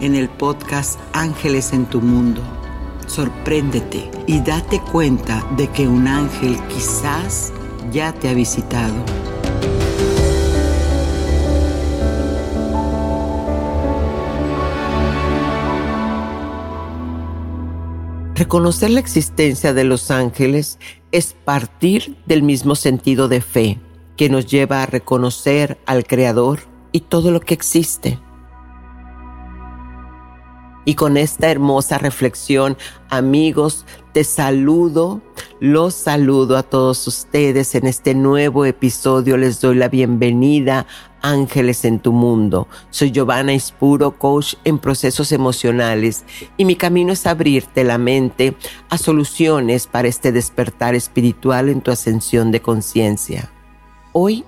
en 0.00 0.14
el 0.14 0.28
podcast 0.28 1.00
Ángeles 1.12 1.72
en 1.72 1.86
tu 1.86 2.00
Mundo. 2.00 2.42
Sorpréndete 3.06 4.10
y 4.26 4.40
date 4.40 4.80
cuenta 4.80 5.46
de 5.56 5.68
que 5.68 5.86
un 5.88 6.06
ángel 6.08 6.58
quizás 6.68 7.52
ya 7.90 8.12
te 8.12 8.28
ha 8.28 8.34
visitado. 8.34 8.94
Reconocer 18.34 18.90
la 18.90 19.00
existencia 19.00 19.72
de 19.72 19.84
los 19.84 20.10
ángeles 20.10 20.78
es 21.10 21.32
partir 21.32 22.18
del 22.26 22.42
mismo 22.42 22.74
sentido 22.74 23.28
de 23.28 23.40
fe 23.40 23.78
que 24.16 24.28
nos 24.28 24.46
lleva 24.46 24.82
a 24.82 24.86
reconocer 24.86 25.78
al 25.86 26.04
Creador 26.04 26.60
y 26.92 27.00
todo 27.00 27.30
lo 27.30 27.40
que 27.40 27.54
existe. 27.54 28.18
Y 30.88 30.94
con 30.94 31.16
esta 31.16 31.50
hermosa 31.50 31.98
reflexión, 31.98 32.78
amigos, 33.10 33.84
te 34.12 34.22
saludo, 34.22 35.20
los 35.58 35.94
saludo 35.94 36.56
a 36.56 36.62
todos 36.62 37.08
ustedes 37.08 37.74
en 37.74 37.88
este 37.88 38.14
nuevo 38.14 38.64
episodio. 38.64 39.36
Les 39.36 39.60
doy 39.60 39.74
la 39.74 39.88
bienvenida, 39.88 40.86
Ángeles 41.22 41.84
en 41.84 41.98
tu 41.98 42.12
mundo. 42.12 42.68
Soy 42.90 43.10
Giovanna 43.10 43.52
Ispuro, 43.52 44.16
coach 44.16 44.54
en 44.62 44.78
procesos 44.78 45.32
emocionales, 45.32 46.24
y 46.56 46.64
mi 46.64 46.76
camino 46.76 47.14
es 47.14 47.26
abrirte 47.26 47.82
la 47.82 47.98
mente 47.98 48.54
a 48.88 48.96
soluciones 48.96 49.88
para 49.88 50.06
este 50.06 50.30
despertar 50.30 50.94
espiritual 50.94 51.68
en 51.68 51.80
tu 51.80 51.90
ascensión 51.90 52.52
de 52.52 52.62
conciencia. 52.62 53.50
Hoy 54.12 54.44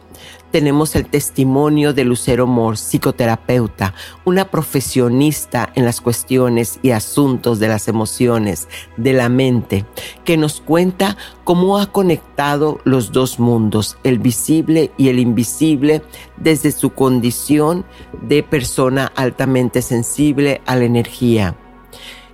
tenemos 0.51 0.97
el 0.97 1.07
testimonio 1.07 1.93
de 1.93 2.05
Lucero 2.05 2.47
Mor, 2.47 2.77
psicoterapeuta, 2.77 3.95
una 4.25 4.51
profesionista 4.51 5.71
en 5.75 5.85
las 5.85 6.01
cuestiones 6.01 6.79
y 6.83 6.91
asuntos 6.91 7.59
de 7.59 7.69
las 7.69 7.89
emociones, 7.89 8.69
de 8.97 9.13
la 9.13 9.29
mente, 9.29 9.85
que 10.25 10.37
nos 10.37 10.61
cuenta 10.61 11.17
cómo 11.45 11.79
ha 11.79 11.93
conectado 11.93 12.81
los 12.85 13.13
dos 13.13 13.39
mundos, 13.39 13.99
el 14.05 14.19
visible 14.19 14.93
y 14.97 15.09
el 15.09 15.19
invisible, 15.19 16.03
desde 16.37 16.73
su 16.73 16.91
condición 16.91 17.85
de 18.23 18.43
persona 18.43 19.13
altamente 19.17 19.83
sensible 19.83 20.63
a 20.67 20.77
la 20.77 20.85
energía. 20.85 21.57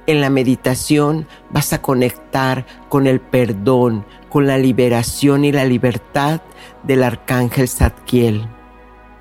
En 0.06 0.20
la 0.20 0.28
meditación 0.28 1.26
vas 1.50 1.72
a 1.72 1.80
conectar 1.80 2.66
con 2.90 3.06
el 3.06 3.20
perdón, 3.20 4.04
con 4.34 4.48
la 4.48 4.58
liberación 4.58 5.44
y 5.44 5.52
la 5.52 5.64
libertad 5.64 6.40
del 6.82 7.04
arcángel 7.04 7.68
Zadkiel. 7.68 8.48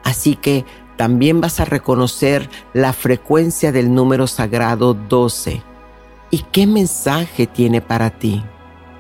Así 0.03 0.35
que 0.35 0.65
también 0.97 1.39
vas 1.39 1.59
a 1.59 1.65
reconocer 1.65 2.49
la 2.73 2.93
frecuencia 2.93 3.71
del 3.71 3.93
número 3.93 4.25
sagrado 4.25 4.95
12. 4.95 5.61
¿Y 6.31 6.39
qué 6.51 6.65
mensaje 6.65 7.45
tiene 7.45 7.79
para 7.79 8.09
ti? 8.09 8.43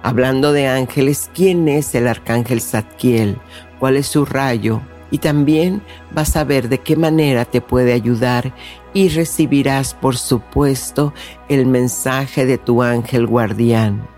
Hablando 0.03 0.53
de 0.53 0.67
ángeles, 0.67 1.31
¿quién 1.33 1.67
es 1.67 1.95
el 1.95 2.07
arcángel 2.07 2.61
Zadkiel? 2.61 3.39
¿Cuál 3.79 3.95
es 3.95 4.05
su 4.05 4.23
rayo? 4.23 4.81
Y 5.09 5.17
también 5.17 5.81
vas 6.11 6.35
a 6.35 6.43
ver 6.43 6.69
de 6.69 6.77
qué 6.77 6.95
manera 6.95 7.43
te 7.45 7.59
puede 7.59 7.91
ayudar 7.91 8.53
y 8.93 9.09
recibirás, 9.09 9.95
por 9.95 10.15
supuesto, 10.15 11.11
el 11.49 11.65
mensaje 11.65 12.45
de 12.45 12.59
tu 12.59 12.83
ángel 12.83 13.25
guardián. 13.25 14.12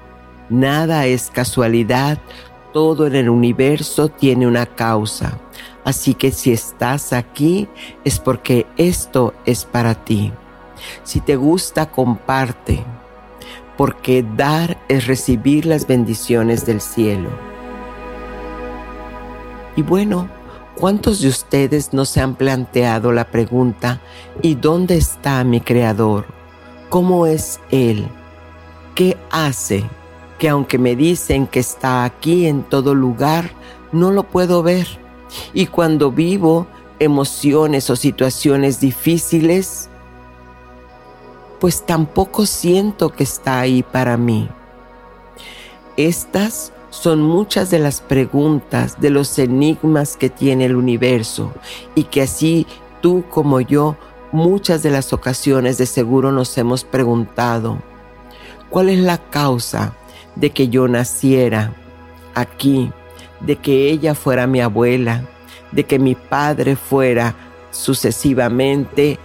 Nada 0.49 1.05
es 1.07 1.31
casualidad, 1.31 2.19
todo 2.73 3.07
en 3.07 3.15
el 3.15 3.29
universo 3.29 4.09
tiene 4.09 4.47
una 4.47 4.65
causa. 4.65 5.39
Así 5.83 6.13
que 6.13 6.31
si 6.31 6.51
estás 6.51 7.13
aquí 7.13 7.67
es 8.03 8.19
porque 8.19 8.65
esto 8.77 9.33
es 9.45 9.65
para 9.65 9.95
ti. 9.95 10.31
Si 11.03 11.21
te 11.21 11.35
gusta, 11.35 11.89
comparte, 11.89 12.83
porque 13.77 14.25
dar 14.35 14.77
es 14.87 15.07
recibir 15.07 15.65
las 15.65 15.87
bendiciones 15.87 16.65
del 16.65 16.81
cielo. 16.81 17.29
Y 19.75 19.81
bueno, 19.81 20.29
¿cuántos 20.75 21.21
de 21.21 21.29
ustedes 21.29 21.93
no 21.93 22.05
se 22.05 22.21
han 22.21 22.35
planteado 22.35 23.11
la 23.11 23.25
pregunta, 23.25 24.01
¿y 24.41 24.55
dónde 24.55 24.97
está 24.97 25.43
mi 25.43 25.59
Creador? 25.59 26.25
¿Cómo 26.89 27.25
es 27.25 27.59
Él? 27.71 28.07
¿Qué 28.95 29.17
hace? 29.31 29.83
Que 30.37 30.49
aunque 30.49 30.77
me 30.77 30.95
dicen 30.95 31.47
que 31.47 31.59
está 31.59 32.03
aquí 32.03 32.47
en 32.47 32.63
todo 32.63 32.93
lugar, 32.93 33.51
no 33.91 34.11
lo 34.11 34.23
puedo 34.23 34.63
ver. 34.63 34.87
Y 35.53 35.67
cuando 35.67 36.11
vivo 36.11 36.67
emociones 36.99 37.89
o 37.89 37.95
situaciones 37.95 38.79
difíciles, 38.79 39.89
pues 41.59 41.85
tampoco 41.85 42.45
siento 42.45 43.09
que 43.09 43.23
está 43.23 43.59
ahí 43.59 43.83
para 43.83 44.17
mí. 44.17 44.49
Estas 45.97 46.73
son 46.89 47.21
muchas 47.21 47.69
de 47.69 47.79
las 47.79 48.01
preguntas, 48.01 48.99
de 48.99 49.09
los 49.09 49.37
enigmas 49.39 50.17
que 50.17 50.29
tiene 50.29 50.65
el 50.65 50.75
universo 50.75 51.53
y 51.93 52.03
que 52.03 52.21
así 52.21 52.67
tú 53.01 53.23
como 53.29 53.61
yo 53.61 53.95
muchas 54.31 54.83
de 54.83 54.91
las 54.91 55.13
ocasiones 55.13 55.77
de 55.77 55.85
seguro 55.85 56.31
nos 56.31 56.57
hemos 56.57 56.83
preguntado. 56.83 57.79
¿Cuál 58.69 58.89
es 58.89 58.99
la 58.99 59.17
causa 59.17 59.95
de 60.35 60.49
que 60.49 60.67
yo 60.67 60.87
naciera 60.87 61.73
aquí, 62.33 62.91
de 63.39 63.55
que 63.55 63.89
ella 63.89 64.15
fuera 64.15 64.47
mi 64.47 64.61
abuela, 64.61 65.23
de 65.71 65.83
que 65.85 65.99
mi 65.99 66.15
padre 66.15 66.75
fuera 66.75 67.35
sucesivamente 67.71 69.19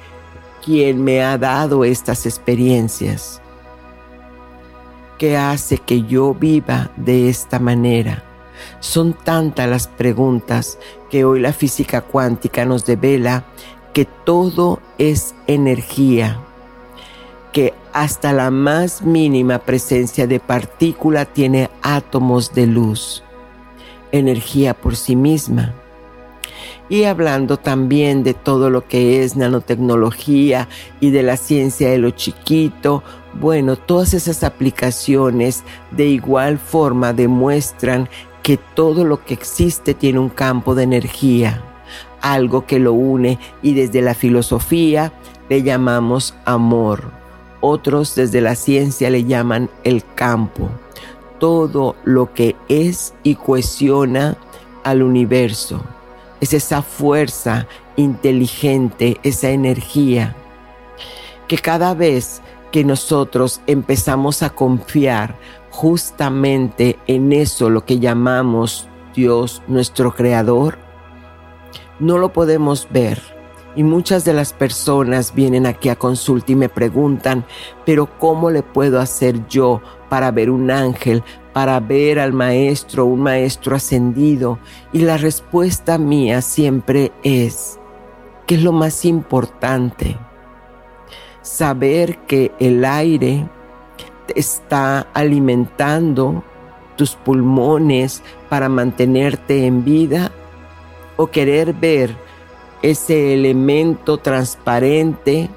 quien 0.64 1.02
me 1.02 1.22
ha 1.22 1.38
dado 1.38 1.84
estas 1.84 2.26
experiencias. 2.26 3.40
¿Qué 5.18 5.36
hace 5.36 5.78
que 5.78 6.02
yo 6.02 6.34
viva 6.34 6.90
de 6.96 7.28
esta 7.28 7.58
manera? 7.58 8.24
Son 8.80 9.12
tantas 9.12 9.68
las 9.68 9.86
preguntas 9.86 10.78
que 11.10 11.24
hoy 11.24 11.40
la 11.40 11.52
física 11.52 12.00
cuántica 12.00 12.64
nos 12.64 12.84
devela 12.84 13.44
que 13.92 14.04
todo 14.04 14.80
es 14.98 15.34
energía 15.46 16.40
que 17.52 17.74
hasta 17.92 18.32
la 18.32 18.50
más 18.50 19.02
mínima 19.02 19.58
presencia 19.58 20.26
de 20.26 20.40
partícula 20.40 21.24
tiene 21.24 21.70
átomos 21.82 22.52
de 22.54 22.66
luz, 22.66 23.22
energía 24.12 24.74
por 24.74 24.96
sí 24.96 25.16
misma. 25.16 25.74
Y 26.88 27.04
hablando 27.04 27.56
también 27.56 28.24
de 28.24 28.34
todo 28.34 28.68
lo 28.68 28.88
que 28.88 29.22
es 29.22 29.36
nanotecnología 29.36 30.68
y 30.98 31.10
de 31.10 31.22
la 31.22 31.36
ciencia 31.36 31.88
de 31.88 31.98
lo 31.98 32.10
chiquito, 32.10 33.04
bueno, 33.34 33.76
todas 33.76 34.12
esas 34.12 34.42
aplicaciones 34.42 35.62
de 35.92 36.06
igual 36.06 36.58
forma 36.58 37.12
demuestran 37.12 38.08
que 38.42 38.56
todo 38.56 39.04
lo 39.04 39.24
que 39.24 39.34
existe 39.34 39.94
tiene 39.94 40.18
un 40.18 40.30
campo 40.30 40.74
de 40.74 40.82
energía, 40.82 41.62
algo 42.20 42.66
que 42.66 42.80
lo 42.80 42.92
une 42.92 43.38
y 43.62 43.74
desde 43.74 44.02
la 44.02 44.14
filosofía 44.14 45.12
le 45.48 45.62
llamamos 45.62 46.34
amor. 46.44 47.19
Otros 47.60 48.14
desde 48.14 48.40
la 48.40 48.54
ciencia 48.54 49.10
le 49.10 49.24
llaman 49.24 49.70
el 49.84 50.04
campo. 50.14 50.70
Todo 51.38 51.96
lo 52.04 52.32
que 52.32 52.56
es 52.68 53.14
y 53.22 53.34
cohesiona 53.34 54.36
al 54.84 55.02
universo. 55.02 55.82
Es 56.40 56.54
esa 56.54 56.82
fuerza 56.82 57.66
inteligente, 57.96 59.18
esa 59.22 59.50
energía 59.50 60.36
que 61.50 61.58
cada 61.58 61.94
vez 61.94 62.42
que 62.70 62.84
nosotros 62.84 63.60
empezamos 63.66 64.44
a 64.44 64.50
confiar 64.50 65.34
justamente 65.70 66.96
en 67.08 67.32
eso, 67.32 67.70
lo 67.70 67.84
que 67.84 67.98
llamamos 67.98 68.88
Dios, 69.16 69.60
nuestro 69.66 70.14
creador, 70.14 70.78
no 71.98 72.18
lo 72.18 72.32
podemos 72.32 72.86
ver. 72.92 73.39
Y 73.76 73.84
muchas 73.84 74.24
de 74.24 74.32
las 74.32 74.52
personas 74.52 75.34
vienen 75.34 75.66
aquí 75.66 75.88
a 75.88 75.96
consulta 75.96 76.52
y 76.52 76.56
me 76.56 76.68
preguntan, 76.68 77.44
pero 77.86 78.08
¿cómo 78.18 78.50
le 78.50 78.62
puedo 78.62 79.00
hacer 79.00 79.46
yo 79.48 79.80
para 80.08 80.30
ver 80.30 80.50
un 80.50 80.70
ángel, 80.70 81.22
para 81.52 81.78
ver 81.80 82.18
al 82.18 82.32
maestro, 82.32 83.06
un 83.06 83.20
maestro 83.20 83.76
ascendido? 83.76 84.58
Y 84.92 85.00
la 85.00 85.16
respuesta 85.18 85.98
mía 85.98 86.42
siempre 86.42 87.12
es, 87.22 87.78
¿qué 88.46 88.56
es 88.56 88.62
lo 88.62 88.72
más 88.72 89.04
importante? 89.04 90.18
saber 91.42 92.18
que 92.26 92.52
el 92.58 92.84
aire 92.84 93.46
está 94.34 95.06
alimentando 95.14 96.44
tus 96.96 97.14
pulmones 97.16 98.22
para 98.48 98.68
mantenerte 98.68 99.66
en 99.66 99.84
vida 99.84 100.30
o 101.16 101.26
querer 101.28 101.72
ver 101.72 102.14
ese 102.82 103.34
elemento 103.34 104.18
transparente, 104.18 105.50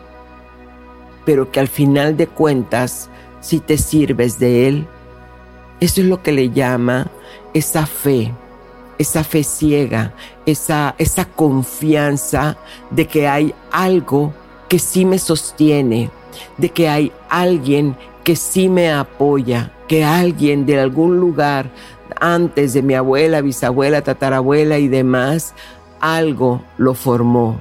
pero 1.26 1.52
que 1.52 1.60
al 1.60 1.68
final 1.68 2.18
de 2.18 2.28
cuentas, 2.28 3.10
si 3.40 3.60
te 3.60 3.78
sirves 3.78 4.40
de 4.40 4.68
él, 4.68 4.88
eso 5.80 6.02
es 6.02 6.08
lo 6.08 6.22
que 6.22 6.32
le 6.32 6.50
llama 6.50 7.08
esa 7.54 7.86
fe, 7.86 8.32
esa 8.98 9.24
fe 9.24 9.44
ciega, 9.44 10.14
esa, 10.46 10.96
esa 10.98 11.26
confianza 11.26 12.58
de 12.90 13.08
que 13.08 13.28
hay 13.28 13.54
algo 13.72 14.34
que 14.70 14.80
sí 14.80 15.06
me 15.06 15.20
sostiene, 15.20 16.10
de 16.58 16.70
que 16.70 16.90
hay 16.90 17.12
alguien 17.30 17.96
que 18.24 18.36
sí 18.36 18.70
me 18.70 18.92
apoya, 18.92 19.72
que 19.88 20.04
alguien 20.04 20.66
de 20.66 20.80
algún 20.80 21.18
lugar 21.20 21.70
antes 22.20 22.74
de 22.74 22.82
mi 22.82 22.94
abuela, 22.94 23.42
bisabuela, 23.42 24.02
tatarabuela 24.02 24.80
y 24.80 24.88
demás, 24.88 25.54
algo 26.04 26.62
lo 26.78 26.94
formó, 26.94 27.60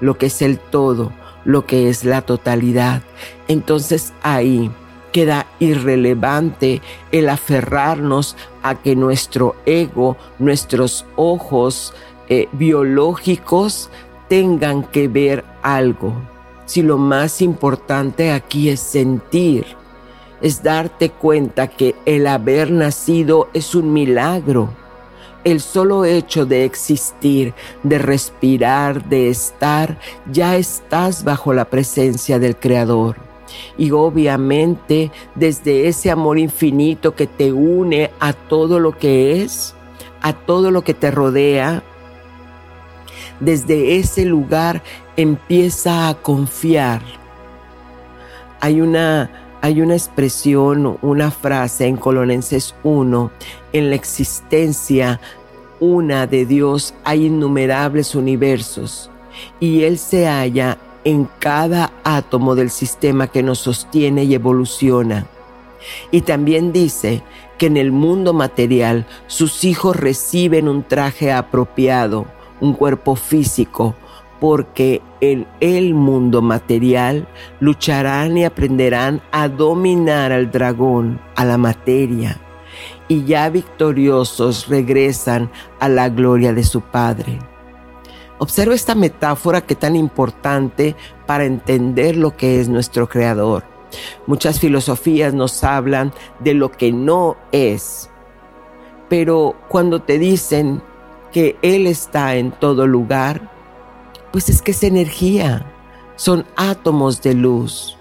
lo 0.00 0.16
que 0.16 0.26
es 0.26 0.40
el 0.40 0.58
todo, 0.58 1.12
lo 1.44 1.66
que 1.66 1.90
es 1.90 2.04
la 2.04 2.22
totalidad. 2.22 3.02
Entonces 3.48 4.12
ahí 4.22 4.70
queda 5.12 5.46
irrelevante 5.58 6.80
el 7.12 7.28
aferrarnos 7.28 8.36
a 8.62 8.76
que 8.76 8.96
nuestro 8.96 9.56
ego, 9.66 10.16
nuestros 10.38 11.04
ojos 11.16 11.92
eh, 12.28 12.48
biológicos 12.52 13.90
tengan 14.28 14.84
que 14.84 15.08
ver 15.08 15.44
algo 15.62 16.14
si 16.70 16.82
lo 16.82 16.98
más 16.98 17.42
importante 17.42 18.30
aquí 18.30 18.68
es 18.68 18.78
sentir, 18.78 19.66
es 20.40 20.62
darte 20.62 21.10
cuenta 21.10 21.66
que 21.66 21.96
el 22.06 22.28
haber 22.28 22.70
nacido 22.70 23.48
es 23.52 23.74
un 23.74 23.92
milagro. 23.92 24.70
El 25.44 25.60
solo 25.60 26.04
hecho 26.04 26.44
de 26.44 26.64
existir, 26.64 27.54
de 27.82 27.98
respirar, 27.98 29.08
de 29.08 29.30
estar, 29.30 29.98
ya 30.30 30.56
estás 30.56 31.24
bajo 31.24 31.54
la 31.54 31.64
presencia 31.64 32.38
del 32.38 32.56
Creador. 32.56 33.16
Y 33.78 33.90
obviamente 33.90 35.10
desde 35.34 35.88
ese 35.88 36.10
amor 36.10 36.38
infinito 36.38 37.14
que 37.14 37.26
te 37.26 37.52
une 37.52 38.10
a 38.20 38.32
todo 38.32 38.78
lo 38.78 38.96
que 38.96 39.42
es, 39.42 39.74
a 40.20 40.32
todo 40.32 40.70
lo 40.70 40.82
que 40.82 40.94
te 40.94 41.10
rodea, 41.10 41.82
desde 43.40 43.96
ese 43.96 44.24
lugar 44.24 44.82
empieza 45.16 46.08
a 46.08 46.14
confiar. 46.14 47.00
Hay 48.60 48.80
una, 48.80 49.30
hay 49.62 49.82
una 49.82 49.94
expresión, 49.94 50.98
una 51.02 51.30
frase 51.30 51.86
en 51.86 51.96
Colonenses 51.96 52.74
1, 52.82 53.30
en 53.72 53.90
la 53.90 53.96
existencia 53.96 55.20
una 55.80 56.26
de 56.26 56.44
Dios 56.44 56.94
hay 57.04 57.26
innumerables 57.26 58.14
universos 58.14 59.10
y 59.58 59.84
Él 59.84 59.98
se 59.98 60.26
halla 60.26 60.76
en 61.04 61.26
cada 61.38 61.92
átomo 62.04 62.54
del 62.54 62.70
sistema 62.70 63.28
que 63.28 63.42
nos 63.42 63.60
sostiene 63.60 64.24
y 64.24 64.34
evoluciona. 64.34 65.26
Y 66.10 66.20
también 66.20 66.72
dice 66.72 67.22
que 67.56 67.66
en 67.66 67.78
el 67.78 67.92
mundo 67.92 68.34
material 68.34 69.06
sus 69.26 69.64
hijos 69.64 69.96
reciben 69.96 70.68
un 70.68 70.82
traje 70.82 71.32
apropiado, 71.32 72.26
un 72.60 72.74
cuerpo 72.74 73.16
físico, 73.16 73.94
porque 74.40 75.02
en 75.20 75.46
el 75.60 75.94
mundo 75.94 76.40
material 76.40 77.28
lucharán 77.60 78.38
y 78.38 78.44
aprenderán 78.44 79.20
a 79.30 79.48
dominar 79.48 80.32
al 80.32 80.50
dragón, 80.50 81.20
a 81.36 81.44
la 81.44 81.58
materia, 81.58 82.40
y 83.06 83.24
ya 83.24 83.50
victoriosos 83.50 84.66
regresan 84.68 85.50
a 85.78 85.88
la 85.88 86.08
gloria 86.08 86.54
de 86.54 86.64
su 86.64 86.80
Padre. 86.80 87.38
Observa 88.38 88.74
esta 88.74 88.94
metáfora 88.94 89.60
que 89.60 89.74
tan 89.74 89.94
importante 89.94 90.96
para 91.26 91.44
entender 91.44 92.16
lo 92.16 92.34
que 92.36 92.58
es 92.58 92.70
nuestro 92.70 93.06
Creador. 93.06 93.64
Muchas 94.26 94.58
filosofías 94.58 95.34
nos 95.34 95.62
hablan 95.62 96.12
de 96.38 96.54
lo 96.54 96.70
que 96.70 96.90
no 96.92 97.36
es, 97.52 98.08
pero 99.10 99.56
cuando 99.68 100.00
te 100.00 100.18
dicen 100.18 100.80
que 101.32 101.58
Él 101.60 101.86
está 101.86 102.36
en 102.36 102.52
todo 102.52 102.86
lugar, 102.86 103.59
pues 104.32 104.48
es 104.48 104.62
que 104.62 104.72
es 104.72 104.82
energía, 104.82 105.66
son 106.16 106.46
átomos 106.56 107.22
de 107.22 107.34
luz. 107.34 107.96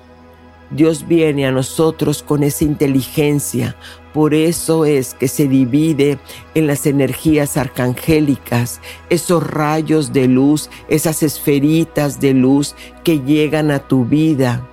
Dios 0.71 1.07
viene 1.07 1.47
a 1.47 1.51
nosotros 1.51 2.21
con 2.21 2.43
esa 2.43 2.63
inteligencia, 2.63 3.75
por 4.13 4.33
eso 4.33 4.85
es 4.85 5.13
que 5.13 5.27
se 5.27 5.47
divide 5.47 6.19
en 6.53 6.67
las 6.67 6.85
energías 6.85 7.57
arcangélicas, 7.57 8.81
esos 9.09 9.41
rayos 9.45 10.13
de 10.13 10.27
luz, 10.27 10.69
esas 10.87 11.23
esferitas 11.23 12.19
de 12.19 12.33
luz 12.33 12.75
que 13.03 13.19
llegan 13.19 13.71
a 13.71 13.79
tu 13.79 14.05
vida. 14.05 14.67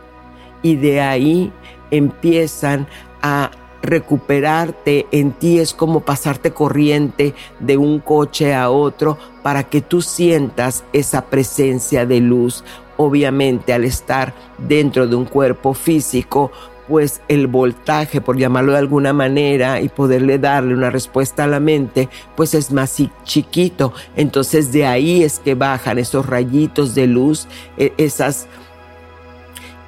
Y 0.63 0.77
de 0.77 1.01
ahí 1.01 1.53
empiezan 1.91 2.89
a 3.23 3.51
recuperarte 3.83 5.07
en 5.13 5.33
ti 5.33 5.59
es 5.59 5.75
como 5.75 6.01
pasarte 6.01 6.53
corriente 6.53 7.35
de 7.61 7.77
un 7.77 8.01
coche 8.01 8.55
a 8.55 8.71
otro 8.71 9.19
para 9.43 9.65
que 9.65 9.81
tú 9.81 10.03
sientas 10.03 10.85
esa 10.93 11.27
presencia 11.27 12.07
de 12.07 12.21
luz. 12.21 12.65
Obviamente 12.97 13.73
al 13.73 13.85
estar 13.85 14.35
dentro 14.59 15.07
de 15.07 15.17
un 15.17 15.27
cuerpo 15.27 15.75
físico, 15.75 16.51
pues 16.89 17.21
el 17.29 17.47
voltaje, 17.47 18.21
por 18.21 18.37
llamarlo 18.37 18.73
de 18.73 18.79
alguna 18.79 19.13
manera, 19.13 19.81
y 19.81 19.89
poderle 19.89 20.39
darle 20.39 20.75
una 20.75 20.91
respuesta 20.91 21.45
a 21.45 21.49
la 21.49 21.61
mente, 21.61 22.09
pues 22.37 22.55
es 22.55 22.71
más 22.73 22.97
chiquito. 23.25 23.93
Entonces 24.15 24.73
de 24.73 24.87
ahí 24.87 25.23
es 25.23 25.39
que 25.39 25.55
bajan 25.55 25.99
esos 25.99 26.27
rayitos 26.27 26.95
de 26.95 27.07
luz, 27.07 27.49
e, 27.77 27.93
esas 27.97 28.47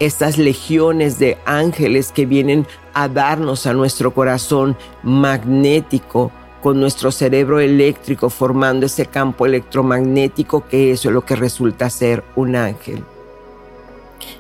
estas 0.00 0.38
legiones 0.38 1.18
de 1.18 1.38
ángeles 1.44 2.12
que 2.12 2.26
vienen 2.26 2.66
a 2.94 3.08
darnos 3.08 3.66
a 3.66 3.74
nuestro 3.74 4.14
corazón 4.14 4.76
magnético 5.02 6.30
con 6.62 6.80
nuestro 6.80 7.12
cerebro 7.12 7.60
eléctrico 7.60 8.30
formando 8.30 8.86
ese 8.86 9.06
campo 9.06 9.46
electromagnético 9.46 10.66
que 10.68 10.92
eso 10.92 11.08
es 11.08 11.14
lo 11.14 11.24
que 11.24 11.36
resulta 11.36 11.90
ser 11.90 12.24
un 12.36 12.56
ángel. 12.56 13.04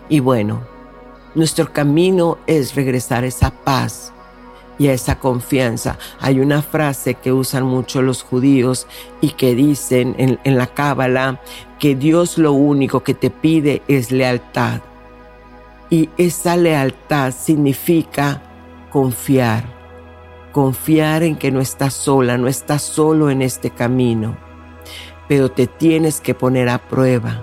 Y 0.08 0.20
bueno, 0.20 0.62
nuestro 1.34 1.72
camino 1.72 2.38
es 2.46 2.74
regresar 2.74 3.24
a 3.24 3.28
esa 3.28 3.50
paz 3.50 4.12
y 4.78 4.88
a 4.88 4.92
esa 4.92 5.18
confianza. 5.18 5.98
Hay 6.20 6.40
una 6.40 6.62
frase 6.62 7.14
que 7.14 7.32
usan 7.32 7.64
mucho 7.64 8.00
los 8.02 8.22
judíos 8.22 8.86
y 9.20 9.30
que 9.30 9.54
dicen 9.54 10.14
en, 10.18 10.38
en 10.44 10.56
la 10.56 10.68
Cábala 10.68 11.40
que 11.78 11.94
Dios 11.94 12.38
lo 12.38 12.52
único 12.52 13.02
que 13.02 13.14
te 13.14 13.30
pide 13.30 13.82
es 13.88 14.10
lealtad. 14.10 14.80
Y 15.90 16.10
esa 16.18 16.56
lealtad 16.56 17.32
significa 17.32 18.42
confiar, 18.90 19.64
confiar 20.52 21.22
en 21.22 21.36
que 21.36 21.50
no 21.50 21.60
estás 21.60 21.94
sola, 21.94 22.36
no 22.36 22.46
estás 22.46 22.82
solo 22.82 23.30
en 23.30 23.40
este 23.40 23.70
camino, 23.70 24.36
pero 25.28 25.50
te 25.50 25.66
tienes 25.66 26.20
que 26.20 26.34
poner 26.34 26.68
a 26.68 26.88
prueba, 26.88 27.42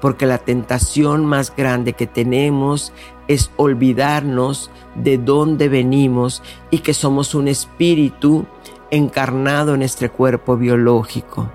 porque 0.00 0.26
la 0.26 0.38
tentación 0.38 1.26
más 1.26 1.54
grande 1.56 1.94
que 1.94 2.06
tenemos 2.06 2.92
es 3.26 3.50
olvidarnos 3.56 4.70
de 4.94 5.18
dónde 5.18 5.68
venimos 5.68 6.44
y 6.70 6.78
que 6.78 6.94
somos 6.94 7.34
un 7.34 7.48
espíritu 7.48 8.46
encarnado 8.92 9.74
en 9.74 9.82
este 9.82 10.08
cuerpo 10.08 10.56
biológico. 10.56 11.50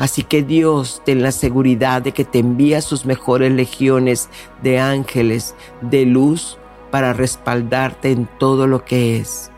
Así 0.00 0.22
que 0.22 0.42
Dios 0.42 1.02
ten 1.04 1.22
la 1.22 1.30
seguridad 1.30 2.00
de 2.00 2.12
que 2.12 2.24
te 2.24 2.38
envía 2.38 2.80
sus 2.80 3.04
mejores 3.04 3.52
legiones 3.52 4.30
de 4.62 4.80
ángeles 4.80 5.54
de 5.82 6.06
luz 6.06 6.56
para 6.90 7.12
respaldarte 7.12 8.10
en 8.10 8.26
todo 8.38 8.66
lo 8.66 8.82
que 8.82 9.18
es. 9.18 9.50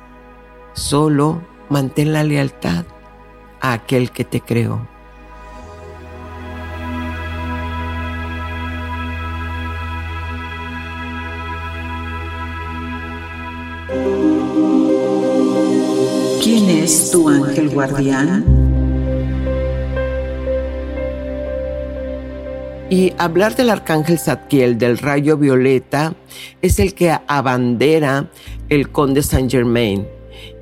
Solo 0.72 1.40
mantén 1.68 2.12
la 2.12 2.24
lealtad 2.24 2.84
a 3.60 3.72
aquel 3.72 4.10
que 4.10 4.24
te 4.24 4.40
creó. 4.40 4.84
¿Quién 16.42 16.68
es 16.68 17.12
tu 17.12 17.28
ángel 17.28 17.70
guardián? 17.70 18.71
Y 22.92 23.14
hablar 23.16 23.56
del 23.56 23.70
arcángel 23.70 24.18
Zadkiel, 24.18 24.76
del 24.76 24.98
rayo 24.98 25.38
violeta, 25.38 26.12
es 26.60 26.78
el 26.78 26.92
que 26.92 27.18
abandera 27.26 28.28
el 28.68 28.90
conde 28.90 29.22
Saint 29.22 29.50
Germain 29.50 30.06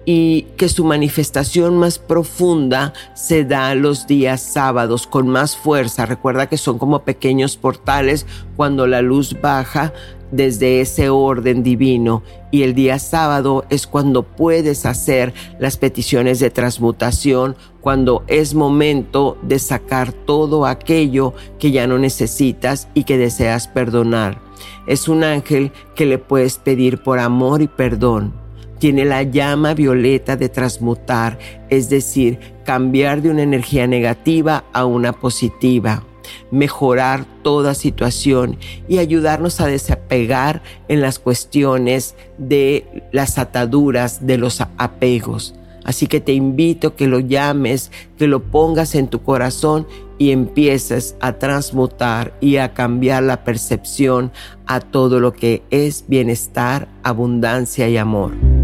y 0.04 0.42
que 0.56 0.68
su 0.68 0.84
manifestación 0.84 1.76
más 1.76 1.98
profunda 1.98 2.92
se 3.14 3.44
da 3.44 3.74
los 3.74 4.06
días 4.06 4.42
sábados 4.42 5.08
con 5.08 5.26
más 5.26 5.56
fuerza. 5.56 6.06
Recuerda 6.06 6.48
que 6.48 6.56
son 6.56 6.78
como 6.78 7.02
pequeños 7.02 7.56
portales 7.56 8.26
cuando 8.54 8.86
la 8.86 9.02
luz 9.02 9.40
baja 9.40 9.92
desde 10.30 10.80
ese 10.80 11.10
orden 11.10 11.62
divino 11.62 12.22
y 12.50 12.62
el 12.62 12.74
día 12.74 12.98
sábado 12.98 13.64
es 13.70 13.86
cuando 13.86 14.22
puedes 14.22 14.86
hacer 14.86 15.32
las 15.58 15.76
peticiones 15.76 16.40
de 16.40 16.50
transmutación, 16.50 17.56
cuando 17.80 18.24
es 18.26 18.54
momento 18.54 19.38
de 19.42 19.58
sacar 19.58 20.12
todo 20.12 20.66
aquello 20.66 21.34
que 21.58 21.70
ya 21.70 21.86
no 21.86 21.98
necesitas 21.98 22.88
y 22.94 23.04
que 23.04 23.18
deseas 23.18 23.68
perdonar. 23.68 24.40
Es 24.86 25.08
un 25.08 25.24
ángel 25.24 25.72
que 25.94 26.06
le 26.06 26.18
puedes 26.18 26.58
pedir 26.58 27.02
por 27.02 27.18
amor 27.18 27.62
y 27.62 27.68
perdón. 27.68 28.34
Tiene 28.78 29.04
la 29.04 29.22
llama 29.22 29.74
violeta 29.74 30.36
de 30.36 30.48
transmutar, 30.48 31.38
es 31.68 31.90
decir, 31.90 32.38
cambiar 32.64 33.20
de 33.20 33.30
una 33.30 33.42
energía 33.42 33.86
negativa 33.86 34.64
a 34.72 34.86
una 34.86 35.12
positiva 35.12 36.02
mejorar 36.50 37.24
toda 37.42 37.74
situación 37.74 38.58
y 38.88 38.98
ayudarnos 38.98 39.60
a 39.60 39.66
desapegar 39.66 40.62
en 40.88 41.00
las 41.00 41.18
cuestiones 41.18 42.14
de 42.38 43.04
las 43.12 43.38
ataduras, 43.38 44.26
de 44.26 44.38
los 44.38 44.60
apegos. 44.76 45.54
Así 45.84 46.06
que 46.06 46.20
te 46.20 46.32
invito 46.32 46.94
que 46.94 47.06
lo 47.06 47.20
llames, 47.20 47.90
que 48.18 48.26
lo 48.26 48.42
pongas 48.42 48.94
en 48.94 49.08
tu 49.08 49.22
corazón 49.22 49.86
y 50.18 50.30
empieces 50.32 51.16
a 51.20 51.32
transmutar 51.38 52.34
y 52.40 52.58
a 52.58 52.74
cambiar 52.74 53.22
la 53.22 53.42
percepción 53.42 54.30
a 54.66 54.80
todo 54.80 55.18
lo 55.18 55.32
que 55.32 55.62
es 55.70 56.04
bienestar, 56.06 56.88
abundancia 57.02 57.88
y 57.88 57.96
amor. 57.96 58.59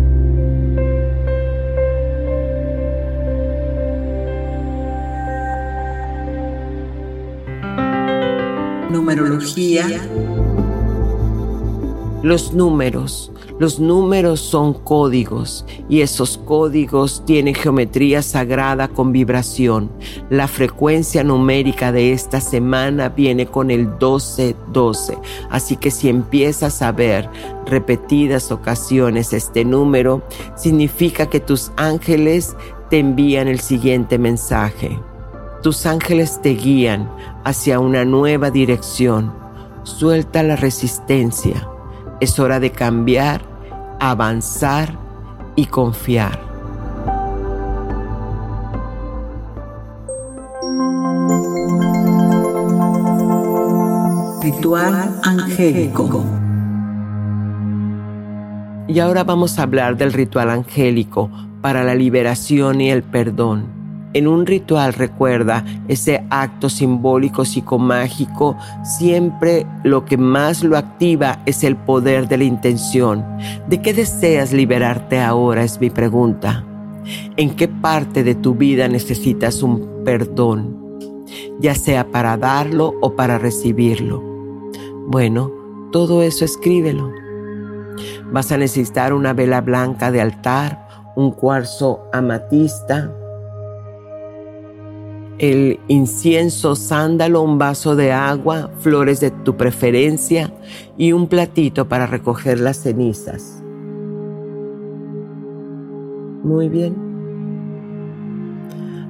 Numerología. 8.90 9.86
Los 12.22 12.52
números. 12.52 13.32
Los 13.58 13.80
números 13.80 14.40
son 14.40 14.74
códigos 14.74 15.64
y 15.88 16.02
esos 16.02 16.36
códigos 16.36 17.24
tienen 17.24 17.54
geometría 17.54 18.20
sagrada 18.20 18.88
con 18.88 19.12
vibración. 19.12 19.90
La 20.28 20.46
frecuencia 20.46 21.24
numérica 21.24 21.90
de 21.90 22.12
esta 22.12 22.40
semana 22.40 23.08
viene 23.08 23.46
con 23.46 23.70
el 23.70 23.86
1212. 23.86 25.16
Así 25.50 25.76
que 25.76 25.90
si 25.90 26.10
empiezas 26.10 26.82
a 26.82 26.92
ver 26.92 27.30
repetidas 27.64 28.52
ocasiones 28.52 29.32
este 29.32 29.64
número, 29.64 30.22
significa 30.54 31.26
que 31.26 31.40
tus 31.40 31.72
ángeles 31.76 32.56
te 32.90 32.98
envían 32.98 33.48
el 33.48 33.60
siguiente 33.60 34.18
mensaje. 34.18 34.98
Tus 35.66 35.84
ángeles 35.84 36.40
te 36.42 36.50
guían 36.50 37.10
hacia 37.42 37.80
una 37.80 38.04
nueva 38.04 38.52
dirección. 38.52 39.32
Suelta 39.82 40.44
la 40.44 40.54
resistencia. 40.54 41.68
Es 42.20 42.38
hora 42.38 42.60
de 42.60 42.70
cambiar, 42.70 43.42
avanzar 43.98 44.96
y 45.56 45.66
confiar. 45.66 46.38
Ritual 54.44 55.18
angélico. 55.24 56.24
Y 58.86 59.00
ahora 59.00 59.24
vamos 59.24 59.58
a 59.58 59.64
hablar 59.64 59.96
del 59.96 60.12
ritual 60.12 60.48
angélico 60.48 61.28
para 61.60 61.82
la 61.82 61.96
liberación 61.96 62.80
y 62.80 62.92
el 62.92 63.02
perdón. 63.02 63.75
En 64.12 64.26
un 64.26 64.46
ritual 64.46 64.94
recuerda 64.94 65.64
ese 65.88 66.24
acto 66.30 66.68
simbólico 66.68 67.44
psicomágico, 67.44 68.56
siempre 68.82 69.66
lo 69.82 70.04
que 70.04 70.16
más 70.16 70.64
lo 70.64 70.76
activa 70.76 71.40
es 71.44 71.64
el 71.64 71.76
poder 71.76 72.28
de 72.28 72.38
la 72.38 72.44
intención. 72.44 73.24
¿De 73.68 73.82
qué 73.82 73.92
deseas 73.92 74.52
liberarte 74.52 75.20
ahora? 75.20 75.64
Es 75.64 75.80
mi 75.80 75.90
pregunta. 75.90 76.64
¿En 77.36 77.54
qué 77.54 77.68
parte 77.68 78.24
de 78.24 78.34
tu 78.34 78.54
vida 78.54 78.88
necesitas 78.88 79.62
un 79.62 80.02
perdón? 80.04 80.76
Ya 81.60 81.74
sea 81.74 82.10
para 82.10 82.36
darlo 82.36 82.94
o 83.00 83.14
para 83.16 83.38
recibirlo. 83.38 84.22
Bueno, 85.06 85.52
todo 85.92 86.22
eso 86.22 86.44
escríbelo. 86.44 87.12
Vas 88.32 88.50
a 88.50 88.56
necesitar 88.56 89.12
una 89.12 89.32
vela 89.32 89.60
blanca 89.60 90.10
de 90.10 90.20
altar, 90.20 90.86
un 91.16 91.30
cuarzo 91.30 92.08
amatista, 92.12 93.12
el 95.38 95.78
incienso, 95.88 96.76
sándalo, 96.76 97.42
un 97.42 97.58
vaso 97.58 97.96
de 97.96 98.12
agua, 98.12 98.70
flores 98.80 99.20
de 99.20 99.30
tu 99.30 99.56
preferencia 99.56 100.52
y 100.96 101.12
un 101.12 101.26
platito 101.26 101.88
para 101.88 102.06
recoger 102.06 102.60
las 102.60 102.78
cenizas. 102.78 103.62
Muy 106.42 106.68
bien. 106.68 106.94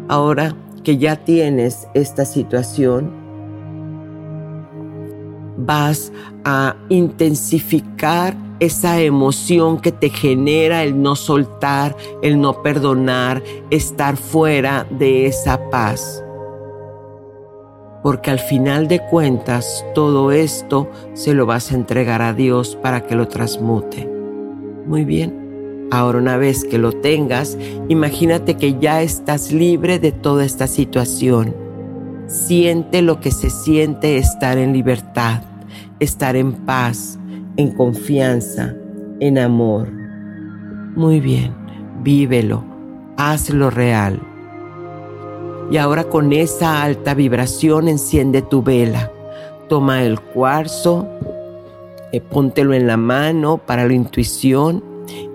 Ahora 0.08 0.54
que 0.82 0.98
ya 0.98 1.16
tienes 1.16 1.88
esta 1.94 2.24
situación, 2.24 3.25
vas 5.56 6.12
a 6.44 6.76
intensificar 6.88 8.36
esa 8.60 9.00
emoción 9.00 9.80
que 9.80 9.92
te 9.92 10.08
genera 10.08 10.82
el 10.82 11.00
no 11.02 11.16
soltar, 11.16 11.96
el 12.22 12.40
no 12.40 12.62
perdonar, 12.62 13.42
estar 13.70 14.16
fuera 14.16 14.86
de 14.90 15.26
esa 15.26 15.70
paz. 15.70 16.22
Porque 18.02 18.30
al 18.30 18.38
final 18.38 18.88
de 18.88 19.00
cuentas 19.00 19.84
todo 19.94 20.30
esto 20.30 20.88
se 21.14 21.34
lo 21.34 21.44
vas 21.44 21.72
a 21.72 21.74
entregar 21.74 22.22
a 22.22 22.32
Dios 22.32 22.76
para 22.80 23.06
que 23.06 23.16
lo 23.16 23.28
transmute. 23.28 24.08
Muy 24.86 25.04
bien. 25.04 25.88
Ahora 25.90 26.18
una 26.18 26.36
vez 26.36 26.64
que 26.64 26.78
lo 26.78 26.92
tengas, 26.92 27.58
imagínate 27.88 28.54
que 28.54 28.78
ya 28.78 29.02
estás 29.02 29.52
libre 29.52 29.98
de 29.98 30.12
toda 30.12 30.44
esta 30.44 30.66
situación. 30.66 31.65
Siente 32.26 33.02
lo 33.02 33.20
que 33.20 33.30
se 33.30 33.50
siente 33.50 34.18
estar 34.18 34.58
en 34.58 34.72
libertad, 34.72 35.42
estar 36.00 36.34
en 36.34 36.52
paz, 36.52 37.18
en 37.56 37.70
confianza, 37.70 38.74
en 39.20 39.38
amor. 39.38 39.88
Muy 40.96 41.20
bien, 41.20 41.54
vívelo, 42.02 42.64
hazlo 43.16 43.70
real. 43.70 44.20
Y 45.70 45.76
ahora 45.76 46.04
con 46.04 46.32
esa 46.32 46.82
alta 46.82 47.14
vibración 47.14 47.86
enciende 47.86 48.42
tu 48.42 48.62
vela. 48.62 49.10
Toma 49.68 50.02
el 50.02 50.18
cuarzo, 50.20 51.08
eh, 52.12 52.20
póntelo 52.20 52.74
en 52.74 52.88
la 52.88 52.96
mano 52.96 53.58
para 53.58 53.86
la 53.86 53.94
intuición 53.94 54.82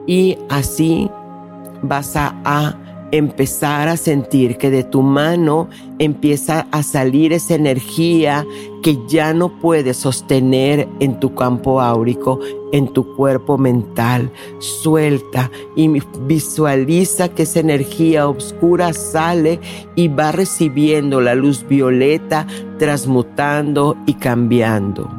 y 0.07 0.37
así 0.49 1.09
vas 1.81 2.15
a 2.15 2.35
empezar 3.11 3.87
a 3.87 3.97
sentir 3.97 4.57
que 4.57 4.69
de 4.69 4.83
tu 4.83 5.01
mano 5.01 5.69
empieza 5.99 6.67
a 6.71 6.81
salir 6.81 7.33
esa 7.33 7.55
energía 7.55 8.45
que 8.81 8.97
ya 9.07 9.33
no 9.33 9.59
puedes 9.59 9.97
sostener 9.97 10.87
en 10.99 11.19
tu 11.19 11.35
campo 11.35 11.81
áurico, 11.81 12.39
en 12.71 12.87
tu 12.87 13.15
cuerpo 13.15 13.57
mental. 13.57 14.31
Suelta 14.59 15.51
y 15.75 15.89
visualiza 16.21 17.29
que 17.29 17.43
esa 17.43 17.59
energía 17.59 18.27
oscura 18.27 18.93
sale 18.93 19.59
y 19.95 20.07
va 20.07 20.31
recibiendo 20.31 21.21
la 21.21 21.35
luz 21.35 21.65
violeta, 21.67 22.47
transmutando 22.79 23.97
y 24.05 24.15
cambiando. 24.15 25.09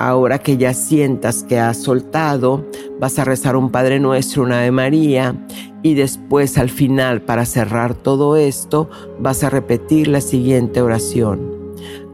Ahora 0.00 0.38
que 0.38 0.56
ya 0.56 0.74
sientas 0.74 1.42
que 1.42 1.58
has 1.58 1.78
soltado, 1.78 2.64
vas 3.00 3.18
a 3.18 3.24
rezar 3.24 3.56
un 3.56 3.70
Padre 3.70 3.98
Nuestro, 3.98 4.44
una 4.44 4.60
Ave 4.60 4.70
María 4.70 5.34
Y 5.82 5.94
después 5.94 6.58
al 6.58 6.70
final, 6.70 7.22
para 7.22 7.46
cerrar 7.46 7.94
todo 7.94 8.36
esto, 8.36 8.90
vas 9.20 9.44
a 9.44 9.50
repetir 9.50 10.08
la 10.08 10.20
siguiente 10.20 10.82
oración. 10.82 11.58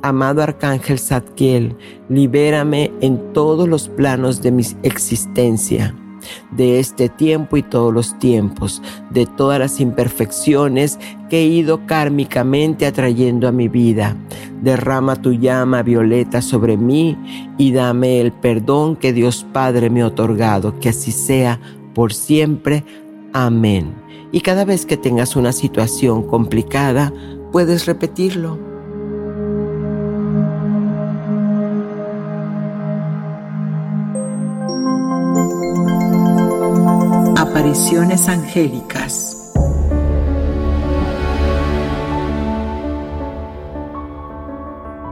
Amado 0.03 0.43
Arcángel 0.43 0.99
Zadkiel, 0.99 1.77
libérame 2.09 2.93
en 3.01 3.33
todos 3.33 3.67
los 3.67 3.89
planos 3.89 4.43
de 4.43 4.53
mi 4.53 4.63
existencia 4.83 5.95
de 6.51 6.79
este 6.79 7.09
tiempo 7.09 7.57
y 7.57 7.63
todos 7.63 7.93
los 7.93 8.19
tiempos, 8.19 8.83
de 9.11 9.27
todas 9.27 9.59
las 9.59 9.81
imperfecciones 9.81 10.99
que 11.29 11.41
he 11.41 11.47
ido 11.47 11.87
kármicamente 11.87 12.87
atrayendo 12.87 13.49
a 13.49 13.53
mi 13.53 13.69
vida. 13.69 14.17
Derrama 14.63 15.17
tu 15.17 15.33
llama 15.33 15.83
violeta 15.83 16.43
sobre 16.43 16.77
mí 16.77 17.17
y 17.59 17.73
dame 17.73 18.21
el 18.21 18.33
perdón 18.33 18.97
que 18.97 19.13
Dios 19.13 19.47
Padre 19.53 19.91
me 19.91 20.03
ha 20.03 20.07
otorgado, 20.07 20.79
que 20.81 20.89
así 20.91 21.13
sea 21.13 21.61
por 21.95 22.13
siempre. 22.13 22.85
Amén. 23.37 23.97
Y 24.31 24.43
cada 24.43 24.65
vez 24.65 24.87
que 24.87 24.97
tengas 24.97 25.35
una 25.35 25.51
situación 25.51 26.23
complicada, 26.23 27.13
puedes 27.51 27.85
repetirlo. 27.85 28.61
Apariciones 37.37 38.29
angélicas. 38.29 39.53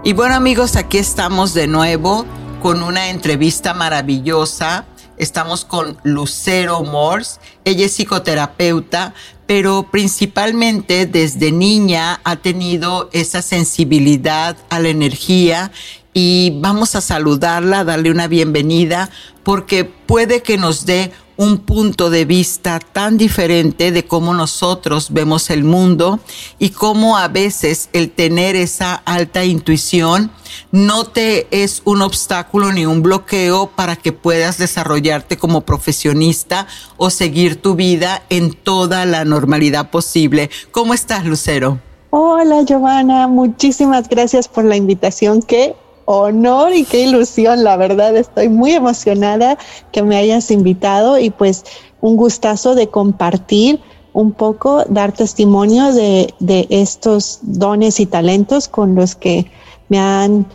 Y 0.05 0.13
bueno 0.13 0.37
amigos, 0.37 0.77
aquí 0.77 0.99
estamos 0.99 1.55
de 1.55 1.67
nuevo 1.67 2.25
con 2.63 2.85
una 2.85 3.11
entrevista 3.11 3.75
maravillosa 3.75 4.85
Estamos 5.23 5.65
con 5.65 5.99
Lucero 6.03 6.83
Morse. 6.83 7.39
Ella 7.65 7.87
es 7.87 7.93
psicoterapeuta, 7.93 9.15
pero 9.47 9.87
principalmente 9.89 11.07
desde 11.07 11.53
niña 11.53 12.21
ha 12.25 12.35
tenido 12.35 13.09
esa 13.13 13.41
sensibilidad 13.41 14.57
a 14.69 14.81
la 14.81 14.89
energía 14.89 15.71
y 16.13 16.59
vamos 16.59 16.97
a 16.97 17.01
saludarla, 17.01 17.85
darle 17.85 18.11
una 18.11 18.27
bienvenida, 18.27 19.11
porque 19.45 19.85
puede 19.85 20.43
que 20.43 20.59
nos 20.59 20.87
dé 20.87 21.13
un 21.37 21.59
punto 21.59 22.11
de 22.11 22.25
vista 22.25 22.79
tan 22.79 23.19
diferente 23.19 23.93
de 23.93 24.05
cómo 24.05 24.35
nosotros 24.35 25.13
vemos 25.13 25.51
el 25.51 25.65
mundo 25.65 26.21
y 26.59 26.71
cómo 26.71 27.17
a 27.17 27.29
veces 27.29 27.89
el 27.93 28.11
tener 28.11 28.57
esa 28.57 28.95
alta 28.95 29.45
intuición 29.45 30.31
no 30.71 31.05
te 31.05 31.47
es 31.51 31.83
un 31.85 32.03
obstáculo 32.03 32.73
ni 32.73 32.87
un 32.87 33.03
bloqueo 33.03 33.69
para 33.69 33.97
que 33.97 34.13
puedas 34.13 34.59
desarrollarte 34.59 35.37
como 35.37 35.63
profesionista 35.63 36.67
o 36.97 37.11
seguir 37.11 37.61
tu 37.61 37.75
vida 37.75 38.23
en 38.29 38.53
toda 38.53 39.05
la 39.07 39.25
normalidad 39.25 39.91
posible. 39.91 40.51
¿Cómo 40.71 40.95
estás, 40.95 41.25
Lucero? 41.25 41.79
Hola, 42.11 42.63
Giovanna. 42.63 43.27
Muchísimas 43.27 44.09
gracias 44.09 44.47
por 44.47 44.65
la 44.65 44.77
invitación. 44.77 45.41
que 45.43 45.75
honor 46.05 46.75
y 46.75 46.85
qué 46.85 47.03
ilusión, 47.03 47.65
la 47.65 47.77
verdad, 47.77 48.17
estoy 48.17 48.49
muy 48.49 48.73
emocionada 48.73 49.59
que 49.93 50.03
me 50.03 50.17
hayas 50.17 50.51
invitado 50.51 51.19
y 51.19 51.31
pues 51.31 51.65
un 52.01 52.17
gustazo 52.17 52.75
de 52.75 52.89
compartir 52.89 53.81
un 54.13 54.33
poco, 54.33 54.85
dar 54.89 55.13
testimonio 55.13 55.93
de, 55.93 56.35
estos 56.71 57.39
dones 57.43 58.01
y 58.01 58.07
talentos 58.07 58.69
con 58.69 58.95
los 58.95 59.15
que 59.15 59.51
me 59.89 59.99
han 59.99 60.47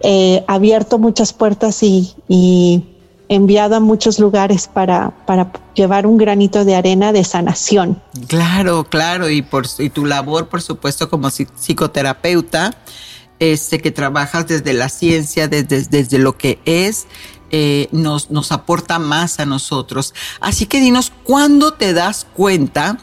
eh, 0.00 0.44
abierto 0.48 0.98
muchas 0.98 1.32
puertas 1.32 1.82
y, 1.82 2.84
enviado 3.28 3.74
a 3.74 3.80
muchos 3.80 4.20
lugares 4.20 4.68
para, 4.72 5.10
para 5.26 5.50
llevar 5.74 6.06
un 6.06 6.16
granito 6.16 6.64
de 6.64 6.76
arena 6.76 7.12
de 7.12 7.24
sanación. 7.24 8.00
Claro, 8.28 8.84
claro, 8.84 9.28
y, 9.28 9.42
por, 9.42 9.66
y 9.80 9.90
tu 9.90 10.06
labor, 10.06 10.48
por 10.48 10.62
supuesto, 10.62 11.10
como 11.10 11.28
psicoterapeuta 11.30 12.70
este, 13.38 13.80
que 13.80 13.90
trabajas 13.90 14.46
desde 14.46 14.72
la 14.72 14.88
ciencia, 14.88 15.48
desde, 15.48 15.82
desde 15.82 16.18
lo 16.18 16.36
que 16.36 16.58
es, 16.64 17.06
eh, 17.50 17.88
nos, 17.92 18.30
nos 18.30 18.50
aporta 18.52 18.98
más 18.98 19.38
a 19.38 19.46
nosotros. 19.46 20.14
Así 20.40 20.66
que 20.66 20.80
dinos, 20.80 21.12
¿cuándo 21.24 21.74
te 21.74 21.92
das 21.92 22.26
cuenta 22.34 22.98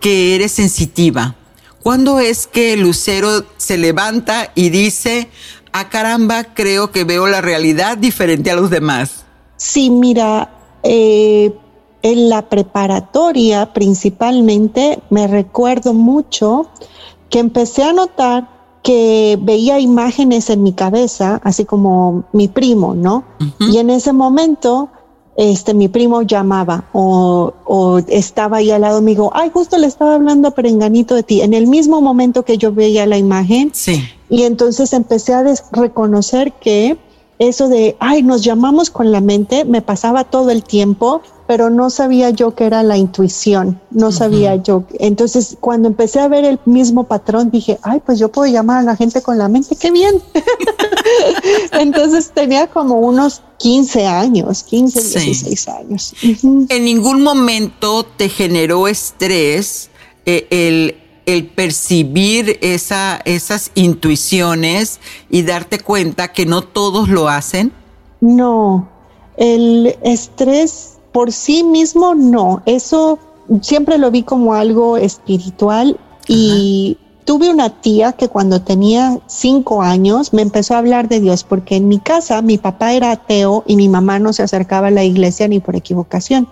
que 0.00 0.34
eres 0.34 0.52
sensitiva? 0.52 1.34
¿Cuándo 1.82 2.20
es 2.20 2.46
que 2.46 2.76
Lucero 2.76 3.44
se 3.56 3.78
levanta 3.78 4.52
y 4.54 4.70
dice, 4.70 5.30
ah 5.72 5.88
caramba, 5.88 6.44
creo 6.54 6.90
que 6.90 7.04
veo 7.04 7.26
la 7.26 7.40
realidad 7.40 7.96
diferente 7.98 8.50
a 8.50 8.56
los 8.56 8.70
demás? 8.70 9.24
Sí, 9.56 9.90
mira, 9.90 10.50
eh, 10.82 11.52
en 12.02 12.28
la 12.28 12.48
preparatoria 12.48 13.72
principalmente 13.72 15.00
me 15.10 15.26
recuerdo 15.26 15.94
mucho 15.94 16.70
que 17.30 17.40
empecé 17.40 17.82
a 17.82 17.92
notar 17.92 18.57
que 18.88 19.38
veía 19.42 19.78
imágenes 19.78 20.48
en 20.48 20.62
mi 20.62 20.72
cabeza, 20.72 21.42
así 21.44 21.66
como 21.66 22.24
mi 22.32 22.48
primo, 22.48 22.94
¿no? 22.94 23.22
Y 23.60 23.76
en 23.76 23.90
ese 23.90 24.14
momento, 24.14 24.88
este, 25.36 25.74
mi 25.74 25.88
primo 25.88 26.22
llamaba 26.22 26.88
o, 26.94 27.52
o, 27.66 27.98
estaba 28.08 28.56
ahí 28.56 28.70
al 28.70 28.80
lado 28.80 29.02
mío, 29.02 29.30
ay, 29.34 29.50
justo 29.52 29.76
le 29.76 29.86
estaba 29.86 30.14
hablando 30.14 30.48
a 30.48 30.52
Perenganito 30.52 31.14
de 31.14 31.22
ti, 31.22 31.42
en 31.42 31.52
el 31.52 31.66
mismo 31.66 32.00
momento 32.00 32.46
que 32.46 32.56
yo 32.56 32.72
veía 32.72 33.04
la 33.04 33.18
imagen. 33.18 33.72
Sí. 33.74 34.02
Y 34.30 34.44
entonces 34.44 34.94
empecé 34.94 35.34
a 35.34 35.44
reconocer 35.72 36.54
que 36.54 36.96
eso 37.38 37.68
de, 37.68 37.96
ay, 38.00 38.22
nos 38.22 38.42
llamamos 38.42 38.90
con 38.90 39.12
la 39.12 39.20
mente, 39.20 39.64
me 39.64 39.82
pasaba 39.82 40.24
todo 40.24 40.50
el 40.50 40.62
tiempo 40.62 41.22
pero 41.48 41.70
no 41.70 41.88
sabía 41.88 42.28
yo 42.28 42.54
que 42.54 42.66
era 42.66 42.82
la 42.82 42.98
intuición, 42.98 43.80
no 43.90 44.12
sabía 44.12 44.56
yo. 44.56 44.84
Entonces, 44.98 45.56
cuando 45.58 45.88
empecé 45.88 46.20
a 46.20 46.28
ver 46.28 46.44
el 46.44 46.60
mismo 46.66 47.04
patrón, 47.04 47.50
dije, 47.50 47.78
ay, 47.80 48.02
pues 48.04 48.18
yo 48.18 48.28
puedo 48.28 48.52
llamar 48.52 48.80
a 48.80 48.82
la 48.82 48.96
gente 48.96 49.22
con 49.22 49.38
la 49.38 49.48
mente, 49.48 49.74
qué 49.74 49.90
bien. 49.90 50.22
Entonces 51.72 52.32
tenía 52.34 52.66
como 52.66 52.96
unos 52.96 53.40
15 53.60 54.06
años, 54.06 54.62
15, 54.62 55.00
16 55.00 55.68
años. 55.68 56.12
En 56.68 56.84
ningún 56.84 57.22
momento 57.22 58.04
te 58.04 58.28
generó 58.28 58.86
estrés 58.86 59.88
eh, 60.26 60.46
el, 60.50 60.96
el, 61.28 61.46
percibir 61.46 62.58
esa, 62.62 63.20
esas 63.26 63.70
intuiciones 63.74 64.98
y 65.28 65.42
darte 65.42 65.78
cuenta 65.78 66.32
que 66.32 66.46
no 66.46 66.62
todos 66.62 67.08
lo 67.08 67.28
hacen. 67.28 67.70
No, 68.20 68.88
el 69.36 69.96
estrés 70.02 70.98
por 71.12 71.30
sí 71.32 71.62
mismo 71.64 72.14
no, 72.14 72.62
eso 72.64 73.18
siempre 73.60 73.98
lo 73.98 74.10
vi 74.10 74.22
como 74.22 74.54
algo 74.54 74.96
espiritual 74.96 75.98
y 76.26 76.96
tuve 77.24 77.50
una 77.50 77.68
tía 77.68 78.12
que 78.12 78.28
cuando 78.28 78.62
tenía 78.62 79.18
cinco 79.26 79.82
años 79.82 80.32
me 80.32 80.40
empezó 80.40 80.74
a 80.74 80.78
hablar 80.78 81.08
de 81.08 81.20
Dios 81.20 81.44
porque 81.44 81.76
en 81.76 81.88
mi 81.88 81.98
casa 81.98 82.40
mi 82.40 82.56
papá 82.56 82.94
era 82.94 83.12
ateo 83.12 83.64
y 83.66 83.76
mi 83.76 83.90
mamá 83.90 84.18
no 84.18 84.32
se 84.32 84.42
acercaba 84.42 84.88
a 84.88 84.90
la 84.90 85.04
iglesia 85.04 85.46
ni 85.46 85.60
por 85.60 85.76
equivocación. 85.76 86.48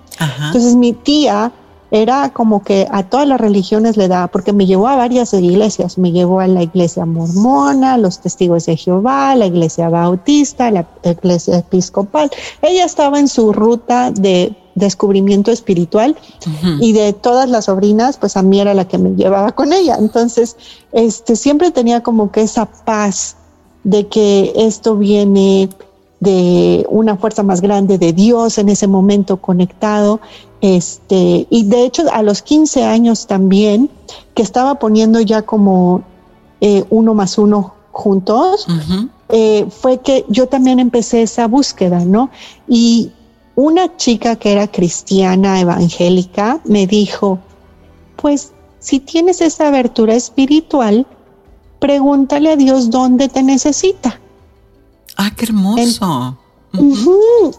Entonces 0.47 0.75
mi 0.75 0.93
tía 0.93 1.51
era 1.91 2.31
como 2.31 2.63
que 2.63 2.87
a 2.91 3.05
todas 3.05 3.29
las 3.29 3.41
religiones 3.41 3.97
le 3.97 4.09
daba, 4.09 4.27
porque 4.29 4.53
me 4.53 4.67
llevó 4.67 4.89
a 4.89 4.97
varias 4.97 5.33
iglesias, 5.35 5.99
me 5.99 6.13
llevó 6.13 6.41
a 6.41 6.49
la 6.49 6.63
iglesia 6.63 7.07
mormona, 7.07 7.97
los 7.97 8.21
testigos 8.21 8.67
de 8.67 8.77
Jehová, 8.77 9.35
la 9.37 9.47
iglesia 9.47 9.89
bautista, 9.89 10.71
la 10.71 10.87
iglesia 11.05 11.59
episcopal. 11.59 12.31
Ella 12.63 12.85
estaba 12.85 13.19
en 13.19 13.29
su 13.29 13.53
ruta 13.53 14.11
de 14.11 14.57
descubrimiento 14.75 15.51
espiritual 15.51 16.17
y 16.81 16.93
de 16.93 17.13
todas 17.15 17.49
las 17.49 17.65
sobrinas, 17.65 18.19
pues 18.19 18.37
a 18.37 18.43
mí 18.43 18.61
era 18.61 18.75
la 18.75 18.87
que 18.87 18.99
me 18.99 19.15
llevaba 19.17 19.53
con 19.53 19.73
ella. 19.73 19.97
Entonces, 19.99 20.57
este, 20.93 21.35
siempre 21.35 21.71
tenía 21.71 22.03
como 22.03 22.31
que 22.31 22.43
esa 22.43 22.67
paz 22.67 23.37
de 23.85 24.07
que 24.09 24.53
esto 24.55 24.97
viene 24.97 25.71
de 26.21 26.87
una 26.91 27.17
fuerza 27.17 27.43
más 27.43 27.61
grande 27.61 27.99
de 27.99 28.13
Dios 28.13 28.59
en 28.59 28.69
ese 28.69 28.87
momento 28.87 29.37
conectado 29.39 30.21
este, 30.61 31.47
y 31.51 31.65
de 31.65 31.85
hecho 31.85 32.03
a 32.13 32.23
los 32.23 32.43
15 32.43 32.85
años 32.85 33.27
también, 33.27 33.91
que 34.35 34.43
estaba 34.43 34.77
poniendo 34.77 35.21
ya 35.21 35.43
como 35.43 36.03
eh, 36.61 36.85
uno 36.91 37.15
más 37.15 37.39
uno 37.39 37.75
juntos, 37.93 38.67
eh, 39.29 39.67
fue 39.71 39.99
que 40.01 40.25
yo 40.29 40.49
también 40.49 40.79
empecé 40.79 41.23
esa 41.23 41.47
búsqueda, 41.47 42.05
¿no? 42.05 42.31
Y 42.69 43.13
una 43.55 43.97
chica 43.97 44.37
que 44.37 44.53
era 44.53 44.69
cristiana 44.69 45.61
evangélica 45.61 46.61
me 46.65 46.87
dijo, 46.87 47.39
pues 48.17 48.53
si 48.79 49.01
tienes 49.01 49.41
esa 49.41 49.69
abertura 49.69 50.15
espiritual, 50.15 51.07
pregúntale 51.79 52.53
a 52.53 52.57
Dios 52.57 52.91
dónde 52.91 53.29
te 53.29 53.43
necesita. 53.43 54.21
Ah, 55.17 55.31
qué 55.37 55.47
hermoso. 55.47 56.37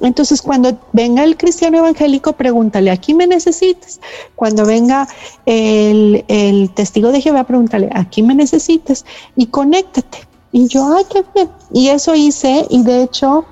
Entonces, 0.02 0.42
cuando 0.42 0.78
venga 0.94 1.24
el 1.24 1.38
cristiano 1.38 1.78
evangélico, 1.80 2.34
pregúntale, 2.34 2.92
¿aquí 2.92 3.14
me 3.14 3.26
necesitas? 3.28 4.00
Cuando 4.36 4.66
venga 4.66 5.08
el, 5.46 6.72
testigo 6.76 7.12
de 7.12 7.22
Jehová, 7.22 7.44
pregúntale, 7.44 7.90
¿aquí 7.94 8.22
me 8.22 8.36
necesitas? 8.36 9.06
Y 9.36 9.48
conéctate. 9.48 10.20
Y 10.52 10.68
yo, 10.68 10.96
ay, 10.96 11.06
qué 11.10 11.24
bien. 11.34 11.50
Y 11.74 11.88
eso 11.90 12.16
hice, 12.16 12.66
y 12.70 12.84
de 12.84 13.04
hecho, 13.04 13.46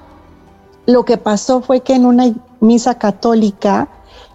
lo 0.85 1.03
que 1.03 1.17
pasó 1.17 1.61
fue 1.61 1.81
que 1.81 1.93
en 1.93 2.05
una 2.05 2.33
misa 2.59 2.97
católica, 2.97 3.89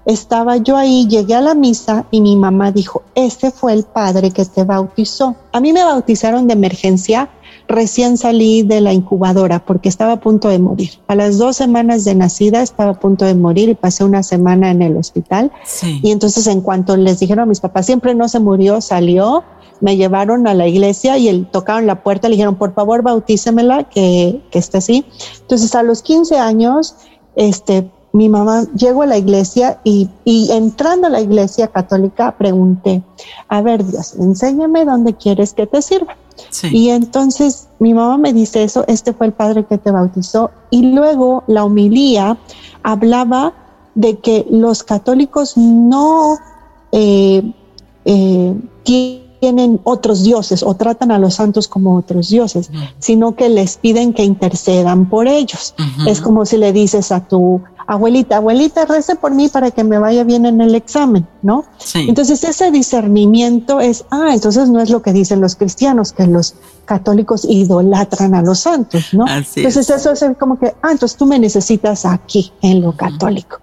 estaba 0.06 0.56
yo 0.56 0.76
ahí, 0.76 1.06
llegué 1.06 1.35
a 1.35 1.40
la 1.40 1.54
misa 1.54 2.06
y 2.11 2.20
mi 2.20 2.37
mamá 2.37 2.72
dijo, 2.72 3.02
este 3.14 3.50
fue 3.50 3.72
el 3.72 3.85
padre 3.85 4.30
que 4.30 4.44
te 4.44 4.64
bautizó. 4.64 5.37
A 5.52 5.61
mí 5.61 5.72
me 5.72 5.85
bautizaron 5.85 6.46
de 6.46 6.54
emergencia, 6.54 7.28
recién 7.70 8.16
salí 8.16 8.62
de 8.62 8.80
la 8.80 8.92
incubadora 8.92 9.64
porque 9.64 9.88
estaba 9.88 10.12
a 10.12 10.20
punto 10.20 10.48
de 10.48 10.59
morir. 10.59 10.90
A 11.06 11.14
las 11.14 11.38
dos 11.38 11.56
semanas 11.56 12.04
de 12.04 12.14
nacida 12.14 12.62
estaba 12.62 12.90
a 12.92 13.00
punto 13.00 13.24
de 13.24 13.35
morir 13.35 13.68
y 13.68 13.74
pasé 13.74 14.04
una 14.04 14.22
semana 14.22 14.70
en 14.70 14.83
el 14.83 14.96
hospital. 14.96 15.50
Y 15.83 16.11
entonces 16.11 16.46
en 16.46 16.61
cuanto 16.61 16.96
les 16.96 17.20
dijeron 17.20 17.44
a 17.44 17.46
mis 17.46 17.61
papás, 17.61 17.87
siempre 17.87 18.14
no 18.14 18.28
se 18.28 18.40
murió, 18.40 18.80
salió, 18.80 19.44
me 19.80 19.96
llevaron 19.96 20.46
a 20.46 20.54
la 20.54 20.66
iglesia 20.66 21.16
y 21.16 21.28
el, 21.28 21.46
tocaron 21.46 21.87
la 21.87 22.02
puerta, 22.02 22.28
le 22.28 22.35
dijeron, 22.35 22.56
por 22.56 22.74
favor, 22.74 23.02
bautícemela, 23.02 23.85
que, 23.85 24.42
que 24.50 24.59
esté 24.59 24.78
así. 24.78 25.06
Entonces 25.40 25.74
a 25.74 25.83
los 25.83 26.02
15 26.02 26.38
años, 26.38 26.96
este, 27.37 27.90
mi 28.12 28.28
mamá 28.28 28.64
llegó 28.76 29.02
a 29.02 29.06
la 29.06 29.18
iglesia 29.18 29.80
y, 29.84 30.08
y, 30.24 30.50
entrando 30.50 31.06
a 31.06 31.10
la 31.10 31.20
iglesia 31.20 31.68
católica 31.68 32.36
pregunté, 32.36 33.02
a 33.48 33.62
ver 33.62 33.84
Dios, 33.84 34.14
enséñame 34.16 34.84
dónde 34.84 35.14
quieres 35.14 35.52
que 35.52 35.66
te 35.66 35.80
sirva. 35.80 36.16
Y 36.70 36.90
entonces 36.90 37.68
mi 37.78 37.94
mamá 37.94 38.18
me 38.18 38.32
dice 38.32 38.62
eso, 38.62 38.84
este 38.86 39.12
fue 39.12 39.26
el 39.26 39.32
padre 39.32 39.64
que 39.64 39.78
te 39.78 39.90
bautizó. 39.90 40.50
Y 40.70 40.92
luego 40.92 41.44
la 41.46 41.64
homilía 41.64 42.38
hablaba 42.82 43.54
de 43.94 44.18
que 44.18 44.46
los 44.50 44.82
católicos 44.82 45.56
no 45.56 46.38
eh, 46.92 47.52
eh, 48.04 48.54
tienen 48.84 49.80
otros 49.84 50.22
dioses 50.22 50.62
o 50.62 50.74
tratan 50.74 51.10
a 51.10 51.18
los 51.18 51.34
santos 51.34 51.66
como 51.68 51.96
otros 51.96 52.28
dioses, 52.28 52.70
sino 52.98 53.34
que 53.34 53.48
les 53.48 53.78
piden 53.78 54.12
que 54.12 54.24
intercedan 54.24 55.08
por 55.08 55.26
ellos. 55.26 55.74
Es 56.06 56.20
como 56.20 56.44
si 56.46 56.56
le 56.56 56.72
dices 56.72 57.10
a 57.12 57.26
tu 57.26 57.62
abuelita, 57.90 58.37
abuelita, 58.37 58.85
rece 58.85 59.16
por 59.16 59.35
mí 59.35 59.48
para 59.48 59.72
que 59.72 59.83
me 59.83 59.98
vaya 59.98 60.22
bien 60.22 60.46
en 60.46 60.61
el 60.61 60.76
examen, 60.76 61.26
¿no? 61.42 61.64
Entonces 61.94 62.44
ese 62.44 62.70
discernimiento 62.70 63.81
es, 63.81 64.05
ah, 64.11 64.31
entonces 64.33 64.68
no 64.70 64.81
es 64.81 64.90
lo 64.90 65.03
que 65.03 65.12
dicen 65.12 65.40
los 65.40 65.57
cristianos, 65.57 66.12
que 66.12 66.29
los 66.29 66.55
católicos 66.85 67.44
idolatran 67.44 68.35
a 68.35 68.42
los 68.42 68.61
santos, 68.61 69.12
¿no? 69.12 69.26
entonces 69.29 69.90
eso 69.90 70.12
es 70.12 70.24
como 70.38 70.57
que, 70.57 70.68
ah, 70.83 70.92
entonces 70.92 71.16
tú 71.18 71.26
me 71.26 71.38
necesitas 71.40 72.05
aquí, 72.05 72.53
en 72.62 72.81
lo 72.81 72.96
católico. 72.96 73.59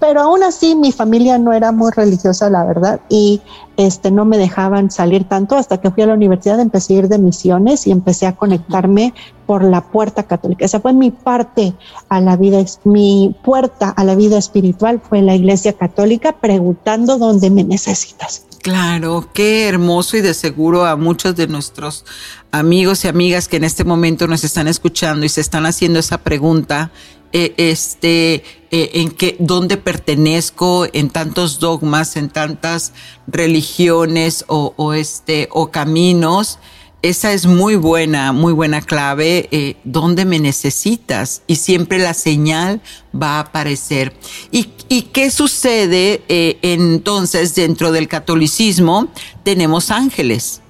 Pero 0.00 0.20
aún 0.20 0.42
así 0.42 0.74
mi 0.74 0.92
familia 0.92 1.38
no 1.38 1.52
era 1.52 1.72
muy 1.72 1.90
religiosa, 1.92 2.50
la 2.50 2.64
verdad, 2.64 3.00
y 3.08 3.40
este, 3.76 4.10
no 4.10 4.24
me 4.24 4.38
dejaban 4.38 4.90
salir 4.90 5.24
tanto 5.24 5.56
hasta 5.56 5.80
que 5.80 5.90
fui 5.90 6.02
a 6.02 6.06
la 6.06 6.14
universidad, 6.14 6.58
empecé 6.60 6.94
a 6.94 6.98
ir 6.98 7.08
de 7.08 7.18
misiones 7.18 7.86
y 7.86 7.92
empecé 7.92 8.26
a 8.26 8.34
conectarme 8.34 9.14
por 9.46 9.62
la 9.62 9.82
puerta 9.82 10.24
católica. 10.24 10.64
Esa 10.64 10.80
fue 10.80 10.92
mi 10.92 11.10
parte 11.10 11.74
a 12.08 12.20
la 12.20 12.36
vida, 12.36 12.62
mi 12.84 13.34
puerta 13.44 13.88
a 13.90 14.04
la 14.04 14.14
vida 14.14 14.36
espiritual 14.36 15.00
fue 15.00 15.22
la 15.22 15.34
iglesia 15.34 15.72
católica 15.72 16.32
preguntando 16.32 17.18
dónde 17.18 17.50
me 17.50 17.64
necesitas. 17.64 18.44
Claro, 18.62 19.30
qué 19.32 19.68
hermoso 19.68 20.16
y 20.16 20.20
de 20.20 20.34
seguro 20.34 20.84
a 20.84 20.96
muchos 20.96 21.36
de 21.36 21.46
nuestros 21.46 22.04
amigos 22.50 23.04
y 23.04 23.08
amigas 23.08 23.46
que 23.46 23.56
en 23.56 23.64
este 23.64 23.84
momento 23.84 24.26
nos 24.26 24.42
están 24.42 24.66
escuchando 24.66 25.24
y 25.24 25.28
se 25.28 25.40
están 25.40 25.64
haciendo 25.64 26.00
esa 26.00 26.18
pregunta, 26.18 26.90
eh, 27.32 27.54
este, 27.56 28.34
eh, 28.70 28.90
en 28.94 29.10
qué, 29.10 29.36
dónde 29.38 29.76
pertenezco 29.76 30.86
en 30.92 31.10
tantos 31.10 31.58
dogmas, 31.58 32.16
en 32.16 32.28
tantas 32.28 32.92
religiones 33.26 34.44
o, 34.48 34.74
o 34.76 34.92
este, 34.92 35.48
o 35.50 35.70
caminos. 35.70 36.58
Esa 37.00 37.32
es 37.32 37.46
muy 37.46 37.76
buena, 37.76 38.32
muy 38.32 38.52
buena 38.52 38.82
clave, 38.82 39.48
eh, 39.52 39.76
dónde 39.84 40.24
me 40.24 40.40
necesitas 40.40 41.42
y 41.46 41.54
siempre 41.54 41.98
la 41.98 42.12
señal 42.12 42.80
va 43.14 43.36
a 43.36 43.40
aparecer. 43.40 44.16
¿Y, 44.50 44.70
y 44.88 45.02
qué 45.02 45.30
sucede 45.30 46.22
eh, 46.28 46.58
entonces 46.62 47.54
dentro 47.54 47.92
del 47.92 48.08
catolicismo? 48.08 49.06
Tenemos 49.44 49.92
ángeles. 49.92 50.60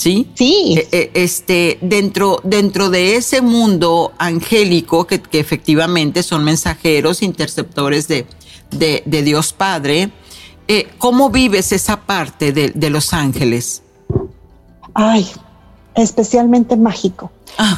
¿Sí? 0.00 0.30
Sí. 0.34 0.76
Eh, 0.78 0.88
eh, 0.92 1.10
este, 1.14 1.78
dentro, 1.82 2.40
dentro 2.42 2.88
de 2.88 3.16
ese 3.16 3.42
mundo 3.42 4.12
angélico, 4.18 5.06
que, 5.06 5.20
efectivamente 5.32 6.22
son 6.22 6.42
mensajeros, 6.42 7.22
interceptores 7.22 8.08
de, 8.08 8.26
de, 8.70 9.22
Dios 9.22 9.52
Padre, 9.52 10.10
eh, 10.68 10.88
¿cómo 10.98 11.28
vives 11.28 11.72
esa 11.72 12.00
parte 12.00 12.52
de, 12.52 12.70
de, 12.70 12.90
los 12.90 13.12
ángeles? 13.12 13.82
Ay, 14.94 15.28
especialmente 15.94 16.76
mágico. 16.76 17.30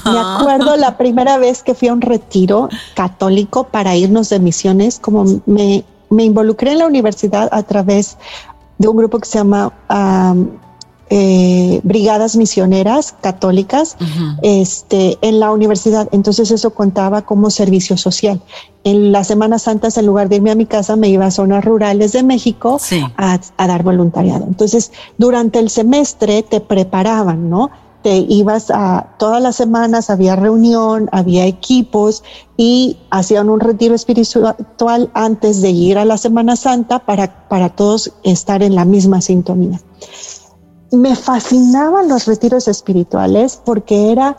Me 0.04 0.18
acuerdo 0.18 0.76
la 0.76 0.96
primera 0.96 1.38
vez 1.38 1.62
que 1.62 1.74
fui 1.74 1.88
a 1.88 1.92
un 1.92 2.02
retiro 2.02 2.68
católico 2.94 3.64
para 3.64 3.96
irnos 3.96 4.28
de 4.28 4.38
misiones, 4.38 5.00
como 5.00 5.24
me, 5.46 5.85
me 6.08 6.24
involucré 6.24 6.72
en 6.72 6.78
la 6.78 6.87
universidad 6.87 7.48
a 7.50 7.62
través 7.64 8.16
de 8.78 8.87
un 8.87 8.96
grupo 8.96 9.18
que 9.18 9.28
se 9.28 9.38
llama 9.38 9.72
eh, 11.14 11.81
brigadas 11.83 12.37
misioneras 12.37 13.14
católicas 13.20 13.98
este, 14.40 15.18
en 15.20 15.40
la 15.40 15.53
universidad. 15.53 16.09
Entonces 16.11 16.51
eso 16.51 16.70
contaba 16.70 17.20
como 17.20 17.51
servicio 17.51 17.98
social. 17.98 18.40
En 18.83 19.12
las 19.12 19.27
Semanas 19.27 19.64
Santas, 19.64 19.98
en 19.98 20.07
lugar 20.07 20.31
de 20.31 20.37
irme 20.37 20.53
a 20.53 20.55
mi 20.55 20.64
casa, 20.64 20.96
me 20.96 21.11
iba 21.11 21.27
a 21.27 21.31
zonas 21.31 21.66
rurales 21.66 22.12
de 22.12 22.22
México 22.22 22.81
a, 23.18 23.38
dar 23.59 23.83
voluntariado. 23.83 24.46
Entonces, 24.46 24.90
durante 25.18 25.59
el 25.59 25.68
semestre 25.68 26.42
te 26.44 26.61
preparaban, 26.61 27.51
¿no? 27.51 27.70
te 28.03 28.16
ibas 28.16 28.70
a 28.70 29.11
todas 29.18 29.42
las 29.42 29.55
semanas, 29.55 30.09
había 30.09 30.35
reunión, 30.35 31.11
había 31.12 31.44
equipos 31.44 32.25
y 32.57 32.96
hacían 33.11 33.51
un 33.51 33.61
retiro 33.61 33.94
espiritual 33.94 35.11
antes 35.12 35.61
de 35.61 35.70
ir 35.70 35.98
a 35.98 36.07
la 36.07 36.16
Semana 36.16 36.57
Santa 36.57 37.01
para, 37.01 37.48
para 37.48 37.68
todos 37.68 38.14
estar 38.25 38.62
en 38.62 38.75
la 38.75 38.87
misma 38.87 39.20
sintonía 39.20 39.79
me 40.92 41.16
fascinaban 41.16 42.09
los 42.09 42.26
retiros 42.26 42.68
espirituales 42.68 43.61
porque 43.64 44.12
era 44.12 44.37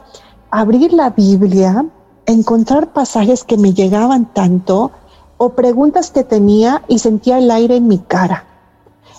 abrir 0.51 0.93
la 0.93 1.09
Biblia, 1.09 1.85
encontrar 2.27 2.93
pasajes 2.93 3.43
que 3.43 3.57
me 3.57 3.73
llegaban 3.73 4.31
tanto 4.33 4.91
o 5.37 5.49
preguntas 5.49 6.11
que 6.11 6.23
tenía 6.23 6.83
y 6.87 6.99
sentía 6.99 7.39
el 7.39 7.49
aire 7.49 7.77
en 7.77 7.87
mi 7.87 7.97
cara. 7.97 8.45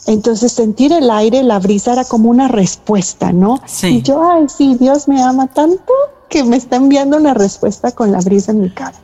Entonces 0.06 0.52
sentir 0.52 0.92
el 0.92 1.10
aire, 1.10 1.42
la 1.42 1.58
brisa 1.58 1.92
era 1.92 2.04
como 2.04 2.30
una 2.30 2.46
respuesta, 2.46 3.32
¿no? 3.32 3.60
Y 3.82 4.02
yo, 4.02 4.22
ay, 4.22 4.46
sí, 4.48 4.76
Dios 4.76 5.08
me 5.08 5.22
ama 5.22 5.48
tanto 5.48 5.92
que 6.28 6.44
me 6.44 6.56
está 6.56 6.76
enviando 6.76 7.16
una 7.16 7.34
respuesta 7.34 7.90
con 7.92 8.12
la 8.12 8.20
brisa 8.20 8.52
en 8.52 8.60
mi 8.60 8.70
cara. 8.70 8.96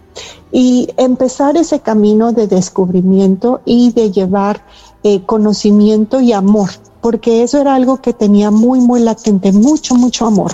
Y 0.53 0.89
empezar 0.99 1.57
ese 1.57 1.81
camino 1.81 2.33
de 2.33 2.47
descubrimiento 2.47 3.61
y 3.65 3.93
de 3.93 4.13
llevar 4.13 4.63
eh, 5.03 5.23
conocimiento 5.25 6.21
y 6.21 6.33
amor 6.33 6.71
porque 7.01 7.43
eso 7.43 7.61
era 7.61 7.75
algo 7.75 8.01
que 8.01 8.13
tenía 8.13 8.51
muy, 8.51 8.81
muy 8.81 9.01
latente, 9.01 9.53
mucho, 9.53 9.95
mucho 9.95 10.27
amor 10.27 10.53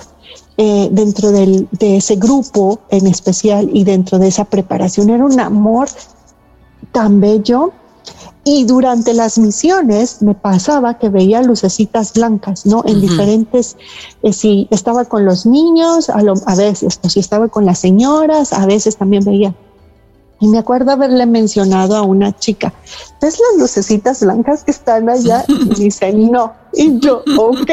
eh, 0.57 0.89
dentro 0.91 1.31
de 1.31 1.67
ese 1.81 2.17
grupo 2.17 2.81
en 2.91 3.07
especial 3.07 3.69
y 3.73 3.85
dentro 3.85 4.19
de 4.19 4.29
esa 4.29 4.45
preparación. 4.45 5.11
Era 5.11 5.25
un 5.25 5.39
amor 5.41 5.89
tan 6.93 7.21
bello. 7.21 7.73
Y 8.49 8.65
durante 8.65 9.13
las 9.13 9.39
misiones 9.39 10.23
me 10.23 10.35
pasaba 10.35 10.99
que 10.99 11.09
veía 11.09 11.43
lucecitas 11.43 12.13
blancas, 12.15 12.65
¿no? 12.65 12.85
En 12.87 13.01
diferentes, 13.01 13.77
eh, 14.23 14.33
si 14.33 14.69
estaba 14.71 15.05
con 15.05 15.25
los 15.25 15.47
niños, 15.47 16.09
a, 16.09 16.21
a 16.21 16.55
veces, 16.55 17.01
o 17.03 17.09
si 17.09 17.19
estaba 17.19 17.49
con 17.49 17.67
las 17.67 17.81
señoras, 17.81 18.53
a 18.53 18.65
veces 18.65 18.97
también 18.97 19.25
veía 19.25 19.53
y 20.39 20.49
me 20.49 20.59
acuerdo 20.59 20.93
haberle 20.93 21.25
mencionado 21.27 21.97
a 21.97 22.03
una 22.03 22.37
chica, 22.37 22.73
¿ves 23.21 23.39
las 23.39 23.61
lucecitas 23.61 24.21
blancas 24.21 24.65
que 24.65 24.71
están 24.71 25.09
allá? 25.09 25.45
Y 25.49 25.75
dice, 25.75 26.13
no. 26.13 26.53
Y 26.73 26.99
yo, 27.01 27.23
ok. 27.39 27.71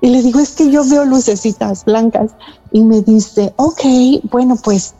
y 0.00 0.08
le 0.08 0.22
digo, 0.22 0.38
es 0.38 0.52
que 0.52 0.70
yo 0.70 0.84
veo 0.84 1.04
lucecitas 1.04 1.84
blancas. 1.84 2.32
Y 2.70 2.82
me 2.82 3.02
dice, 3.02 3.52
ok, 3.56 3.82
bueno, 4.30 4.56
pues, 4.62 4.94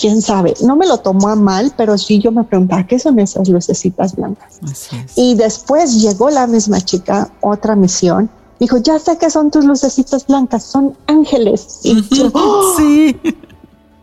quién 0.00 0.22
sabe. 0.22 0.54
No 0.62 0.76
me 0.76 0.86
lo 0.86 0.98
tomó 0.98 1.28
a 1.28 1.34
mal, 1.34 1.72
pero 1.76 1.98
sí 1.98 2.20
yo 2.20 2.30
me 2.30 2.44
preguntaba, 2.44 2.86
¿qué 2.86 2.98
son 2.98 3.18
esas 3.18 3.48
lucecitas 3.48 4.14
blancas? 4.14 4.60
Y 5.16 5.34
después 5.34 6.00
llegó 6.00 6.30
la 6.30 6.46
misma 6.46 6.80
chica, 6.80 7.30
otra 7.40 7.74
misión, 7.74 8.30
dijo, 8.60 8.78
ya 8.78 8.98
sé 8.98 9.18
que 9.18 9.30
son 9.30 9.50
tus 9.50 9.64
lucecitas 9.64 10.26
blancas, 10.26 10.62
son 10.64 10.96
ángeles. 11.06 11.80
Y 11.82 12.02
yo, 12.14 12.30
sí. 12.78 13.16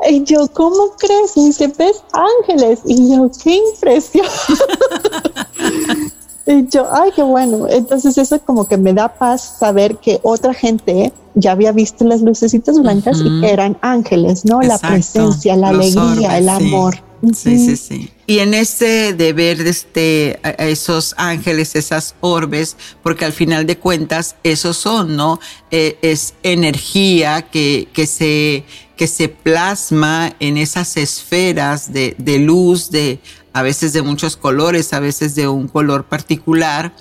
Y 0.10 0.24
yo, 0.24 0.48
¿cómo 0.54 0.92
crees? 0.98 1.36
Y 1.36 1.46
dice, 1.46 1.72
ves 1.78 2.04
ángeles. 2.14 2.82
Y 2.86 3.16
yo, 3.16 3.30
qué 3.44 3.56
impresión. 3.56 4.26
y 6.46 6.68
yo, 6.68 6.88
ay, 6.92 7.12
qué 7.16 7.24
bueno. 7.24 7.68
Entonces 7.68 8.18
eso 8.18 8.40
como 8.42 8.68
que 8.68 8.78
me 8.78 8.94
da 8.94 9.08
paz 9.08 9.58
saber 9.60 9.98
que 9.98 10.20
otra 10.24 10.54
gente 10.54 11.12
ya 11.34 11.52
había 11.52 11.72
visto 11.72 12.06
las 12.06 12.22
lucecitas 12.22 12.80
blancas 12.80 13.20
y 13.24 13.42
que 13.42 13.52
eran 13.52 13.78
ángeles, 13.82 14.46
¿no? 14.46 14.62
la 14.62 14.78
presencia, 14.78 15.56
la 15.56 15.70
alegría, 15.70 16.38
el 16.38 16.50
amor. 16.50 16.96
Sí, 16.96 17.02
sí, 17.34 17.78
sí. 17.78 18.12
Y 18.28 18.40
en 18.40 18.54
este 18.54 19.14
de 19.14 19.34
ver 19.34 19.62
este, 19.62 20.40
a 20.44 20.66
esos 20.66 21.14
ángeles, 21.18 21.76
esas 21.76 22.16
orbes, 22.22 22.76
porque 23.04 23.26
al 23.26 23.34
final 23.34 23.66
de 23.66 23.78
cuentas 23.78 24.36
esos 24.44 24.78
son, 24.78 25.16
¿no? 25.16 25.40
Eh, 25.72 25.98
es 26.02 26.34
energía 26.44 27.44
que, 27.44 27.88
que, 27.94 28.08
se, 28.08 28.66
que 28.98 29.08
se 29.08 29.30
plasma 29.30 30.36
en 30.40 30.58
esas 30.58 30.98
esferas 30.98 31.94
de, 31.94 32.16
de 32.18 32.40
luz, 32.40 32.90
de 32.90 33.20
a 33.54 33.62
veces 33.62 33.94
de 33.94 34.02
muchos 34.02 34.36
colores, 34.36 34.92
a 34.92 35.00
veces 35.00 35.34
de 35.36 35.48
un 35.48 35.68
color 35.68 36.06
particular. 36.06 36.94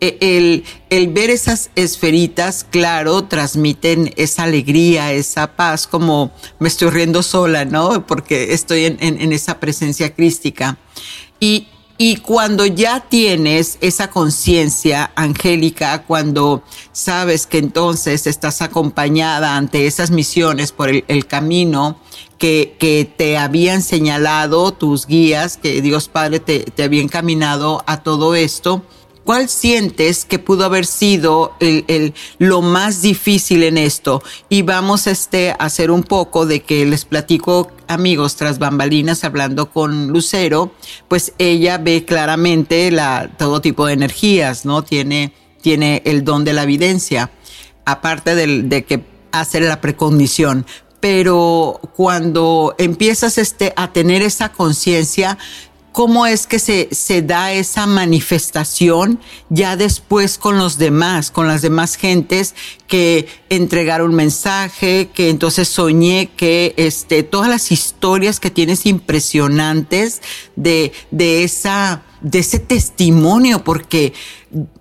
E, 0.00 0.16
el, 0.20 0.64
el, 0.88 1.08
ver 1.08 1.30
esas 1.30 1.70
esferitas, 1.76 2.64
claro, 2.68 3.24
transmiten 3.24 4.12
esa 4.16 4.44
alegría, 4.44 5.12
esa 5.12 5.56
paz, 5.56 5.86
como 5.86 6.32
me 6.58 6.68
estoy 6.68 6.90
riendo 6.90 7.22
sola, 7.22 7.64
¿no? 7.64 8.06
Porque 8.06 8.54
estoy 8.54 8.86
en, 8.86 8.98
en 9.00 9.32
esa 9.32 9.60
presencia 9.60 10.14
crística. 10.14 10.78
Y, 11.38 11.66
y 12.02 12.16
cuando 12.16 12.64
ya 12.64 13.00
tienes 13.00 13.76
esa 13.82 14.08
conciencia 14.08 15.10
angélica, 15.16 16.04
cuando 16.04 16.62
sabes 16.92 17.46
que 17.46 17.58
entonces 17.58 18.26
estás 18.26 18.62
acompañada 18.62 19.54
ante 19.54 19.86
esas 19.86 20.10
misiones 20.10 20.72
por 20.72 20.88
el, 20.88 21.26
camino 21.26 22.00
que, 22.38 22.74
que, 22.80 23.04
te 23.04 23.36
habían 23.36 23.82
señalado 23.82 24.72
tus 24.72 25.06
guías, 25.06 25.58
que 25.58 25.82
Dios 25.82 26.08
Padre 26.08 26.40
te, 26.40 26.60
te 26.60 26.84
había 26.84 27.02
encaminado 27.02 27.84
a 27.86 28.02
todo 28.02 28.34
esto, 28.34 28.82
¿Cuál 29.24 29.48
sientes 29.48 30.24
que 30.24 30.38
pudo 30.38 30.64
haber 30.64 30.86
sido 30.86 31.54
el, 31.60 32.14
lo 32.38 32.62
más 32.62 33.02
difícil 33.02 33.62
en 33.62 33.76
esto? 33.76 34.22
Y 34.48 34.62
vamos 34.62 35.06
este, 35.06 35.50
a 35.50 35.54
hacer 35.54 35.90
un 35.90 36.02
poco 36.02 36.46
de 36.46 36.62
que 36.62 36.84
les 36.86 37.04
platico, 37.04 37.70
amigos, 37.86 38.36
tras 38.36 38.58
bambalinas, 38.58 39.22
hablando 39.22 39.70
con 39.70 40.08
Lucero, 40.08 40.72
pues 41.06 41.32
ella 41.38 41.78
ve 41.78 42.04
claramente 42.04 42.90
la, 42.90 43.30
todo 43.38 43.60
tipo 43.60 43.86
de 43.86 43.92
energías, 43.92 44.64
¿no? 44.64 44.82
Tiene, 44.82 45.32
tiene 45.60 46.02
el 46.06 46.24
don 46.24 46.44
de 46.44 46.54
la 46.54 46.62
evidencia, 46.62 47.30
aparte 47.84 48.34
de 48.34 48.84
que 48.84 49.04
hace 49.32 49.60
la 49.60 49.80
precondición 49.80 50.66
pero 51.00 51.80
cuando 51.96 52.74
empiezas 52.78 53.38
este, 53.38 53.72
a 53.74 53.92
tener 53.92 54.22
esa 54.22 54.50
conciencia, 54.50 55.38
cómo 55.92 56.26
es 56.26 56.46
que 56.46 56.58
se, 56.58 56.88
se, 56.92 57.22
da 57.22 57.52
esa 57.52 57.86
manifestación 57.86 59.20
ya 59.48 59.76
después 59.76 60.38
con 60.38 60.58
los 60.58 60.78
demás, 60.78 61.30
con 61.30 61.46
las 61.48 61.62
demás 61.62 61.96
gentes 61.96 62.54
que 62.86 63.28
entregaron 63.48 64.14
mensaje, 64.14 65.10
que 65.12 65.30
entonces 65.30 65.68
soñé 65.68 66.30
que 66.36 66.74
este, 66.76 67.22
todas 67.22 67.48
las 67.48 67.72
historias 67.72 68.40
que 68.40 68.50
tienes 68.50 68.86
impresionantes 68.86 70.22
de, 70.56 70.92
de 71.10 71.44
esa, 71.44 72.02
de 72.20 72.40
ese 72.40 72.58
testimonio, 72.58 73.64
porque 73.64 74.12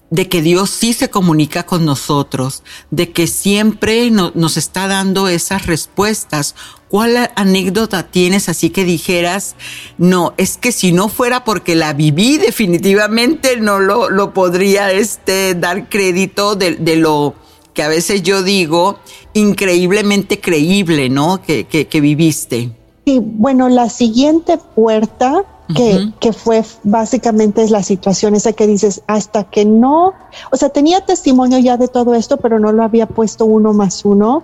de 0.10 0.28
que 0.28 0.41
Dios 0.41 0.69
sí 0.69 0.93
se 0.93 1.10
comunica 1.10 1.65
con 1.65 1.86
nosotros, 1.86 2.63
de 2.89 3.12
que 3.12 3.28
siempre 3.28 4.10
nos 4.10 4.58
está 4.58 4.88
dando 4.88 5.28
esas 5.28 5.67
respuestas. 5.67 6.56
¿Cuál 6.88 7.32
anécdota 7.36 8.04
tienes 8.04 8.49
así 8.49 8.71
que 8.71 8.84
dijeras, 8.84 9.56
no, 9.99 10.34
es 10.38 10.58
que 10.58 10.71
si 10.71 10.91
no 10.91 11.10
fuera 11.10 11.43
porque 11.43 11.75
la 11.75 11.93
viví, 11.93 12.39
definitivamente 12.39 13.58
no 13.58 13.80
lo, 13.80 14.10
lo 14.10 14.34
podría 14.34 14.91
este, 14.91 15.54
dar 15.54 15.89
crédito 15.89 16.56
de, 16.56 16.75
de, 16.75 16.95
lo 16.95 17.36
que 17.73 17.84
a 17.84 17.88
veces 17.88 18.23
yo 18.23 18.41
digo, 18.41 18.97
increíblemente 19.36 20.39
creíble, 20.39 21.10
¿no? 21.10 21.43
Que, 21.43 21.65
que, 21.65 21.88
que 21.88 22.02
viviste. 22.02 22.71
Sí, 23.06 23.19
bueno, 23.21 23.69
la 23.69 23.89
siguiente 23.89 24.58
puerta 24.58 25.45
que, 25.75 26.12
que, 26.19 26.34
fue 26.34 26.63
básicamente 26.84 27.67
la 27.69 27.84
situación 27.84 28.36
esa 28.36 28.53
que 28.53 28.65
dices, 28.65 29.03
hasta 29.08 29.43
que 29.43 29.65
no, 29.65 30.13
o 30.51 30.58
sea, 30.58 30.69
tenía 30.69 31.05
testimonio 31.05 31.60
ya 31.60 31.77
de 31.77 31.88
todo 31.88 32.15
esto, 32.15 32.38
pero 32.38 32.60
no 32.60 32.71
lo 32.71 32.84
había 32.84 33.08
puesto 33.08 33.45
uno 33.45 33.73
más 33.73 34.03
uno, 34.03 34.43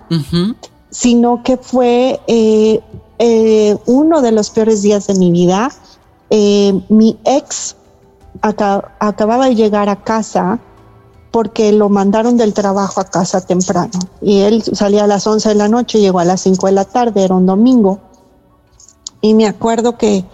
sino 0.90 1.42
que 1.42 1.56
fue 1.56 2.20
eh, 2.28 2.80
eh, 3.18 3.76
uno 3.86 4.22
de 4.22 4.32
los 4.32 4.50
peores 4.50 4.82
días 4.82 5.06
de 5.08 5.14
mi 5.14 5.32
vida. 5.32 5.70
Eh, 6.30 6.80
mi 6.88 7.18
ex 7.24 7.76
acababa 8.40 9.46
de 9.46 9.54
llegar 9.54 9.88
a 9.88 9.96
casa 9.96 10.58
porque 11.30 11.72
lo 11.72 11.88
mandaron 11.88 12.36
del 12.36 12.54
trabajo 12.54 13.00
a 13.00 13.04
casa 13.04 13.40
temprano 13.40 13.98
y 14.22 14.40
él 14.40 14.62
salía 14.62 15.04
a 15.04 15.06
las 15.06 15.26
11 15.26 15.50
de 15.50 15.54
la 15.54 15.68
noche, 15.68 16.00
llegó 16.00 16.18
a 16.18 16.24
las 16.24 16.40
5 16.40 16.66
de 16.66 16.72
la 16.72 16.84
tarde, 16.84 17.24
era 17.24 17.34
un 17.34 17.46
domingo. 17.46 18.00
Y 19.20 19.34
me 19.34 19.46
acuerdo 19.46 19.96
que 19.96 20.24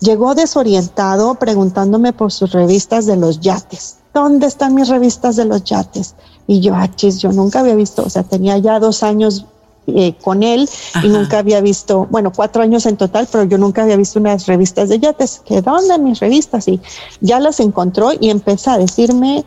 llegó 0.00 0.34
desorientado 0.34 1.36
preguntándome 1.36 2.12
por 2.12 2.32
sus 2.32 2.52
revistas 2.52 3.06
de 3.06 3.16
los 3.16 3.40
yates. 3.40 3.98
¿Dónde 4.12 4.46
están 4.46 4.74
mis 4.74 4.88
revistas 4.88 5.36
de 5.36 5.44
los 5.44 5.64
yates? 5.64 6.14
Y 6.46 6.60
yo, 6.60 6.74
ah, 6.74 6.90
yo 6.96 7.32
nunca 7.32 7.60
había 7.60 7.74
visto, 7.74 8.02
o 8.02 8.10
sea, 8.10 8.24
tenía 8.24 8.58
ya 8.58 8.78
dos 8.78 9.02
años 9.02 9.46
eh, 9.86 10.14
con 10.22 10.44
él 10.44 10.68
y 11.02 11.08
nunca 11.08 11.38
había 11.38 11.60
visto, 11.60 12.06
bueno, 12.10 12.32
cuatro 12.34 12.62
años 12.62 12.86
en 12.86 12.96
total, 12.96 13.26
pero 13.30 13.44
yo 13.44 13.58
nunca 13.58 13.82
había 13.82 13.96
visto 13.96 14.20
unas 14.20 14.46
revistas 14.46 14.88
de 14.88 15.00
yates. 15.00 15.42
¿Qué 15.44 15.60
dónde 15.60 15.98
mis 15.98 16.20
revistas? 16.20 16.68
Y 16.68 16.80
ya 17.20 17.40
las 17.40 17.58
encontró 17.58 18.10
y 18.12 18.30
empezó 18.30 18.72
a 18.72 18.78
decirme, 18.78 19.44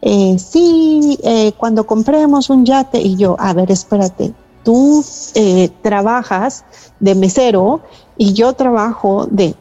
eh, 0.00 0.38
sí, 0.38 1.18
eh, 1.22 1.52
cuando 1.56 1.86
compremos 1.86 2.48
un 2.48 2.64
yate. 2.64 3.00
Y 3.00 3.16
yo, 3.16 3.36
a 3.38 3.52
ver, 3.52 3.70
espérate, 3.70 4.32
tú 4.66 5.04
eh, 5.34 5.70
trabajas 5.80 6.64
de 6.98 7.14
mesero 7.14 7.82
y 8.18 8.32
yo 8.32 8.52
trabajo 8.54 9.28
de 9.30 9.54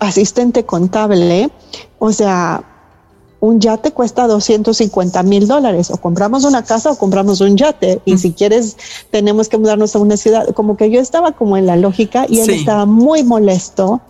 asistente 0.00 0.64
contable, 0.64 1.48
o 2.00 2.10
sea, 2.10 2.64
un 3.38 3.60
yate 3.60 3.92
cuesta 3.92 4.26
250 4.26 5.22
mil 5.22 5.46
dólares. 5.46 5.92
O 5.92 5.98
compramos 5.98 6.42
una 6.42 6.64
casa 6.64 6.90
o 6.90 6.98
compramos 6.98 7.40
un 7.40 7.56
yate. 7.56 8.00
Y 8.04 8.18
si 8.18 8.32
quieres, 8.32 8.76
tenemos 9.12 9.48
que 9.48 9.58
mudarnos 9.58 9.94
a 9.94 10.00
una 10.00 10.16
ciudad. 10.16 10.48
Como 10.54 10.76
que 10.76 10.90
yo 10.90 11.00
estaba 11.00 11.30
como 11.30 11.56
en 11.56 11.66
la 11.66 11.76
lógica 11.76 12.26
y 12.28 12.40
él 12.40 12.50
estaba 12.50 12.84
muy 12.84 13.22
molesto 13.22 14.00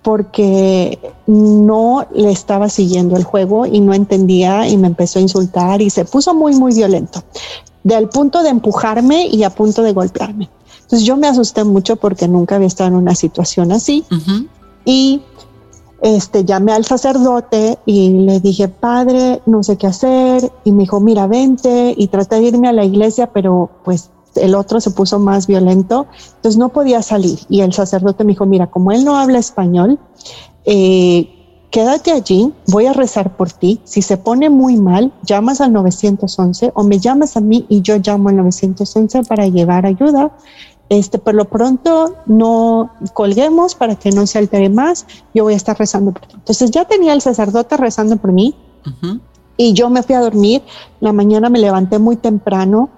porque 0.00 1.00
no 1.26 2.06
le 2.14 2.30
estaba 2.30 2.70
siguiendo 2.70 3.16
el 3.16 3.24
juego 3.24 3.66
y 3.66 3.80
no 3.80 3.92
entendía 3.92 4.68
y 4.68 4.78
me 4.78 4.86
empezó 4.86 5.18
a 5.18 5.22
insultar 5.22 5.82
y 5.82 5.90
se 5.90 6.06
puso 6.06 6.32
muy, 6.32 6.54
muy 6.54 6.72
violento. 6.72 7.24
Del 7.86 8.08
punto 8.08 8.42
de 8.42 8.48
empujarme 8.48 9.28
y 9.28 9.44
a 9.44 9.50
punto 9.50 9.84
de 9.84 9.92
golpearme. 9.92 10.50
Entonces 10.82 11.06
yo 11.06 11.16
me 11.16 11.28
asusté 11.28 11.62
mucho 11.62 11.94
porque 11.94 12.26
nunca 12.26 12.56
había 12.56 12.66
estado 12.66 12.88
en 12.88 12.96
una 12.96 13.14
situación 13.14 13.70
así. 13.70 14.04
Y 14.84 15.22
este, 16.02 16.44
llamé 16.44 16.72
al 16.72 16.84
sacerdote 16.84 17.78
y 17.86 18.08
le 18.08 18.40
dije, 18.40 18.66
padre, 18.66 19.40
no 19.46 19.62
sé 19.62 19.76
qué 19.76 19.86
hacer. 19.86 20.50
Y 20.64 20.72
me 20.72 20.82
dijo, 20.82 20.98
mira, 20.98 21.28
vente. 21.28 21.94
Y 21.96 22.08
traté 22.08 22.40
de 22.40 22.48
irme 22.48 22.66
a 22.66 22.72
la 22.72 22.84
iglesia, 22.84 23.28
pero 23.32 23.70
pues 23.84 24.10
el 24.34 24.56
otro 24.56 24.80
se 24.80 24.90
puso 24.90 25.20
más 25.20 25.46
violento. 25.46 26.08
Entonces 26.34 26.58
no 26.58 26.70
podía 26.70 27.02
salir. 27.02 27.38
Y 27.48 27.60
el 27.60 27.72
sacerdote 27.72 28.24
me 28.24 28.32
dijo, 28.32 28.46
mira, 28.46 28.66
como 28.66 28.90
él 28.90 29.04
no 29.04 29.16
habla 29.16 29.38
español, 29.38 30.00
eh, 30.64 31.35
quédate 31.70 32.12
allí, 32.12 32.52
voy 32.68 32.86
a 32.86 32.92
rezar 32.92 33.36
por 33.36 33.52
ti. 33.52 33.80
Si 33.84 34.02
se 34.02 34.16
pone 34.16 34.50
muy 34.50 34.76
mal, 34.76 35.12
llamas 35.22 35.60
al 35.60 35.72
911 35.72 36.72
o 36.74 36.84
me 36.84 36.98
llamas 36.98 37.36
a 37.36 37.40
mí 37.40 37.66
y 37.68 37.82
yo 37.82 37.96
llamo 37.98 38.28
al 38.28 38.36
911 38.36 39.24
para 39.24 39.46
llevar 39.46 39.86
ayuda 39.86 40.32
este, 40.88 41.18
por 41.18 41.34
lo 41.34 41.46
pronto 41.46 42.14
no 42.26 42.90
colguemos 43.12 43.74
para 43.74 43.96
que 43.96 44.10
no 44.10 44.26
se 44.26 44.38
altere 44.38 44.68
más. 44.68 45.06
Yo 45.34 45.44
voy 45.44 45.54
a 45.54 45.56
estar 45.56 45.76
rezando 45.76 46.12
por 46.12 46.26
ti. 46.26 46.34
Entonces 46.34 46.70
ya 46.70 46.84
tenía 46.84 47.12
el 47.12 47.20
sacerdote 47.20 47.76
rezando 47.76 48.16
por 48.16 48.32
mí 48.32 48.54
y 49.56 49.72
yo 49.72 49.90
me 49.90 50.02
fui 50.02 50.14
a 50.14 50.20
dormir. 50.20 50.62
La 51.00 51.12
mañana 51.12 51.48
me 51.48 51.58
levanté 51.58 51.98
muy 51.98 52.16
temprano. 52.16 52.88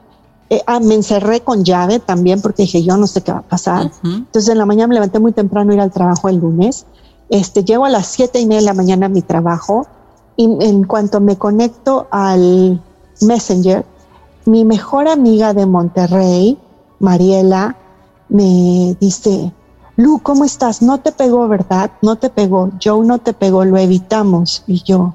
Eh, 0.51 0.63
ah, 0.67 0.81
me 0.81 0.95
encerré 0.95 1.41
con 1.41 1.65
llave 1.65 1.99
también 1.99 2.41
porque 2.41 2.63
dije 2.63 2.83
yo 2.83 2.97
no 2.97 3.07
sé 3.07 3.23
qué 3.23 3.33
va 3.33 3.39
a 3.39 3.43
pasar. 3.43 3.91
Entonces 4.05 4.49
en 4.51 4.59
la 4.59 4.67
mañana 4.67 4.89
me 4.89 4.95
levanté 4.95 5.19
muy 5.19 5.33
temprano 5.33 5.73
ir 5.73 5.81
al 5.81 5.91
trabajo 5.91 6.29
el 6.29 6.37
lunes. 6.37 6.85
Este, 7.31 7.65
llego 7.65 7.85
a 7.85 7.91
las 7.91 8.07
siete 8.07 8.41
y 8.41 8.47
media 8.47 8.61
de 8.61 8.67
la 8.67 8.75
mañana 8.75 9.07
a 9.07 9.11
mi 9.11 9.23
trabajo 9.23 9.87
y 10.37 10.45
en 10.61 10.85
cuanto 10.85 11.21
me 11.21 11.37
conecto 11.37 12.07
al 12.11 12.83
Messenger, 13.21 13.85
mi 14.47 14.65
mejor 14.65 15.09
amiga 15.09 15.53
de 15.53 15.67
Monterrey, 15.67 16.59
Mariela 17.01 17.77
me 18.29 18.97
dice, 19.01 19.53
Lu, 19.97 20.21
¿cómo 20.23 20.45
estás? 20.45 20.81
No 20.81 21.01
te 21.01 21.11
pegó, 21.11 21.49
¿verdad? 21.49 21.91
No 22.03 22.17
te 22.17 22.31
pegó. 22.31 22.71
Joe 22.83 23.05
no 23.05 23.19
te 23.19 23.33
pegó, 23.33 23.65
lo 23.65 23.77
evitamos. 23.79 24.63
Y 24.69 24.83
yo, 24.85 25.15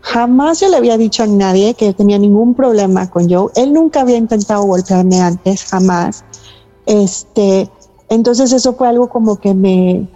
jamás 0.00 0.60
yo 0.60 0.70
le 0.70 0.78
había 0.78 0.96
dicho 0.96 1.22
a 1.22 1.26
nadie 1.26 1.74
que 1.74 1.92
tenía 1.92 2.18
ningún 2.18 2.54
problema 2.54 3.10
con 3.10 3.28
Joe. 3.30 3.50
Él 3.56 3.74
nunca 3.74 4.00
había 4.00 4.16
intentado 4.16 4.62
golpearme 4.62 5.20
antes, 5.20 5.64
jamás. 5.64 6.24
Este, 6.86 7.70
entonces 8.08 8.52
eso 8.52 8.72
fue 8.72 8.88
algo 8.88 9.10
como 9.10 9.36
que 9.36 9.52
me, 9.52 10.08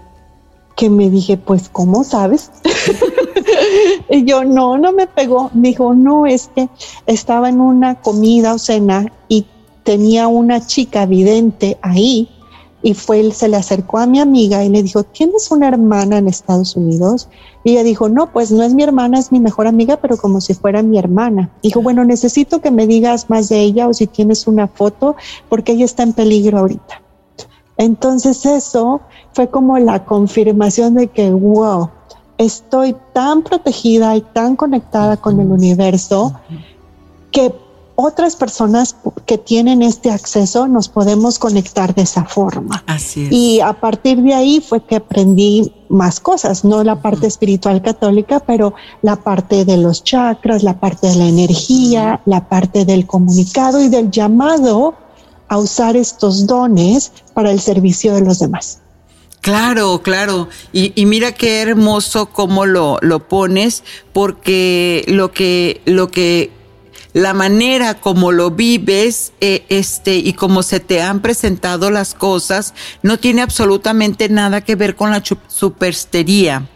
que 0.79 0.89
me 0.89 1.11
dije, 1.11 1.37
pues, 1.37 1.69
¿cómo 1.69 2.05
sabes? 2.05 2.53
y 4.11 4.25
yo, 4.25 4.45
no, 4.45 4.79
no 4.79 4.93
me 4.93 5.09
pegó. 5.09 5.51
dijo, 5.53 5.93
no, 5.93 6.25
es 6.25 6.51
que 6.55 6.69
estaba 7.07 7.49
en 7.49 7.61
una 7.61 7.97
comida 7.97 8.55
o 8.55 8.59
cena 8.59 9.13
y 9.27 9.45
tenía 9.83 10.29
una 10.29 10.65
chica 10.65 11.05
vidente 11.05 11.79
ahí 11.83 12.29
y 12.81 12.95
fue, 12.95 13.29
se 13.33 13.49
le 13.49 13.57
acercó 13.57 13.99
a 13.99 14.07
mi 14.07 14.21
amiga 14.21 14.65
y 14.65 14.69
le 14.69 14.85
dijo, 14.85 15.03
¿tienes 15.03 15.51
una 15.51 15.67
hermana 15.67 16.19
en 16.19 16.29
Estados 16.29 16.77
Unidos? 16.77 17.29
Y 17.65 17.73
ella 17.73 17.83
dijo, 17.83 18.09
no, 18.09 18.33
pues 18.33 18.53
no 18.53 18.63
es 18.63 18.73
mi 18.73 18.85
hermana, 18.85 19.19
es 19.19 19.33
mi 19.33 19.41
mejor 19.41 19.67
amiga, 19.67 19.97
pero 19.97 20.17
como 20.17 20.41
si 20.41 20.55
fuera 20.55 20.81
mi 20.85 20.97
hermana. 20.97 21.51
Dijo, 21.61 21.83
bueno, 21.83 22.05
necesito 22.05 22.61
que 22.61 22.71
me 22.71 22.87
digas 22.87 23.29
más 23.31 23.49
de 23.49 23.63
ella 23.63 23.89
o 23.89 23.95
si 23.95 24.07
tienes 24.07 24.47
una 24.47 24.69
foto, 24.69 25.17
porque 25.49 25.73
ella 25.73 25.87
está 25.87 26.05
en 26.05 26.13
peligro 26.13 26.59
ahorita. 26.59 27.03
Entonces 27.79 28.45
eso 28.45 29.01
fue 29.33 29.49
como 29.49 29.79
la 29.79 30.05
confirmación 30.05 30.95
de 30.95 31.07
que, 31.09 31.31
wow, 31.31 31.91
estoy 32.37 32.97
tan 33.13 33.43
protegida 33.43 34.15
y 34.17 34.21
tan 34.21 34.57
conectada 34.57 35.17
con 35.17 35.41
el 35.41 35.51
universo 35.51 36.35
que 37.31 37.53
otras 38.01 38.37
personas 38.37 38.95
que 39.27 39.39
tienen 39.39 39.83
este 39.83 40.13
acceso 40.13 40.69
nos 40.69 40.89
podemos 40.89 41.41
conectar 41.41 41.97
de 41.97 42.03
esa 42.03 42.25
forma. 42.25 42.85
Así 42.87 43.27
es. 43.27 43.33
Y 43.33 43.61
a 43.61 43.73
partir 43.73 44.23
de 44.23 44.35
ahí 44.35 44.61
fue 44.61 44.85
que 44.85 44.95
aprendí 44.95 45.73
más 45.89 46.21
cosas, 46.21 46.65
no 46.65 46.85
la 46.85 47.03
parte 47.03 47.27
espiritual 47.27 47.83
católica, 47.83 48.39
pero 48.39 48.75
la 49.03 49.17
parte 49.17 49.65
de 49.65 49.79
los 49.79 50.05
chakras, 50.05 50.63
la 50.63 50.79
parte 50.79 51.09
de 51.09 51.17
la 51.17 51.27
energía, 51.27 52.21
la 52.25 52.49
parte 52.49 52.85
del 52.85 53.05
comunicado 53.05 53.81
y 53.83 53.89
del 53.89 54.13
llamado 54.13 54.95
a 55.49 55.59
usar 55.59 55.97
estos 55.97 56.47
dones 56.47 57.13
para 57.35 57.51
el 57.51 57.61
servicio 57.61 58.15
de 58.15 58.23
los 58.23 58.39
demás. 58.39 58.81
Claro, 59.41 60.03
claro. 60.03 60.49
Y, 60.73 61.07
mira 61.07 61.33
qué 61.33 61.63
hermoso 61.63 62.27
cómo 62.27 62.67
lo, 62.67 62.99
lo 63.01 63.29
pones, 63.29 63.85
porque 64.13 65.05
lo 65.07 65.33
que, 65.33 65.81
lo 65.87 66.11
que 66.11 66.51
la 67.13 67.35
manera 67.35 67.95
como 67.95 68.33
lo 68.33 68.51
vives 68.51 69.33
eh, 69.41 69.65
este, 69.69 70.17
y 70.17 70.35
cómo 70.35 70.63
se 70.63 70.81
te 70.81 71.01
han 71.01 71.21
presentado 71.21 71.91
las 71.91 72.15
cosas 72.15 72.75
no 73.03 73.19
tiene 73.19 73.43
absolutamente 73.43 74.29
nada 74.29 74.61
que 74.61 74.77
ver 74.77 74.95
con 74.95 75.11
la 75.11 75.23
superstería. 75.49 76.69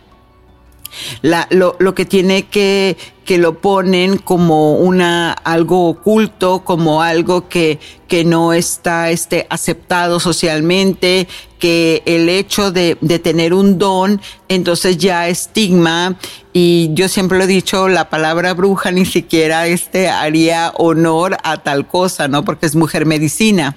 La, 1.23 1.47
lo, 1.51 1.77
lo, 1.79 1.95
que 1.95 2.05
tiene 2.05 2.49
que, 2.49 2.99
que 3.25 3.39
lo 3.39 3.61
ponen 3.61 4.19
como 4.19 4.75
una, 4.75 5.33
algo 5.33 5.89
oculto, 5.89 6.65
como 6.65 7.03
algo 7.03 7.49
que, 7.49 7.79
que 8.13 8.27
no 8.27 8.53
está 8.53 9.11
este, 9.11 9.47
aceptado 9.49 10.21
socialmente, 10.21 11.27
que 11.59 12.03
el 12.07 12.29
hecho 12.29 12.71
de, 12.73 12.97
tener 13.23 13.55
un 13.55 13.79
don, 13.79 14.21
entonces 14.49 14.99
ya 14.99 15.29
estigma, 15.29 16.19
y 16.53 16.91
yo 16.93 17.09
siempre 17.09 17.39
lo 17.39 17.45
he 17.45 17.47
dicho, 17.47 17.89
la 17.89 18.11
palabra 18.11 18.53
bruja 18.53 18.91
ni 18.91 19.07
siquiera 19.07 19.69
este 19.69 20.09
haría 20.09 20.75
honor 20.77 21.39
a 21.45 21.63
tal 21.63 21.87
cosa, 21.87 22.29
¿no? 22.29 22.45
Porque 22.45 22.67
es 22.67 22.75
mujer 22.75 23.07
medicina. 23.07 23.77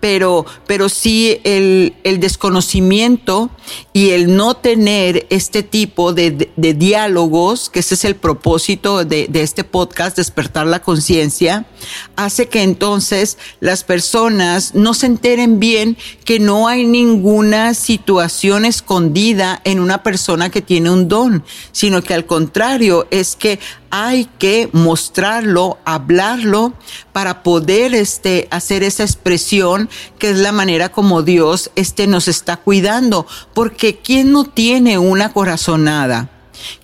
Pero, 0.00 0.46
pero 0.66 0.88
sí 0.88 1.40
el, 1.44 1.94
el 2.04 2.20
desconocimiento 2.20 3.50
y 3.92 4.10
el 4.10 4.36
no 4.36 4.54
tener 4.54 5.26
este 5.30 5.62
tipo 5.62 6.12
de, 6.12 6.50
diálogos, 6.56 7.70
que 7.70 7.80
ese 7.80 7.94
es 7.94 8.04
el 8.04 8.14
propósito 8.14 9.04
de, 9.04 9.26
de 9.28 9.42
este 9.42 9.64
podcast, 9.64 10.16
despertar 10.16 10.66
la 10.66 10.80
conciencia, 10.80 11.66
hace 12.14 12.48
que 12.48 12.62
entonces 12.62 13.38
personas 13.84 14.74
no 14.74 14.94
se 14.94 15.06
enteren 15.06 15.58
bien 15.58 15.96
que 16.24 16.38
no 16.38 16.68
hay 16.68 16.86
ninguna 16.86 17.74
situación 17.74 18.64
escondida 18.64 19.60
en 19.64 19.80
una 19.80 20.02
persona 20.02 20.50
que 20.50 20.62
tiene 20.62 20.90
un 20.90 21.08
don, 21.08 21.44
sino 21.72 22.02
que 22.02 22.14
al 22.14 22.26
contrario 22.26 23.06
es 23.10 23.36
que 23.36 23.58
hay 23.90 24.28
que 24.38 24.68
mostrarlo, 24.72 25.78
hablarlo 25.84 26.74
para 27.12 27.42
poder 27.42 27.94
este, 27.94 28.48
hacer 28.50 28.82
esa 28.82 29.04
expresión 29.04 29.88
que 30.18 30.30
es 30.30 30.38
la 30.38 30.52
manera 30.52 30.90
como 30.90 31.22
Dios 31.22 31.70
este, 31.76 32.06
nos 32.06 32.28
está 32.28 32.56
cuidando. 32.56 33.26
Porque 33.54 33.96
¿quién 33.96 34.32
no 34.32 34.44
tiene 34.44 34.98
una 34.98 35.32
corazonada? 35.32 36.30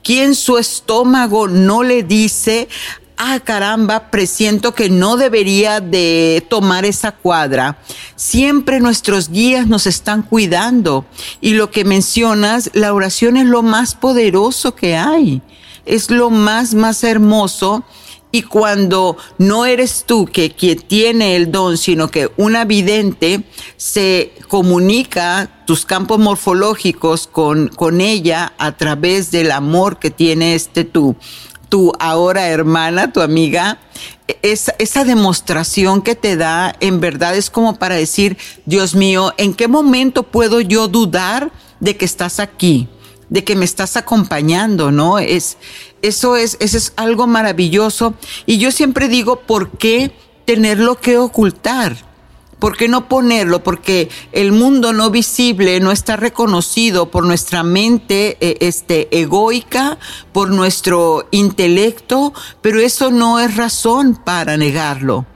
¿Quién 0.02 0.34
su 0.34 0.58
estómago 0.58 1.48
no 1.48 1.82
le 1.82 2.02
dice, 2.02 2.68
ah, 3.22 3.40
caramba, 3.40 4.10
presiento 4.10 4.74
que 4.74 4.90
no 4.90 5.16
debería 5.16 5.80
de 5.80 6.44
tomar 6.48 6.84
esa 6.84 7.12
cuadra. 7.12 7.78
Siempre 8.16 8.80
nuestros 8.80 9.28
guías 9.28 9.66
nos 9.66 9.86
están 9.86 10.22
cuidando. 10.22 11.04
Y 11.40 11.54
lo 11.54 11.70
que 11.70 11.84
mencionas, 11.84 12.70
la 12.74 12.92
oración 12.92 13.36
es 13.36 13.46
lo 13.46 13.62
más 13.62 13.94
poderoso 13.94 14.74
que 14.74 14.96
hay. 14.96 15.40
Es 15.86 16.10
lo 16.10 16.30
más, 16.30 16.74
más 16.74 17.04
hermoso. 17.04 17.84
Y 18.34 18.42
cuando 18.42 19.18
no 19.36 19.66
eres 19.66 20.04
tú 20.06 20.24
que 20.24 20.50
quien 20.50 20.80
tiene 20.80 21.36
el 21.36 21.52
don, 21.52 21.76
sino 21.76 22.08
que 22.08 22.30
una 22.38 22.64
vidente 22.64 23.44
se 23.76 24.32
comunica 24.48 25.64
tus 25.66 25.84
campos 25.84 26.18
morfológicos 26.18 27.26
con, 27.26 27.68
con 27.68 28.00
ella 28.00 28.54
a 28.56 28.72
través 28.72 29.30
del 29.30 29.50
amor 29.50 29.98
que 29.98 30.10
tiene 30.10 30.54
este 30.54 30.84
tú, 30.84 31.14
tu 31.72 31.90
ahora 31.98 32.48
hermana, 32.48 33.14
tu 33.14 33.22
amiga, 33.22 33.78
esa, 34.42 34.74
esa 34.78 35.04
demostración 35.06 36.02
que 36.02 36.14
te 36.14 36.36
da 36.36 36.76
en 36.80 37.00
verdad 37.00 37.34
es 37.34 37.48
como 37.48 37.78
para 37.78 37.94
decir, 37.94 38.36
Dios 38.66 38.94
mío, 38.94 39.32
¿en 39.38 39.54
qué 39.54 39.68
momento 39.68 40.22
puedo 40.22 40.60
yo 40.60 40.86
dudar 40.86 41.50
de 41.80 41.96
que 41.96 42.04
estás 42.04 42.40
aquí? 42.40 42.88
de 43.30 43.42
que 43.44 43.56
me 43.56 43.64
estás 43.64 43.96
acompañando, 43.96 44.90
¿no? 44.90 45.18
Es, 45.18 45.56
eso 46.02 46.36
es, 46.36 46.58
eso 46.60 46.76
es 46.76 46.92
algo 46.96 47.26
maravilloso. 47.26 48.12
Y 48.44 48.58
yo 48.58 48.70
siempre 48.70 49.08
digo, 49.08 49.36
¿por 49.40 49.70
qué 49.78 50.14
tenerlo 50.44 51.00
que 51.00 51.16
ocultar? 51.16 51.96
¿Por 52.62 52.76
qué 52.76 52.86
no 52.86 53.08
ponerlo? 53.08 53.64
Porque 53.64 54.08
el 54.30 54.52
mundo 54.52 54.92
no 54.92 55.10
visible 55.10 55.80
no 55.80 55.90
está 55.90 56.14
reconocido 56.14 57.10
por 57.10 57.26
nuestra 57.26 57.64
mente 57.64 58.36
eh, 58.40 58.58
este, 58.60 59.08
egoica, 59.18 59.98
por 60.32 60.50
nuestro 60.50 61.26
intelecto, 61.32 62.32
pero 62.60 62.78
eso 62.78 63.10
no 63.10 63.40
es 63.40 63.56
razón 63.56 64.14
para 64.14 64.56
negarlo. 64.56 65.26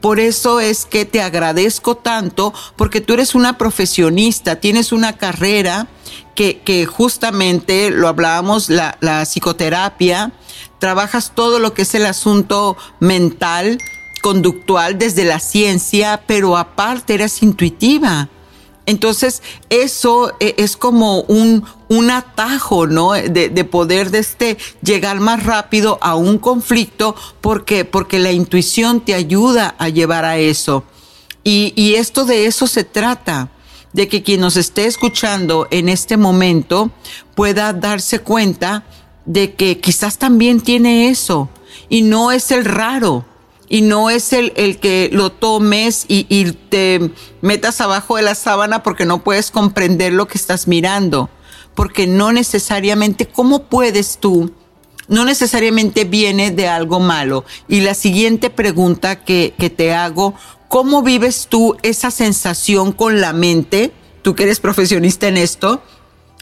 Por 0.00 0.18
eso 0.18 0.58
es 0.58 0.84
que 0.84 1.04
te 1.04 1.22
agradezco 1.22 1.96
tanto, 1.96 2.52
porque 2.74 3.00
tú 3.00 3.14
eres 3.14 3.36
una 3.36 3.56
profesionista, 3.56 4.56
tienes 4.56 4.90
una 4.90 5.16
carrera 5.16 5.86
que, 6.34 6.88
justamente 6.90 7.92
lo 7.92 8.08
hablábamos, 8.08 8.68
la 8.68 9.22
psicoterapia, 9.26 10.32
trabajas 10.80 11.32
todo 11.36 11.60
lo 11.60 11.72
que 11.72 11.82
es 11.82 11.94
el 11.94 12.04
asunto 12.04 12.76
mental, 12.98 13.78
conductual 14.24 14.96
desde 14.96 15.26
la 15.26 15.38
ciencia, 15.38 16.22
pero 16.26 16.56
aparte 16.56 17.12
eras 17.12 17.42
intuitiva. 17.42 18.30
Entonces, 18.86 19.42
eso 19.68 20.32
e, 20.40 20.54
es 20.56 20.78
como 20.78 21.20
un, 21.24 21.62
un 21.90 22.10
atajo, 22.10 22.86
¿no? 22.86 23.12
De, 23.12 23.50
de, 23.50 23.64
poder 23.64 24.10
de 24.10 24.20
este, 24.20 24.56
llegar 24.80 25.20
más 25.20 25.44
rápido 25.44 25.98
a 26.00 26.14
un 26.14 26.38
conflicto, 26.38 27.14
porque, 27.42 27.84
porque 27.84 28.18
la 28.18 28.32
intuición 28.32 29.02
te 29.02 29.12
ayuda 29.12 29.74
a 29.76 29.90
llevar 29.90 30.24
a 30.24 30.38
eso. 30.38 30.84
Y, 31.42 31.74
y 31.76 31.96
esto 31.96 32.24
de 32.24 32.46
eso 32.46 32.66
se 32.66 32.82
trata, 32.82 33.50
de 33.92 34.08
que 34.08 34.22
quien 34.22 34.40
nos 34.40 34.56
esté 34.56 34.86
escuchando 34.86 35.68
en 35.70 35.90
este 35.90 36.16
momento 36.16 36.90
pueda 37.34 37.74
darse 37.74 38.20
cuenta 38.20 38.84
de 39.26 39.52
que 39.52 39.80
quizás 39.80 40.16
también 40.16 40.62
tiene 40.62 41.10
eso 41.10 41.50
y 41.90 42.00
no 42.00 42.32
es 42.32 42.50
el 42.50 42.64
raro 42.64 43.26
y 43.68 43.82
no 43.82 44.10
es 44.10 44.32
el, 44.32 44.52
el 44.56 44.78
que 44.78 45.08
lo 45.12 45.32
tomes 45.32 46.04
y, 46.08 46.26
y, 46.28 46.52
te 46.52 47.10
metas 47.40 47.80
abajo 47.80 48.16
de 48.16 48.22
la 48.22 48.34
sábana 48.34 48.82
porque 48.82 49.06
no 49.06 49.24
puedes 49.24 49.50
comprender 49.50 50.12
lo 50.12 50.28
que 50.28 50.38
estás 50.38 50.68
mirando, 50.68 51.30
porque 51.74 52.06
no 52.06 52.32
necesariamente, 52.32 53.26
¿cómo 53.26 53.64
puedes 53.64 54.18
tú? 54.18 54.52
No 55.08 55.24
necesariamente 55.24 56.04
viene 56.04 56.50
de 56.50 56.68
algo 56.68 57.00
malo. 57.00 57.44
Y 57.68 57.80
la 57.80 57.94
siguiente 57.94 58.50
pregunta 58.50 59.24
que, 59.24 59.54
que 59.58 59.70
te 59.70 59.92
hago, 59.94 60.34
¿cómo 60.68 61.02
vives 61.02 61.46
tú 61.48 61.76
esa 61.82 62.10
sensación 62.10 62.92
con 62.92 63.20
la 63.20 63.32
mente? 63.32 63.92
Tú 64.22 64.34
que 64.34 64.44
eres 64.44 64.60
profesionista 64.60 65.28
en 65.28 65.36
esto, 65.36 65.82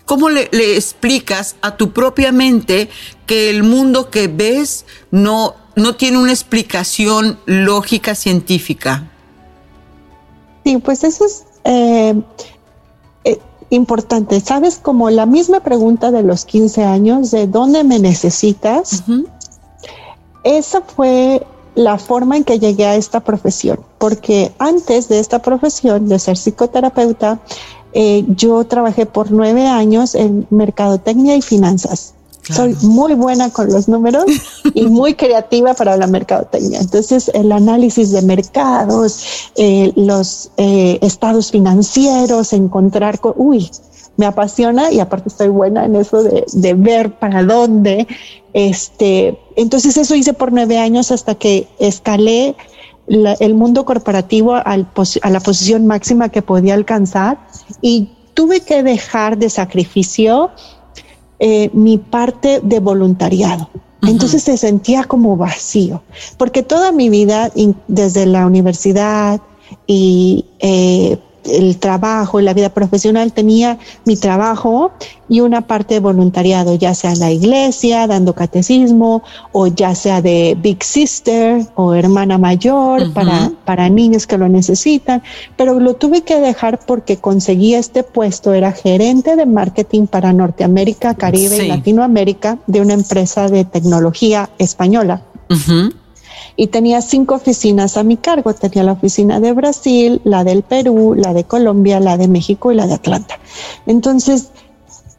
¿Cómo 0.04 0.30
le, 0.30 0.48
le, 0.52 0.74
explicas 0.76 1.54
a 1.62 1.76
tu 1.76 1.92
propia 1.92 2.32
mente 2.32 2.90
que 3.24 3.50
el 3.50 3.62
mundo 3.62 4.10
que 4.10 4.26
ves 4.26 4.84
no, 5.12 5.54
no 5.76 5.96
tiene 5.96 6.18
una 6.18 6.32
explicación 6.32 7.38
lógica 7.46 8.14
científica? 8.14 9.08
Sí, 10.64 10.78
pues 10.78 11.04
eso 11.04 11.24
es 11.24 11.44
eh, 11.64 12.20
eh, 13.24 13.38
importante. 13.70 14.40
Sabes, 14.40 14.78
como 14.78 15.10
la 15.10 15.26
misma 15.26 15.60
pregunta 15.60 16.10
de 16.10 16.22
los 16.22 16.44
15 16.44 16.84
años, 16.84 17.30
de 17.30 17.46
dónde 17.46 17.84
me 17.84 17.98
necesitas, 17.98 19.04
uh 19.06 19.12
-huh. 19.12 19.26
esa 20.44 20.82
fue 20.82 21.44
la 21.74 21.98
forma 21.98 22.36
en 22.36 22.44
que 22.44 22.58
llegué 22.58 22.84
a 22.84 22.96
esta 22.96 23.20
profesión, 23.20 23.80
porque 23.98 24.52
antes 24.58 25.08
de 25.08 25.18
esta 25.18 25.40
profesión 25.40 26.08
de 26.08 26.18
ser 26.18 26.36
psicoterapeuta, 26.36 27.40
eh, 27.94 28.24
yo 28.28 28.64
trabajé 28.64 29.06
por 29.06 29.30
nueve 29.30 29.66
años 29.66 30.14
en 30.14 30.46
mercadotecnia 30.50 31.36
y 31.36 31.42
finanzas. 31.42 32.14
Claro. 32.42 32.74
Soy 32.74 32.88
muy 32.88 33.14
buena 33.14 33.50
con 33.50 33.72
los 33.72 33.88
números 33.88 34.24
y 34.74 34.86
muy 34.88 35.14
creativa 35.14 35.74
para 35.74 35.96
la 35.96 36.06
mercadotecnia. 36.06 36.80
Entonces, 36.80 37.30
el 37.34 37.52
análisis 37.52 38.10
de 38.10 38.22
mercados, 38.22 39.50
eh, 39.56 39.92
los 39.94 40.50
eh, 40.56 40.98
estados 41.02 41.52
financieros, 41.52 42.52
encontrar, 42.52 43.20
con, 43.20 43.34
uy, 43.36 43.70
me 44.16 44.26
apasiona 44.26 44.90
y 44.90 45.00
aparte 45.00 45.28
estoy 45.28 45.48
buena 45.48 45.84
en 45.84 45.96
eso 45.96 46.22
de, 46.22 46.44
de, 46.52 46.74
ver 46.74 47.18
para 47.18 47.44
dónde. 47.44 48.08
Este, 48.52 49.38
entonces, 49.56 49.96
eso 49.96 50.14
hice 50.16 50.32
por 50.32 50.52
nueve 50.52 50.78
años 50.78 51.12
hasta 51.12 51.36
que 51.36 51.68
escalé 51.78 52.56
el 53.06 53.54
mundo 53.54 53.84
corporativo 53.84 54.54
a 54.54 54.76
la 54.76 55.40
posición 55.40 55.86
máxima 55.86 56.28
que 56.28 56.42
podía 56.42 56.74
alcanzar 56.74 57.38
y 57.80 58.10
tuve 58.34 58.60
que 58.60 58.82
dejar 58.82 59.38
de 59.38 59.50
sacrificio 59.50 60.50
eh, 61.44 61.70
mi 61.72 61.98
parte 61.98 62.60
de 62.62 62.78
voluntariado. 62.78 63.68
Entonces 64.02 64.44
se 64.44 64.56
sentía 64.56 65.02
como 65.02 65.36
vacío, 65.36 66.00
porque 66.36 66.62
toda 66.62 66.92
mi 66.92 67.10
vida, 67.10 67.50
desde 67.88 68.26
la 68.26 68.46
universidad 68.46 69.40
y 69.88 70.44
eh, 70.60 71.18
el 71.44 71.78
trabajo 71.78 72.40
y 72.40 72.44
la 72.44 72.54
vida 72.54 72.68
profesional 72.68 73.32
tenía 73.32 73.78
mi 74.04 74.16
trabajo 74.16 74.92
y 75.28 75.40
una 75.40 75.62
parte 75.62 75.94
de 75.94 76.00
voluntariado, 76.00 76.74
ya 76.74 76.94
sea 76.94 77.12
en 77.12 77.20
la 77.20 77.30
iglesia, 77.30 78.06
dando 78.06 78.34
catecismo, 78.34 79.22
o 79.52 79.66
ya 79.66 79.94
sea 79.94 80.20
de 80.20 80.56
Big 80.60 80.84
Sister 80.84 81.66
o 81.74 81.94
hermana 81.94 82.36
mayor 82.36 83.12
para, 83.12 83.50
para 83.64 83.88
niños 83.88 84.26
que 84.26 84.36
lo 84.36 84.48
necesitan, 84.48 85.22
pero 85.56 85.80
lo 85.80 85.94
tuve 85.94 86.22
que 86.22 86.38
dejar 86.38 86.80
porque 86.86 87.16
conseguí 87.16 87.74
este 87.74 88.02
puesto, 88.02 88.52
era 88.52 88.72
gerente 88.72 89.36
de 89.36 89.46
marketing 89.46 90.06
para 90.06 90.32
Norteamérica, 90.32 91.14
Caribe 91.14 91.64
y 91.64 91.68
Latinoamérica 91.68 92.58
de 92.66 92.80
una 92.80 92.92
empresa 92.92 93.48
de 93.48 93.64
tecnología 93.64 94.50
española 94.58 95.22
y 96.56 96.68
tenía 96.68 97.00
cinco 97.00 97.34
oficinas 97.34 97.96
a 97.96 98.02
mi 98.02 98.16
cargo. 98.16 98.52
Tenía 98.54 98.82
la 98.82 98.92
oficina 98.92 99.40
de 99.40 99.52
Brasil, 99.52 100.20
la 100.24 100.44
del 100.44 100.62
Perú, 100.62 101.14
la 101.16 101.32
de 101.32 101.44
Colombia, 101.44 102.00
la 102.00 102.16
de 102.16 102.28
México 102.28 102.72
y 102.72 102.74
la 102.74 102.86
de 102.86 102.94
Atlanta. 102.94 103.38
Entonces, 103.86 104.50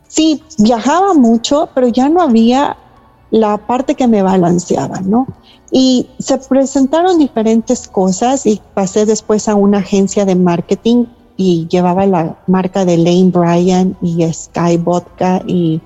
sí, 0.07 0.43
viajaba 0.57 1.13
mucho, 1.13 1.69
pero 1.73 1.87
ya 1.87 2.09
no 2.09 2.21
había 2.21 2.77
la 3.31 3.57
parte 3.57 3.95
que 3.95 4.07
me 4.07 4.21
balanceaba, 4.21 5.01
¿no? 5.01 5.27
Y 5.71 6.07
se 6.19 6.37
presentaron 6.37 7.17
diferentes 7.17 7.87
cosas 7.87 8.45
y 8.45 8.61
pasé 8.75 9.07
después 9.07 9.49
a 9.49 9.55
una 9.55 9.79
agencia 9.79 10.23
de 10.23 10.35
marketing 10.35 11.05
y 11.35 11.67
llevaba 11.67 12.05
la 12.05 12.37
marca 12.45 12.85
de 12.85 12.97
Lane 12.97 13.31
Bryan 13.33 13.97
y 14.03 14.31
Sky 14.31 14.77
Vodka 14.77 15.41
y 15.47 15.81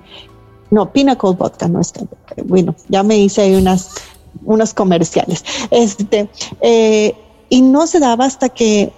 no, 0.70 0.92
Pinnacle 0.92 1.32
Vodka, 1.32 1.68
no 1.68 1.82
Sky 1.82 2.00
Vodka. 2.00 2.42
Bueno, 2.44 2.74
ya 2.88 3.02
me 3.02 3.16
hice 3.16 3.56
unas 3.56 3.94
unos 4.44 4.74
comerciales. 4.74 5.44
Este, 5.70 6.28
eh, 6.60 7.14
y 7.48 7.62
no 7.62 7.86
se 7.86 8.00
daba 8.00 8.24
hasta 8.24 8.48
que 8.48 8.92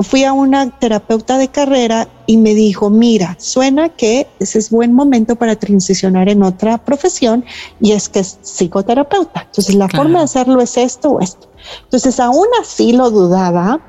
fui 0.00 0.24
a 0.24 0.32
una 0.32 0.70
terapeuta 0.78 1.36
de 1.36 1.48
carrera 1.48 2.08
y 2.26 2.36
me 2.36 2.54
dijo, 2.54 2.90
mira, 2.90 3.36
suena 3.38 3.90
que 3.90 4.26
ese 4.38 4.58
es 4.58 4.70
buen 4.70 4.94
momento 4.94 5.36
para 5.36 5.56
transicionar 5.56 6.28
en 6.28 6.42
otra 6.42 6.78
profesión 6.78 7.44
y 7.80 7.92
es 7.92 8.08
que 8.08 8.20
es 8.20 8.38
psicoterapeuta. 8.42 9.42
Entonces 9.46 9.74
la 9.74 9.88
forma 9.88 10.20
de 10.20 10.24
hacerlo 10.24 10.60
es 10.60 10.76
esto 10.76 11.10
o 11.10 11.20
esto. 11.20 11.48
Entonces 11.84 12.18
aún 12.18 12.46
así 12.62 12.92
lo 12.92 13.10
dudaba 13.10 13.80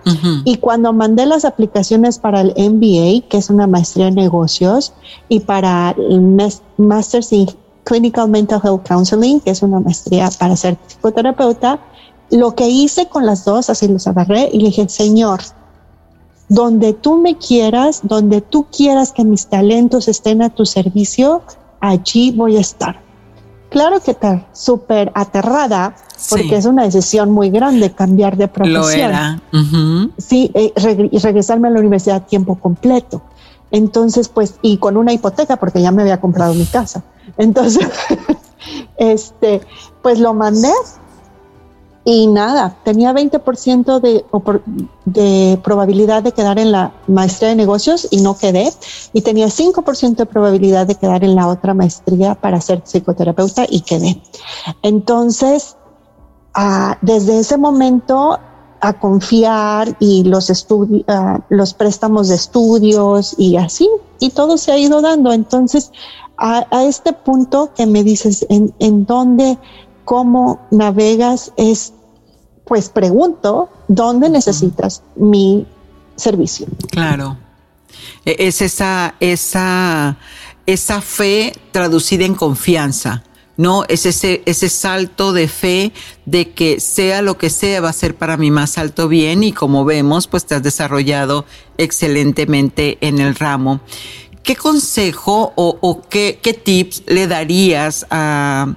y 0.43 0.57
cuando 0.57 0.91
mandé 0.91 1.25
las 1.25 1.45
aplicaciones 1.45 2.19
para 2.19 2.41
el 2.41 2.53
MBA, 2.57 3.29
que 3.29 3.37
es 3.37 3.49
una 3.49 3.67
maestría 3.67 4.07
en 4.07 4.15
negocios, 4.15 4.93
y 5.29 5.39
para 5.39 5.95
el 5.97 6.51
Masters 6.77 7.31
in 7.31 7.47
Clinical 7.83 8.29
Mental 8.29 8.61
Health 8.63 8.87
Counseling, 8.87 9.39
que 9.39 9.51
es 9.51 9.61
una 9.61 9.79
maestría 9.79 10.29
para 10.39 10.55
ser 10.55 10.77
psicoterapeuta, 10.87 11.79
lo 12.29 12.55
que 12.55 12.67
hice 12.67 13.07
con 13.07 13.25
las 13.25 13.43
dos, 13.43 13.69
así 13.69 13.87
los 13.87 14.07
agarré 14.07 14.49
y 14.51 14.59
le 14.59 14.65
dije, 14.67 14.87
Señor, 14.87 15.41
donde 16.47 16.93
tú 16.93 17.17
me 17.17 17.37
quieras, 17.37 18.01
donde 18.03 18.41
tú 18.41 18.67
quieras 18.75 19.11
que 19.11 19.23
mis 19.23 19.47
talentos 19.47 20.07
estén 20.07 20.41
a 20.41 20.49
tu 20.49 20.65
servicio, 20.65 21.41
allí 21.79 22.31
voy 22.31 22.57
a 22.57 22.61
estar. 22.61 22.99
Claro 23.69 24.01
que 24.01 24.11
está 24.11 24.45
súper 24.51 25.11
aterrada 25.15 25.95
porque 26.29 26.57
es 26.57 26.65
una 26.65 26.83
decisión 26.83 27.31
muy 27.31 27.49
grande 27.49 27.91
cambiar 27.91 28.35
de 28.35 28.47
profesión. 28.47 28.81
Lo 28.81 28.89
era. 28.89 29.41
Sí, 30.17 30.51
eh, 30.53 30.73
y 31.09 31.17
regresarme 31.19 31.69
a 31.69 31.71
la 31.71 31.79
universidad 31.79 32.17
a 32.17 32.25
tiempo 32.25 32.55
completo. 32.59 33.21
Entonces, 33.71 34.29
pues, 34.29 34.55
y 34.61 34.77
con 34.77 34.97
una 34.97 35.13
hipoteca 35.13 35.57
porque 35.57 35.81
ya 35.81 35.91
me 35.91 36.01
había 36.01 36.19
comprado 36.21 36.53
mi 36.53 36.65
casa. 36.65 37.03
Entonces, 37.37 37.87
este, 38.97 39.61
pues 40.01 40.19
lo 40.19 40.33
mandé 40.33 40.71
y 42.03 42.25
nada, 42.25 42.77
tenía 42.83 43.13
20% 43.13 43.99
de, 43.99 44.25
de 45.05 45.59
probabilidad 45.63 46.23
de 46.23 46.31
quedar 46.31 46.57
en 46.57 46.71
la 46.71 46.93
maestría 47.07 47.49
de 47.49 47.55
negocios 47.55 48.07
y 48.09 48.21
no 48.21 48.37
quedé. 48.37 48.73
Y 49.13 49.21
tenía 49.21 49.47
5% 49.47 50.15
de 50.15 50.25
probabilidad 50.25 50.87
de 50.87 50.95
quedar 50.95 51.23
en 51.23 51.35
la 51.35 51.47
otra 51.47 51.75
maestría 51.75 52.33
para 52.33 52.59
ser 52.59 52.81
psicoterapeuta 52.83 53.65
y 53.69 53.81
quedé. 53.81 54.19
Entonces, 54.81 55.75
ah, 56.55 56.97
desde 57.01 57.39
ese 57.39 57.57
momento 57.57 58.39
a 58.81 58.93
confiar 58.93 59.95
y 59.99 60.23
los, 60.23 60.49
estudios, 60.49 61.03
ah, 61.07 61.39
los 61.49 61.73
préstamos 61.73 62.27
de 62.29 62.35
estudios 62.35 63.35
y 63.37 63.55
así, 63.55 63.87
y 64.19 64.31
todo 64.31 64.57
se 64.57 64.71
ha 64.71 64.77
ido 64.77 65.01
dando. 65.01 65.31
Entonces, 65.31 65.91
a, 66.37 66.65
este 66.83 67.13
punto 67.13 67.71
que 67.75 67.85
me 67.85 68.03
dices, 68.03 68.45
¿en, 68.49 68.73
en 68.79 69.05
dónde, 69.05 69.57
cómo 70.03 70.59
navegas? 70.71 71.53
Es, 71.57 71.93
pues 72.65 72.89
pregunto, 72.89 73.69
¿dónde 73.87 74.29
necesitas 74.29 75.03
mi 75.15 75.67
servicio? 76.15 76.65
Claro. 76.89 77.37
E, 78.25 78.35
es 78.47 78.61
esa, 78.63 79.13
esa, 79.19 80.17
esa 80.65 81.01
fe 81.01 81.53
traducida 81.71 82.25
en 82.25 82.33
confianza. 82.33 83.23
¿No? 83.57 83.83
Es 83.87 84.05
ese, 84.05 84.41
ese 84.45 84.69
salto 84.69 85.33
de 85.33 85.47
fe 85.47 85.91
de 86.25 86.51
que 86.51 86.79
sea 86.79 87.21
lo 87.21 87.37
que 87.37 87.49
sea 87.49 87.81
va 87.81 87.89
a 87.89 87.93
ser 87.93 88.15
para 88.15 88.37
mi 88.37 88.51
más 88.51 88.77
alto 88.77 89.07
bien 89.07 89.43
y 89.43 89.51
como 89.51 89.85
vemos, 89.85 90.27
pues 90.27 90.45
te 90.45 90.55
has 90.55 90.63
desarrollado 90.63 91.45
excelentemente 91.77 92.97
en 93.01 93.19
el 93.19 93.35
ramo. 93.35 93.81
¿Qué 94.43 94.55
consejo 94.55 95.53
o, 95.55 96.01
qué, 96.09 96.61
tips 96.63 97.03
le 97.05 97.27
darías 97.27 98.07
a, 98.09 98.73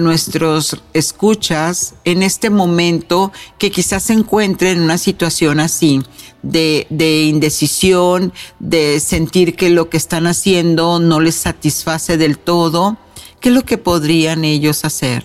nuestros 0.00 0.80
escuchas 0.92 1.94
en 2.04 2.22
este 2.22 2.48
momento 2.48 3.32
que 3.58 3.72
quizás 3.72 4.04
se 4.04 4.12
encuentren 4.12 4.78
en 4.78 4.84
una 4.84 4.98
situación 4.98 5.58
así 5.58 6.00
de, 6.44 6.86
de, 6.90 7.24
indecisión, 7.24 8.32
de 8.60 9.00
sentir 9.00 9.56
que 9.56 9.68
lo 9.68 9.90
que 9.90 9.96
están 9.96 10.28
haciendo 10.28 11.00
no 11.00 11.18
les 11.18 11.34
satisface 11.34 12.16
del 12.16 12.38
todo? 12.38 12.98
¿Qué 13.40 13.48
es 13.48 13.54
lo 13.54 13.62
que 13.62 13.78
podrían 13.78 14.44
ellos 14.44 14.84
hacer? 14.84 15.24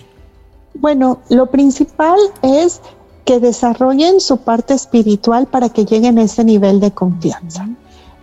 Bueno, 0.74 1.20
lo 1.28 1.46
principal 1.46 2.18
es 2.42 2.80
que 3.24 3.40
desarrollen 3.40 4.20
su 4.20 4.38
parte 4.38 4.74
espiritual 4.74 5.46
para 5.46 5.68
que 5.68 5.84
lleguen 5.84 6.18
a 6.18 6.22
ese 6.22 6.44
nivel 6.44 6.80
de 6.80 6.92
confianza 6.92 7.66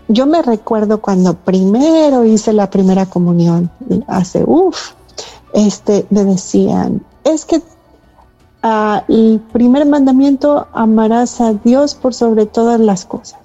yo 0.08 0.26
me 0.26 0.42
recuerdo 0.42 1.02
cuando 1.02 1.36
primero 1.36 2.26
hice 2.26 2.54
la 2.54 2.70
primera 2.70 3.06
comunión, 3.06 3.72
hace, 4.08 4.44
uff, 4.46 4.92
este, 5.54 6.06
me 6.10 6.24
decían, 6.26 7.04
es 7.24 7.46
que 7.46 7.62
ah, 8.62 9.04
el 9.08 9.42
primer 9.52 9.86
mandamiento 9.86 10.68
amarás 10.74 11.40
a 11.42 11.54
Dios 11.54 11.96
por 11.96 12.14
sobre 12.14 12.46
todas 12.46 12.80
las 12.80 13.06
cosas. 13.06 13.40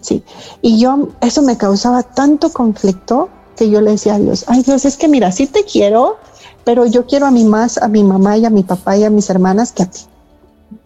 Sí. 0.00 0.22
Y 0.60 0.78
yo, 0.78 1.08
eso 1.20 1.42
me 1.42 1.56
causaba 1.56 2.02
tanto 2.02 2.52
conflicto 2.52 3.30
que 3.58 3.68
yo 3.68 3.80
le 3.80 3.90
decía 3.90 4.14
a 4.14 4.18
Dios, 4.18 4.44
ay 4.46 4.62
Dios, 4.62 4.84
es 4.84 4.96
que 4.96 5.08
mira, 5.08 5.32
sí 5.32 5.46
te 5.46 5.64
quiero, 5.64 6.16
pero 6.64 6.86
yo 6.86 7.06
quiero 7.06 7.26
a 7.26 7.30
mí 7.30 7.44
más, 7.44 7.76
a 7.78 7.88
mi 7.88 8.04
mamá 8.04 8.38
y 8.38 8.44
a 8.44 8.50
mi 8.50 8.62
papá 8.62 8.96
y 8.96 9.04
a 9.04 9.10
mis 9.10 9.28
hermanas 9.28 9.72
que 9.72 9.82
a 9.82 9.90
ti. 9.90 10.00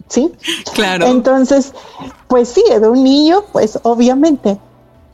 ¿Sí? 0.09 0.31
Claro. 0.73 1.07
Entonces, 1.07 1.73
pues 2.27 2.49
sí, 2.49 2.63
de 2.67 2.87
un 2.87 3.03
niño, 3.03 3.43
pues 3.51 3.79
obviamente, 3.83 4.59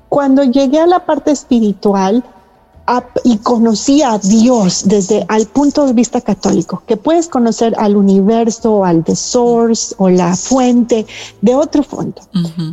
cuando 0.09 0.43
llegué 0.43 0.79
a 0.79 0.87
la 0.87 1.05
parte 1.05 1.31
espiritual 1.31 2.23
y 3.23 3.37
conocí 3.37 4.01
a 4.01 4.17
Dios 4.17 4.83
desde 4.85 5.25
el 5.29 5.45
punto 5.47 5.85
de 5.85 5.93
vista 5.93 6.21
católico, 6.21 6.81
que 6.87 6.97
puedes 6.97 7.27
conocer 7.27 7.75
al 7.77 7.95
universo, 7.95 8.83
al 8.83 9.03
the 9.03 9.15
source 9.15 9.93
o 9.97 10.09
la 10.09 10.35
fuente 10.35 11.05
de 11.41 11.55
otro 11.55 11.83
fondo. 11.83 12.21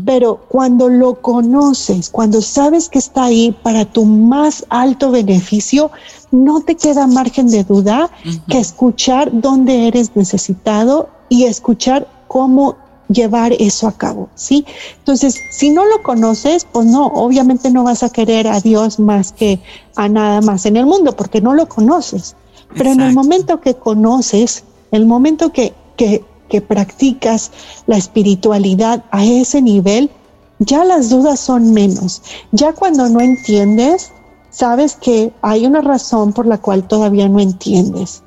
Pero 0.04 0.40
cuando 0.48 0.88
lo 0.88 1.20
conoces, 1.20 2.08
cuando 2.10 2.40
sabes 2.40 2.88
que 2.88 2.98
está 2.98 3.24
ahí 3.24 3.54
para 3.62 3.84
tu 3.84 4.04
más 4.04 4.64
alto 4.70 5.10
beneficio, 5.10 5.90
no 6.30 6.60
te 6.60 6.76
queda 6.76 7.06
margen 7.06 7.48
de 7.48 7.64
duda 7.64 8.10
que 8.48 8.58
escuchar 8.58 9.30
dónde 9.32 9.88
eres 9.88 10.14
necesitado 10.14 11.08
y 11.28 11.44
escuchar 11.44 12.08
cómo 12.28 12.76
llevar 13.08 13.52
eso 13.58 13.86
a 13.86 13.92
cabo, 13.92 14.28
¿sí? 14.34 14.64
Entonces, 14.98 15.40
si 15.50 15.70
no 15.70 15.84
lo 15.84 16.02
conoces, 16.02 16.66
pues 16.70 16.86
no, 16.86 17.06
obviamente 17.06 17.70
no 17.70 17.84
vas 17.84 18.02
a 18.02 18.10
querer 18.10 18.48
a 18.48 18.60
Dios 18.60 18.98
más 18.98 19.32
que 19.32 19.60
a 19.94 20.08
nada 20.08 20.40
más 20.40 20.66
en 20.66 20.76
el 20.76 20.86
mundo, 20.86 21.12
porque 21.16 21.40
no 21.40 21.54
lo 21.54 21.68
conoces. 21.68 22.36
Pero 22.74 22.90
en 22.90 23.00
el 23.00 23.14
momento 23.14 23.60
que 23.60 23.74
conoces, 23.74 24.64
el 24.90 25.06
momento 25.06 25.52
que, 25.52 25.72
que, 25.96 26.24
que 26.48 26.60
practicas 26.60 27.52
la 27.86 27.96
espiritualidad 27.96 29.04
a 29.10 29.24
ese 29.24 29.62
nivel, 29.62 30.10
ya 30.58 30.84
las 30.84 31.10
dudas 31.10 31.38
son 31.38 31.72
menos. 31.72 32.22
Ya 32.52 32.72
cuando 32.72 33.08
no 33.08 33.20
entiendes, 33.20 34.10
sabes 34.50 34.96
que 34.96 35.32
hay 35.42 35.66
una 35.66 35.80
razón 35.80 36.32
por 36.32 36.46
la 36.46 36.58
cual 36.58 36.86
todavía 36.88 37.28
no 37.28 37.40
entiendes. 37.40 38.22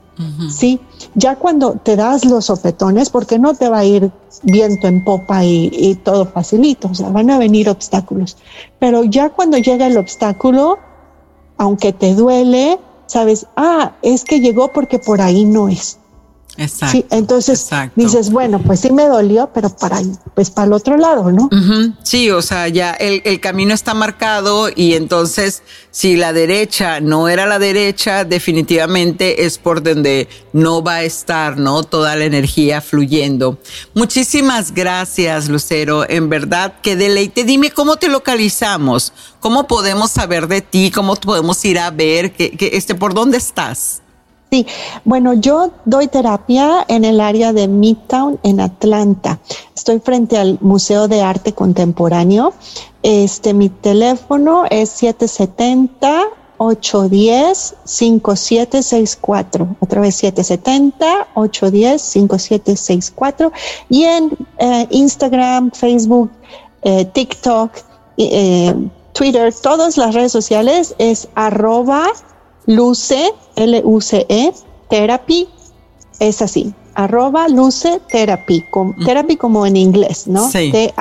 Sí, 0.50 0.82
ya 1.16 1.38
cuando 1.38 1.76
te 1.76 1.96
das 1.96 2.26
los 2.26 2.46
sopetones, 2.46 3.10
porque 3.10 3.40
no 3.40 3.54
te 3.54 3.70
va 3.70 3.80
a 3.80 3.86
ir 3.86 4.12
viento 4.44 4.88
en 4.88 5.04
popa 5.06 5.46
y, 5.46 5.70
y, 5.72 5.96
todo 5.96 6.26
facilito, 6.26 6.90
o 6.90 6.94
sea, 6.94 7.10
van 7.10 7.30
a 7.30 7.38
venir 7.38 7.70
obstáculos. 7.70 8.36
Pero 8.80 9.06
ya 9.06 9.30
cuando 9.30 9.58
llega 9.58 9.88
el 9.88 9.98
obstáculo, 9.98 10.78
aunque 11.58 11.94
te 11.94 12.16
duele, 12.16 12.80
sabes, 13.06 13.48
ah, 13.56 13.94
es 14.02 14.26
que 14.26 14.42
llegó 14.42 14.74
porque 14.74 15.00
por 15.00 15.22
ahí 15.22 15.46
no 15.46 15.70
es. 15.70 16.00
Exacto. 16.60 16.98
Sí, 16.98 17.06
entonces 17.10 17.70
dices, 17.96 18.32
bueno, 18.32 18.60
pues 18.60 18.82
sí 18.82 18.92
me 18.92 19.08
dolió, 19.08 19.50
pero 19.54 19.70
para 19.70 20.02
pues 20.36 20.50
para 20.50 20.68
el 20.68 20.74
otro 20.74 20.98
lado, 20.98 21.32
¿no? 21.32 21.50
Sí, 22.04 22.30
o 22.32 22.42
sea, 22.42 22.68
ya 22.68 22.92
el, 22.92 23.22
el, 23.24 23.40
camino 23.40 23.74
está 23.74 23.94
marcado 23.94 24.68
y 24.76 24.94
entonces 24.94 25.64
si 25.92 26.18
la 26.18 26.34
derecha 26.34 27.00
no 27.00 27.30
era 27.30 27.46
la 27.46 27.60
derecha, 27.60 28.26
definitivamente 28.26 29.46
es 29.46 29.58
por 29.58 29.82
donde 29.82 30.28
no 30.52 30.84
va 30.84 30.96
a 30.96 31.04
estar, 31.04 31.58
¿no? 31.58 31.84
Toda 31.84 32.18
la 32.18 32.26
energía 32.26 32.82
fluyendo. 32.82 33.58
Muchísimas 33.94 34.74
gracias, 34.74 35.48
Lucero. 35.48 36.10
En 36.10 36.28
verdad, 36.28 36.74
qué 36.84 36.98
deleite. 36.98 37.46
Dime 37.46 37.72
cómo 37.72 37.96
te 37.96 38.10
localizamos, 38.10 39.14
cómo 39.40 39.66
podemos 39.66 40.12
saber 40.12 40.48
de 40.48 40.62
ti, 40.62 40.92
cómo 40.92 41.16
podemos 41.16 41.64
ir 41.64 41.80
a 41.80 41.90
ver, 41.90 42.34
que, 42.34 42.52
que 42.52 42.72
este, 42.74 42.96
por 42.96 43.14
dónde 43.14 43.38
estás. 43.38 44.02
Sí, 44.52 44.66
bueno, 45.06 45.34
yo 45.34 45.70
doy 45.86 46.08
terapia 46.08 46.84
en 46.88 47.06
el 47.06 47.22
área 47.22 47.54
de 47.54 47.68
Midtown 47.68 48.40
en 48.42 48.60
Atlanta. 48.60 49.38
Estoy 49.76 50.00
frente 50.00 50.40
al 50.40 50.58
Museo 50.60 51.08
de 51.08 51.22
Arte 51.22 51.54
Contemporáneo. 51.54 52.54
Este, 53.04 53.54
mi 53.54 53.70
teléfono 53.70 54.64
es 54.72 54.90
770 54.90 56.24
810 56.58 57.76
5764. 57.84 59.76
Otra 59.80 60.02
vez 60.02 60.16
770 60.16 61.28
810 61.36 62.02
5764 62.02 63.52
y 63.90 64.04
en 64.06 64.32
eh, 64.58 64.88
Instagram, 64.90 65.70
Facebook, 65.72 66.32
eh, 66.82 67.06
TikTok, 67.06 67.72
eh, 68.18 68.74
Twitter, 69.14 69.54
todas 69.54 69.96
las 69.98 70.16
redes 70.16 70.32
sociales 70.32 70.96
es 70.98 71.28
arroba 71.36 72.08
luce 72.70 73.34
L-U-C-E, 73.56 74.54
therapy, 74.90 75.50
es 76.20 76.42
así, 76.42 76.72
arroba 76.94 77.48
luce 77.48 78.00
therapy, 78.12 78.64
therapy 79.06 79.38
como 79.38 79.66
en 79.66 79.76
inglés, 79.76 80.28
¿no? 80.28 80.48
T-H-E-R-A-P-Y. 80.52 80.96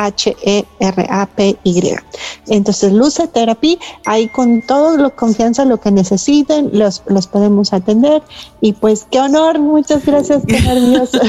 Entonces, 2.47 2.93
luce 2.93 3.29
therapy, 3.29 3.79
ahí 4.07 4.29
con 4.29 4.63
todo 4.63 4.97
lo 4.97 5.15
confianza, 5.15 5.67
lo 5.67 5.79
que 5.79 5.91
necesiten, 5.91 6.71
los, 6.73 7.03
los 7.07 7.27
podemos 7.27 7.75
atender. 7.75 8.23
Y 8.63 8.73
pues, 8.73 9.07
qué 9.11 9.21
honor, 9.21 9.59
muchas 9.59 10.07
gracias, 10.07 10.45
qué 10.47 10.61
nervioso. 10.61 11.21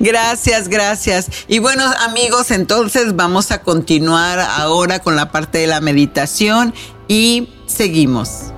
Gracias, 0.00 0.68
gracias. 0.68 1.28
Y 1.48 1.58
bueno, 1.60 1.84
amigos, 2.00 2.50
entonces 2.50 3.16
vamos 3.16 3.52
a 3.52 3.62
continuar 3.62 4.40
ahora 4.40 4.98
con 4.98 5.16
la 5.16 5.30
parte 5.30 5.58
de 5.58 5.66
la 5.66 5.80
meditación 5.80 6.74
y 7.08 7.48
seguimos. 7.66 8.52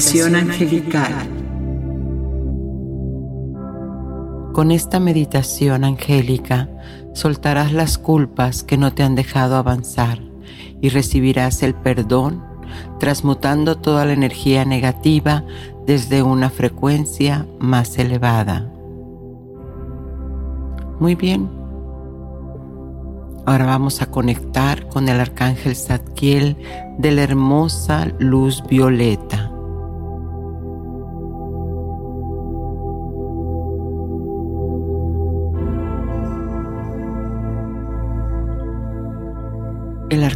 Meditación 0.00 0.34
angelical. 0.34 1.12
Con 4.54 4.70
esta 4.70 4.98
meditación 4.98 5.84
angélica 5.84 6.70
soltarás 7.12 7.74
las 7.74 7.98
culpas 7.98 8.62
que 8.62 8.78
no 8.78 8.94
te 8.94 9.02
han 9.02 9.14
dejado 9.14 9.56
avanzar 9.56 10.18
y 10.80 10.88
recibirás 10.88 11.62
el 11.62 11.74
perdón, 11.74 12.42
transmutando 12.98 13.76
toda 13.76 14.06
la 14.06 14.14
energía 14.14 14.64
negativa 14.64 15.44
desde 15.86 16.22
una 16.22 16.48
frecuencia 16.48 17.46
más 17.58 17.98
elevada. 17.98 18.72
Muy 20.98 21.14
bien. 21.14 21.46
Ahora 23.44 23.66
vamos 23.66 24.00
a 24.00 24.06
conectar 24.06 24.88
con 24.88 25.10
el 25.10 25.20
arcángel 25.20 25.76
Zadkiel 25.76 26.56
de 26.96 27.10
la 27.10 27.22
hermosa 27.22 28.08
luz 28.18 28.64
violeta. 28.66 29.49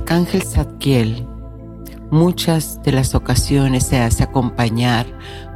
Arcángel 0.05 0.43
Zadkiel 0.43 1.27
muchas 2.11 2.83
de 2.83 2.93
las 2.93 3.15
ocasiones 3.15 3.87
se 3.87 4.01
hace 4.01 4.23
acompañar 4.23 5.07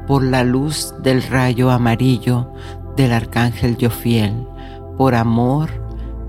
por 0.07 0.24
la 0.24 0.42
luz 0.42 0.94
del 1.03 1.22
rayo 1.22 1.70
amarillo 1.70 2.51
del 2.96 3.12
arcángel 3.12 3.76
Yofiel, 3.76 4.49
por 4.96 5.14
amor, 5.14 5.68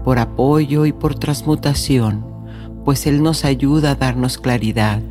por 0.03 0.19
apoyo 0.19 0.85
y 0.85 0.91
por 0.91 1.15
transmutación, 1.15 2.25
pues 2.83 3.07
él 3.07 3.23
nos 3.23 3.45
ayuda 3.45 3.91
a 3.91 3.95
darnos 3.95 4.37
claridad, 4.37 5.01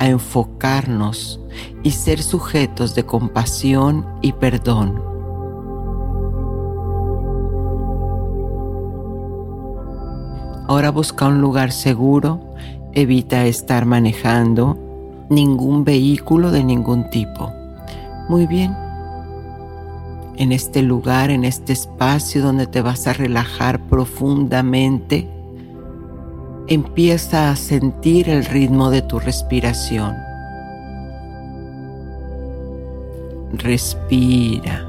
a 0.00 0.08
enfocarnos 0.08 1.40
y 1.84 1.92
ser 1.92 2.20
sujetos 2.20 2.96
de 2.96 3.06
compasión 3.06 4.04
y 4.20 4.32
perdón. 4.32 5.00
Ahora 10.68 10.90
busca 10.90 11.26
un 11.26 11.40
lugar 11.40 11.72
seguro, 11.72 12.40
evita 12.92 13.46
estar 13.46 13.86
manejando 13.86 14.76
ningún 15.30 15.82
vehículo 15.82 16.50
de 16.50 16.62
ningún 16.62 17.08
tipo. 17.08 17.50
Muy 18.28 18.46
bien. 18.46 18.76
En 20.36 20.52
este 20.52 20.82
lugar, 20.82 21.30
en 21.30 21.46
este 21.46 21.72
espacio 21.72 22.42
donde 22.42 22.66
te 22.66 22.82
vas 22.82 23.06
a 23.06 23.14
relajar 23.14 23.80
profundamente, 23.80 25.26
empieza 26.66 27.50
a 27.50 27.56
sentir 27.56 28.28
el 28.28 28.44
ritmo 28.44 28.90
de 28.90 29.00
tu 29.00 29.18
respiración. 29.18 30.14
Respira. 33.54 34.86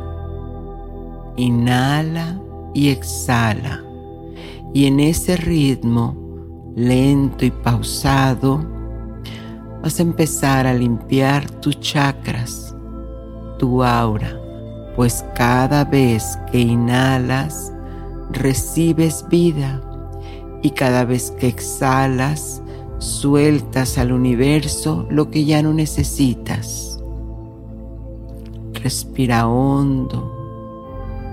Inhala 1.37 2.37
y 2.73 2.89
exhala 2.89 3.85
y 4.73 4.85
en 4.85 4.99
ese 4.99 5.35
ritmo 5.37 6.15
lento 6.75 7.45
y 7.45 7.51
pausado 7.51 8.63
vas 9.81 9.99
a 9.99 10.03
empezar 10.03 10.67
a 10.67 10.73
limpiar 10.73 11.49
tus 11.49 11.79
chakras, 11.79 12.75
tu 13.57 13.83
aura, 13.83 14.39
pues 14.95 15.25
cada 15.35 15.85
vez 15.85 16.37
que 16.51 16.59
inhalas 16.59 17.73
recibes 18.31 19.25
vida 19.29 19.81
y 20.61 20.71
cada 20.71 21.05
vez 21.05 21.31
que 21.31 21.47
exhalas 21.47 22.61
sueltas 22.99 23.97
al 23.97 24.11
universo 24.11 25.07
lo 25.09 25.31
que 25.31 25.45
ya 25.45 25.63
no 25.63 25.73
necesitas. 25.73 27.01
Respira 28.73 29.47
hondo 29.47 30.35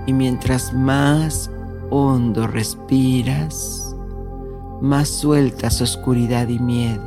y 0.07 0.13
mientras 0.13 0.73
más 0.73 1.51
hondo 1.89 2.47
respiras, 2.47 3.95
más 4.81 5.09
sueltas 5.09 5.81
oscuridad 5.81 6.47
y 6.47 6.59
miedo, 6.59 7.03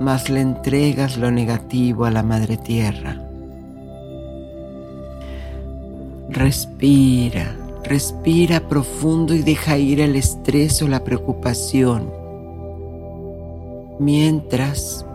más 0.00 0.28
le 0.28 0.40
entregas 0.40 1.16
lo 1.16 1.30
negativo 1.30 2.04
a 2.04 2.10
la 2.10 2.22
Madre 2.22 2.56
Tierra. 2.56 3.20
Respira, 6.28 7.54
respira 7.84 8.68
profundo 8.68 9.34
y 9.34 9.42
deja 9.42 9.76
ir 9.76 10.00
el 10.00 10.16
estrés 10.16 10.80
o 10.82 10.88
la 10.88 11.04
preocupación. 11.04 12.10
Mientras 13.98 15.06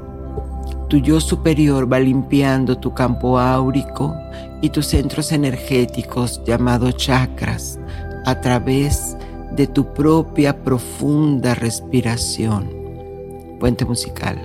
tu 0.87 0.97
yo 0.97 1.19
superior 1.19 1.91
va 1.91 1.99
limpiando 1.99 2.77
tu 2.77 2.93
campo 2.93 3.37
áurico 3.39 4.15
y 4.61 4.69
tus 4.69 4.87
centros 4.87 5.31
energéticos 5.31 6.41
llamados 6.45 6.95
chakras 6.95 7.79
a 8.25 8.39
través 8.39 9.17
de 9.51 9.67
tu 9.67 9.93
propia 9.93 10.63
profunda 10.63 11.55
respiración. 11.55 12.69
Puente 13.59 13.85
musical. 13.85 14.37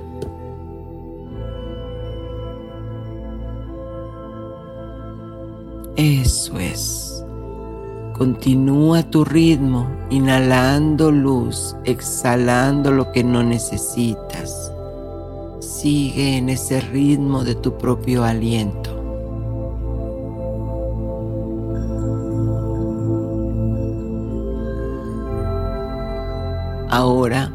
Eso 5.97 6.59
es. 6.59 7.24
Continúa 8.14 9.03
tu 9.03 9.24
ritmo, 9.24 9.88
inhalando 10.11 11.11
luz, 11.11 11.76
exhalando 11.84 12.90
lo 12.90 13.12
que 13.12 13.22
no 13.22 13.43
necesitas 13.43 14.72
sigue 15.83 16.37
en 16.37 16.49
ese 16.49 16.80
ritmo 16.80 17.43
de 17.43 17.57
tu 17.57 17.76
propio 17.76 18.22
aliento. 18.22 18.91
Ahora, 26.89 27.53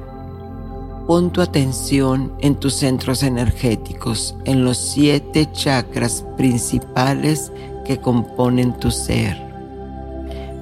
pon 1.08 1.32
tu 1.32 1.42
atención 1.42 2.34
en 2.40 2.56
tus 2.56 2.74
centros 2.74 3.24
energéticos, 3.24 4.36
en 4.44 4.66
los 4.66 4.78
siete 4.78 5.50
chakras 5.54 6.26
principales 6.36 7.54
que 7.86 7.98
componen 7.98 8.78
tu 8.78 8.92
ser. 8.92 9.38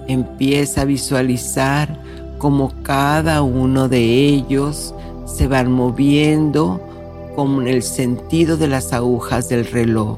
Empieza 0.07 0.82
a 0.82 0.86
visualizar 0.86 1.99
cómo 2.38 2.72
cada 2.84 3.41
uno 3.41 3.89
de 3.89 4.03
ellos 4.03 4.93
se 5.26 5.47
van 5.47 5.72
moviendo 5.72 6.80
como 7.36 7.62
en 7.62 7.68
el 7.68 7.84
sentido 7.84 8.58
de 8.58 8.68
las 8.68 8.94
agujas 8.94 9.50
del 9.50 9.66
reloj. 9.66 10.18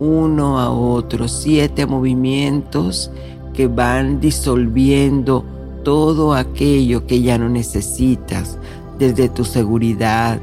Uno 0.00 0.58
a 0.58 0.70
otro, 0.70 1.28
siete 1.28 1.86
movimientos 1.86 3.10
que 3.54 3.66
van 3.66 4.20
disolviendo 4.20 5.44
todo 5.84 6.34
aquello 6.34 7.06
que 7.06 7.22
ya 7.22 7.38
no 7.38 7.48
necesitas, 7.48 8.58
desde 8.98 9.28
tu 9.28 9.44
seguridad, 9.44 10.38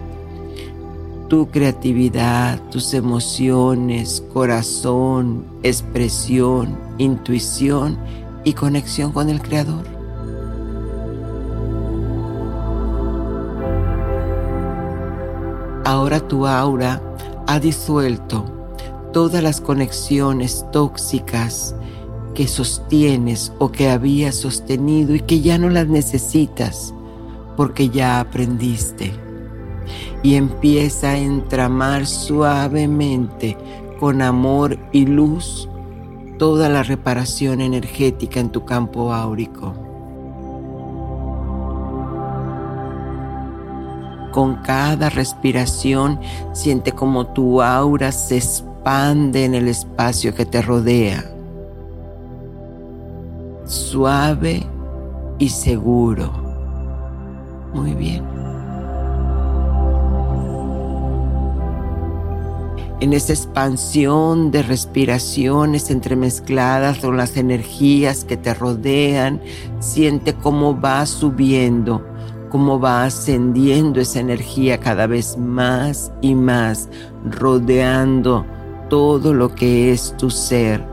tu 1.27 1.49
creatividad, 1.49 2.61
tus 2.69 2.93
emociones, 2.93 4.23
corazón, 4.33 5.45
expresión, 5.63 6.77
intuición 6.97 7.97
y 8.43 8.53
conexión 8.53 9.11
con 9.11 9.29
el 9.29 9.41
Creador. 9.41 9.92
Ahora 15.93 16.27
tu 16.27 16.47
aura 16.47 16.99
ha 17.45 17.59
disuelto 17.59 18.45
todas 19.13 19.43
las 19.43 19.61
conexiones 19.61 20.65
tóxicas 20.71 21.75
que 22.33 22.47
sostienes 22.47 23.53
o 23.59 23.71
que 23.71 23.91
habías 23.91 24.33
sostenido 24.33 25.13
y 25.13 25.19
que 25.19 25.41
ya 25.41 25.59
no 25.59 25.69
las 25.69 25.87
necesitas 25.87 26.95
porque 27.55 27.89
ya 27.89 28.19
aprendiste. 28.19 29.13
Y 30.23 30.33
empieza 30.33 31.11
a 31.11 31.19
entramar 31.19 32.07
suavemente 32.07 33.55
con 33.99 34.23
amor 34.23 34.79
y 34.93 35.05
luz 35.05 35.69
toda 36.39 36.69
la 36.69 36.81
reparación 36.81 37.61
energética 37.61 38.39
en 38.39 38.49
tu 38.49 38.65
campo 38.65 39.13
áurico. 39.13 39.82
Con 44.33 44.55
cada 44.55 45.11
respiración 45.11 46.19
siente 46.53 46.91
como 46.91 47.27
tu 47.27 47.61
aura 47.61 48.11
se 48.11 48.37
expande 48.37 49.45
en 49.45 49.53
el 49.53 49.67
espacio 49.67 50.33
que 50.33 50.47
te 50.47 50.59
rodea. 50.59 51.23
Suave 53.65 54.63
y 55.37 55.49
seguro. 55.49 56.31
Muy 57.75 57.93
bien. 57.93 58.23
En 63.01 63.13
esa 63.13 63.33
expansión 63.33 64.49
de 64.49 64.63
respiraciones 64.63 65.91
entremezcladas 65.91 66.97
con 66.97 67.17
las 67.17 67.37
energías 67.37 68.25
que 68.25 68.37
te 68.37 68.55
rodean, 68.55 69.41
siente 69.79 70.33
cómo 70.33 70.81
va 70.81 71.05
subiendo 71.05 72.12
cómo 72.53 72.79
va 72.79 73.05
ascendiendo 73.05 73.99
esa 73.99 74.19
energía 74.19 74.79
cada 74.79 75.07
vez 75.07 75.35
más 75.39 76.11
y 76.21 76.35
más, 76.35 76.87
rodeando 77.25 78.45
todo 78.91 79.33
lo 79.33 79.55
que 79.55 79.91
es 79.91 80.15
tu 80.17 80.29
ser, 80.29 80.85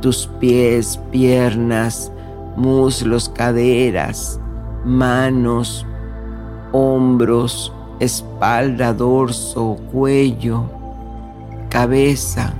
tus 0.00 0.26
pies, 0.40 0.98
piernas, 1.10 2.10
muslos, 2.56 3.28
caderas, 3.28 4.40
manos, 4.86 5.84
hombros, 6.72 7.70
espalda, 8.00 8.94
dorso, 8.94 9.76
cuello, 9.92 10.64
cabeza, 11.68 12.54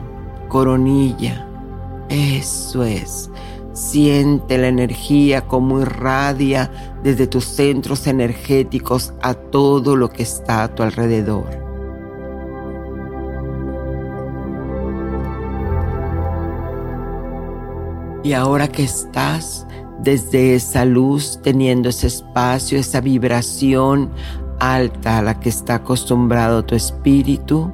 coronilla. 0.49 1.49
Eso 2.11 2.85
es. 2.85 3.31
Siente 3.73 4.59
la 4.59 4.69
energía 4.69 5.43
como 5.43 5.81
irradia 5.81 6.71
desde 7.03 7.27
tus 7.27 7.45
centros 7.45 8.07
energéticos 8.07 9.15
a 9.23 9.35
todo 9.35 9.97
lo 9.97 10.11
que 10.11 10.23
está 10.23 10.63
a 10.63 10.75
tu 10.75 10.83
alrededor. 10.83 11.63
Y 18.25 18.35
ahora 18.35 18.69
que 18.69 18.85
estás 18.85 19.67
desde 20.01 20.55
esa 20.55 20.85
luz, 20.85 21.41
teniendo 21.43 21.89
ese 21.89 22.09
espacio, 22.09 22.79
esa 22.79 23.01
vibración 23.01 24.11
alta 24.61 25.19
a 25.19 25.23
la 25.23 25.41
que 25.41 25.49
está 25.49 25.77
acostumbrado 25.77 26.65
tu 26.65 26.75
espíritu, 26.75 27.73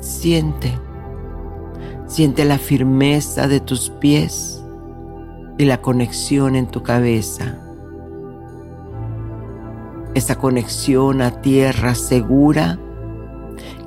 siente 0.00 0.72
Siente 2.12 2.44
la 2.44 2.58
firmeza 2.58 3.48
de 3.48 3.58
tus 3.58 3.88
pies 3.88 4.62
y 5.56 5.64
la 5.64 5.80
conexión 5.80 6.56
en 6.56 6.66
tu 6.66 6.82
cabeza. 6.82 7.58
Esa 10.12 10.36
conexión 10.36 11.22
a 11.22 11.40
tierra 11.40 11.94
segura 11.94 12.78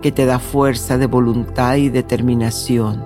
que 0.02 0.12
te 0.12 0.26
da 0.26 0.40
fuerza 0.40 0.98
de 0.98 1.06
voluntad 1.06 1.76
y 1.76 1.90
determinación. 1.90 3.06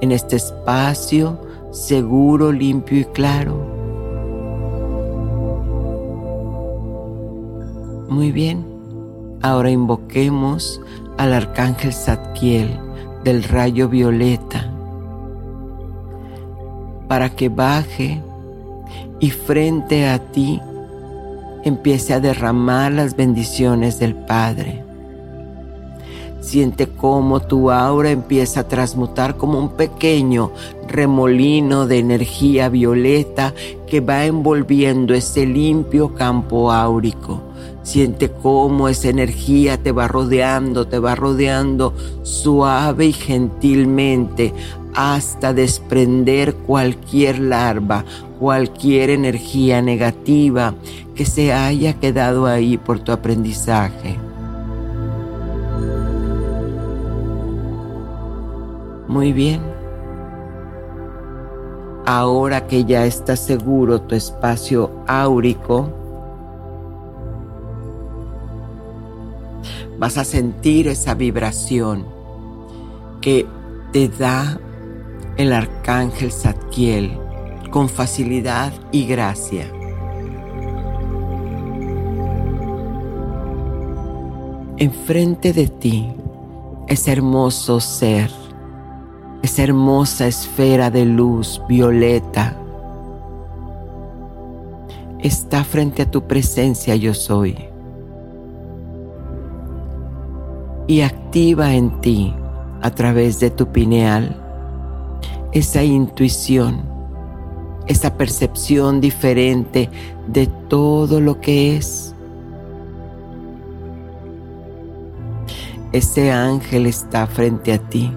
En 0.00 0.10
este 0.10 0.34
espacio 0.34 1.40
seguro, 1.70 2.50
limpio 2.50 2.98
y 2.98 3.04
claro. 3.04 3.54
Muy 8.08 8.32
bien, 8.32 8.66
ahora 9.40 9.70
invoquemos 9.70 10.80
al 11.16 11.32
arcángel 11.32 11.92
Zadkiel 11.92 12.89
del 13.24 13.44
rayo 13.44 13.88
violeta 13.88 14.70
para 17.08 17.30
que 17.30 17.48
baje 17.48 18.22
y 19.18 19.30
frente 19.30 20.08
a 20.08 20.18
ti 20.18 20.60
empiece 21.64 22.14
a 22.14 22.20
derramar 22.20 22.92
las 22.92 23.16
bendiciones 23.16 23.98
del 23.98 24.14
Padre. 24.14 24.84
Siente 26.40 26.86
cómo 26.86 27.40
tu 27.40 27.70
aura 27.70 28.10
empieza 28.10 28.60
a 28.60 28.68
transmutar 28.68 29.36
como 29.36 29.58
un 29.58 29.70
pequeño 29.70 30.52
remolino 30.88 31.86
de 31.86 31.98
energía 31.98 32.68
violeta 32.68 33.54
que 33.86 34.00
va 34.00 34.24
envolviendo 34.24 35.12
ese 35.12 35.44
limpio 35.46 36.14
campo 36.14 36.72
áurico 36.72 37.49
Siente 37.82 38.30
cómo 38.30 38.88
esa 38.88 39.08
energía 39.08 39.82
te 39.82 39.92
va 39.92 40.06
rodeando, 40.06 40.86
te 40.86 40.98
va 40.98 41.14
rodeando 41.14 41.94
suave 42.22 43.06
y 43.06 43.12
gentilmente 43.12 44.52
hasta 44.94 45.52
desprender 45.52 46.54
cualquier 46.54 47.38
larva, 47.38 48.04
cualquier 48.38 49.10
energía 49.10 49.82
negativa 49.82 50.74
que 51.14 51.24
se 51.24 51.52
haya 51.52 51.94
quedado 51.94 52.46
ahí 52.46 52.76
por 52.76 53.00
tu 53.00 53.12
aprendizaje. 53.12 54.18
Muy 59.08 59.32
bien. 59.32 59.60
Ahora 62.06 62.66
que 62.66 62.84
ya 62.84 63.06
está 63.06 63.36
seguro 63.36 64.00
tu 64.00 64.14
espacio 64.14 64.90
áurico, 65.06 65.99
vas 70.00 70.16
a 70.16 70.24
sentir 70.24 70.88
esa 70.88 71.12
vibración 71.14 72.06
que 73.20 73.46
te 73.92 74.08
da 74.08 74.58
el 75.36 75.52
arcángel 75.52 76.32
Zadkiel 76.32 77.18
con 77.70 77.90
facilidad 77.90 78.72
y 78.92 79.04
gracia. 79.04 79.70
Enfrente 84.78 85.52
de 85.52 85.68
ti, 85.68 86.08
ese 86.88 87.12
hermoso 87.12 87.78
ser, 87.78 88.30
esa 89.42 89.62
hermosa 89.62 90.26
esfera 90.26 90.90
de 90.90 91.04
luz 91.04 91.60
violeta, 91.68 92.56
está 95.18 95.62
frente 95.62 96.00
a 96.00 96.10
tu 96.10 96.26
presencia 96.26 96.96
yo 96.96 97.12
soy. 97.12 97.69
Y 100.90 101.02
activa 101.02 101.72
en 101.72 102.00
ti 102.00 102.34
a 102.82 102.90
través 102.90 103.38
de 103.38 103.50
tu 103.50 103.68
pineal 103.68 104.36
esa 105.52 105.84
intuición, 105.84 106.82
esa 107.86 108.16
percepción 108.16 109.00
diferente 109.00 109.88
de 110.26 110.48
todo 110.48 111.20
lo 111.20 111.40
que 111.40 111.76
es. 111.76 112.12
Ese 115.92 116.32
ángel 116.32 116.86
está 116.86 117.28
frente 117.28 117.72
a 117.72 117.78
ti. 117.78 118.12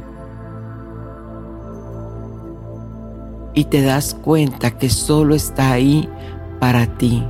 y 3.55 3.65
te 3.65 3.83
das 3.83 4.15
cuenta 4.15 4.71
que 4.71 4.89
solo 4.89 5.35
está 5.35 5.73
ahí 5.73 6.09
para 6.59 6.87
ti, 6.97 7.23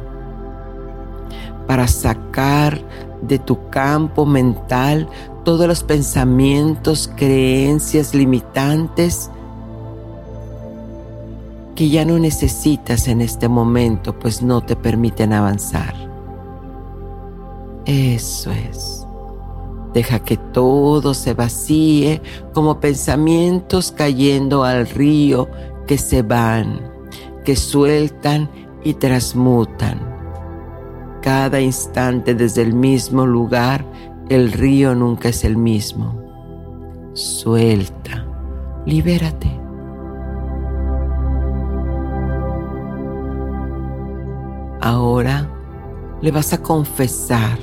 para 1.67 1.85
sacar 1.85 2.79
de 3.21 3.39
tu 3.39 3.69
campo 3.69 4.25
mental 4.25 5.09
todos 5.43 5.67
los 5.67 5.83
pensamientos, 5.83 7.09
creencias 7.15 8.13
limitantes 8.13 9.29
que 11.75 11.89
ya 11.89 12.05
no 12.05 12.19
necesitas 12.19 13.07
en 13.07 13.21
este 13.21 13.47
momento, 13.47 14.17
pues 14.17 14.41
no 14.41 14.61
te 14.61 14.75
permiten 14.75 15.33
avanzar. 15.33 15.95
Eso 17.85 18.51
es. 18.51 19.05
Deja 19.93 20.19
que 20.19 20.37
todo 20.37 21.13
se 21.13 21.33
vacíe 21.33 22.21
como 22.53 22.79
pensamientos 22.79 23.91
cayendo 23.91 24.63
al 24.63 24.87
río 24.87 25.49
que 25.87 25.97
se 25.97 26.21
van, 26.21 26.79
que 27.43 27.55
sueltan 27.55 28.49
y 28.83 28.93
transmutan. 28.95 29.99
Cada 31.21 31.61
instante 31.61 32.33
desde 32.33 32.63
el 32.63 32.73
mismo 32.73 33.25
lugar, 33.25 33.85
el 34.29 34.51
río 34.51 34.95
nunca 34.95 35.29
es 35.29 35.43
el 35.43 35.57
mismo. 35.57 36.21
Suelta, 37.13 38.25
libérate. 38.85 39.59
Ahora 44.81 45.49
le 46.21 46.31
vas 46.31 46.53
a 46.53 46.61
confesar 46.61 47.57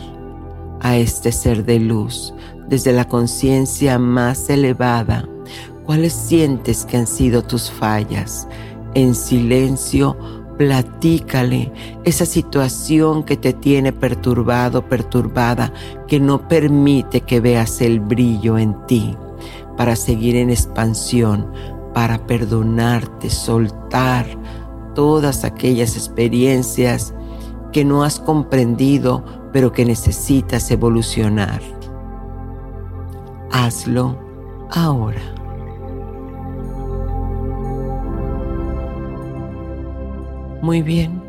a 0.81 0.97
este 0.97 1.33
ser 1.33 1.65
de 1.65 1.79
luz 1.79 2.33
desde 2.69 2.93
la 2.93 3.07
conciencia 3.07 3.99
más 3.99 4.49
elevada 4.49 5.29
cuáles 5.85 6.13
sientes 6.13 6.85
que 6.85 6.97
han 6.97 7.07
sido 7.07 7.43
tus 7.43 7.71
fallas. 7.71 8.47
En 8.95 9.15
silencio, 9.15 10.17
platícale 10.61 11.73
esa 12.05 12.27
situación 12.27 13.23
que 13.23 13.39
te 13.39 13.55
tiene 13.55 13.95
perturbado, 13.95 14.87
perturbada, 14.87 15.73
que 16.07 16.21
no 16.21 16.49
permite 16.49 17.23
que 17.23 17.41
veas 17.41 17.81
el 17.81 17.99
brillo 17.99 18.59
en 18.59 18.75
ti 18.85 19.17
para 19.79 19.97
seguir 19.97 20.37
en 20.37 20.51
expansión, 20.51 21.51
para 21.95 22.27
perdonarte, 22.27 23.31
soltar 23.31 24.27
todas 24.95 25.45
aquellas 25.45 25.97
experiencias 25.97 27.15
que 27.73 27.83
no 27.83 28.05
has 28.05 28.21
comprendido, 28.21 29.25
pero 29.55 29.73
que 29.73 29.87
necesitas 29.87 30.71
evolucionar. 30.71 31.63
Hazlo 33.51 34.19
ahora. 34.71 35.40
Muy 40.63 40.83
bien. 40.83 41.23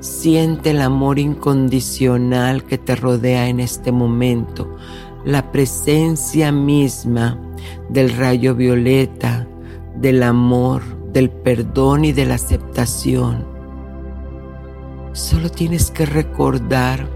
Siente 0.00 0.70
el 0.70 0.80
amor 0.80 1.18
incondicional 1.18 2.64
que 2.64 2.78
te 2.78 2.96
rodea 2.96 3.48
en 3.48 3.60
este 3.60 3.92
momento, 3.92 4.76
la 5.24 5.52
presencia 5.52 6.52
misma 6.52 7.38
del 7.88 8.16
rayo 8.16 8.54
violeta, 8.54 9.46
del 9.96 10.22
amor, 10.22 10.82
del 11.12 11.30
perdón 11.30 12.04
y 12.04 12.12
de 12.12 12.26
la 12.26 12.36
aceptación. 12.36 13.44
Solo 15.12 15.50
tienes 15.50 15.90
que 15.90 16.06
recordar 16.06 17.08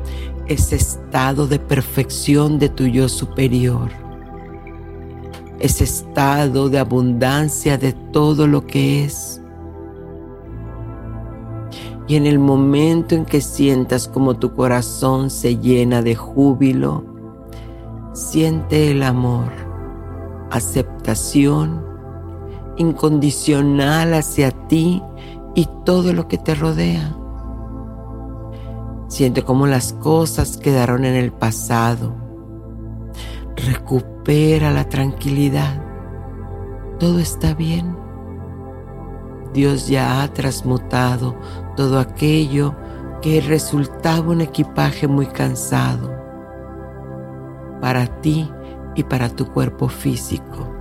ese 0.47 0.77
estado 0.77 1.47
de 1.47 1.59
perfección 1.59 2.59
de 2.59 2.69
tu 2.69 2.87
yo 2.87 3.09
superior, 3.09 3.91
ese 5.61 5.85
estado 5.85 6.69
de 6.69 6.79
abundancia 6.79 7.79
de 7.79 7.93
todo 7.93 8.47
lo 8.47 8.67
que 8.67 9.05
es. 9.05 9.40
Y 12.11 12.17
en 12.17 12.27
el 12.27 12.41
momento 12.41 13.15
en 13.15 13.25
que 13.25 13.41
sientas 13.41 14.09
como 14.09 14.35
tu 14.35 14.53
corazón 14.53 15.31
se 15.31 15.59
llena 15.59 16.03
de 16.03 16.17
júbilo, 16.17 17.05
siente 18.15 18.91
el 18.91 19.05
amor, 19.05 19.53
aceptación 20.51 21.87
incondicional 22.79 24.15
hacia 24.15 24.51
ti 24.67 25.01
y 25.55 25.69
todo 25.85 26.13
lo 26.13 26.27
que 26.27 26.37
te 26.37 26.57
rodea. 26.57 27.17
Siente 29.07 29.45
cómo 29.45 29.69
las 29.69 29.93
cosas 29.93 30.57
quedaron 30.57 31.05
en 31.05 31.15
el 31.15 31.31
pasado. 31.31 32.17
Recupera 33.55 34.73
la 34.73 34.89
tranquilidad. 34.89 35.81
Todo 36.99 37.21
está 37.21 37.55
bien. 37.55 37.97
Dios 39.53 39.89
ya 39.89 40.23
ha 40.23 40.33
transmutado 40.33 41.37
todo 41.77 41.99
aquello 41.99 42.75
que 43.23 43.41
resultaba 43.41 44.31
un 44.31 44.41
equipaje 44.41 45.07
muy 45.07 45.27
cansado 45.27 46.11
para 47.81 48.07
ti 48.21 48.51
y 48.95 49.05
para 49.05 49.29
tu 49.29 49.47
cuerpo 49.47 49.89
físico 49.89 50.81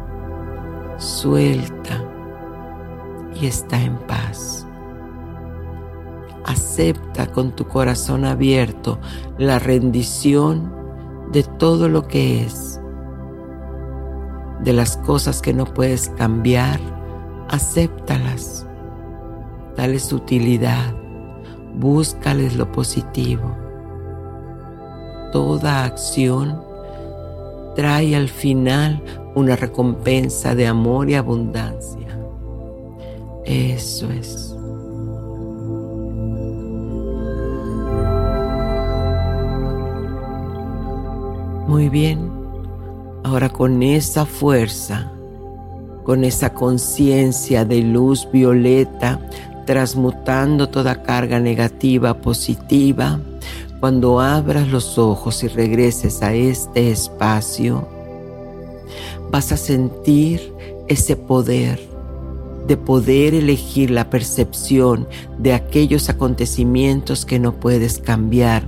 suelta 1.00 2.04
y 3.40 3.48
está 3.48 3.82
en 3.82 3.98
paz. 4.00 4.66
Acepta 6.46 7.28
con 7.28 7.52
tu 7.52 7.68
corazón 7.68 8.26
abierto 8.26 9.00
la 9.38 9.60
rendición 9.60 10.74
de 11.32 11.44
todo 11.44 11.90
lo 11.90 12.08
que 12.08 12.44
es. 12.44 12.82
De 14.64 14.74
las 14.74 14.98
cosas 14.98 15.42
que 15.42 15.54
no 15.54 15.66
puedes 15.66 16.10
cambiar, 16.10 16.80
acéptalas. 17.50 18.66
Dales 19.76 20.12
utilidad. 20.12 20.94
Búscales 21.76 22.56
lo 22.56 22.72
positivo. 22.72 23.56
Toda 25.32 25.86
acción 25.86 26.62
trae 27.76 28.16
al 28.16 28.30
final 28.30 29.02
una 29.36 29.56
recompensa 29.56 30.56
de 30.56 30.68
amor 30.68 31.10
y 31.10 31.16
abundancia. 31.16 32.08
Eso 33.46 34.10
es. 34.12 34.56
Muy 41.70 41.88
bien. 41.90 42.32
Ahora 43.24 43.50
con 43.50 43.84
esa 43.84 44.26
fuerza, 44.26 45.12
con 46.04 46.24
esa 46.24 46.54
conciencia 46.54 47.64
de 47.64 47.82
luz 47.84 48.28
violeta, 48.32 49.20
transmutando 49.70 50.68
toda 50.70 51.04
carga 51.04 51.40
negativa 51.40 52.22
positiva, 52.22 53.20
cuando 53.80 54.20
abras 54.20 54.68
los 54.68 54.98
ojos 54.98 55.44
y 55.44 55.48
regreses 55.48 56.24
a 56.24 56.34
este 56.34 56.90
espacio, 56.90 57.88
vas 59.30 59.52
a 59.52 59.58
sentir 59.58 60.52
ese 60.88 61.16
poder 61.16 61.80
de 62.66 62.78
poder 62.78 63.36
elegir 63.36 63.92
la 63.92 64.10
percepción 64.10 65.08
de 65.38 65.54
aquellos 65.54 66.10
acontecimientos 66.10 67.24
que 67.24 67.38
no 67.38 67.60
puedes 67.60 68.00
cambiar, 68.00 68.64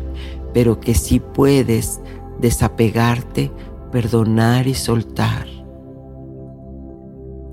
pero 0.54 0.80
que 0.80 0.94
sí 0.94 1.20
puedes 1.20 2.00
desapegarte, 2.40 3.50
perdonar 3.92 4.68
y 4.68 4.76
soltar. 4.76 5.48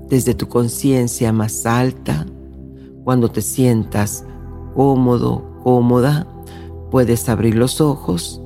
Desde 0.07 0.35
tu 0.35 0.47
conciencia 0.47 1.33
más 1.33 1.65
alta, 1.65 2.27
cuando 3.09 3.31
te 3.31 3.41
sientas 3.41 4.23
cómodo, 4.75 5.43
cómoda, 5.63 6.27
puedes 6.91 7.27
abrir 7.27 7.55
los 7.55 7.81
ojos 7.81 8.39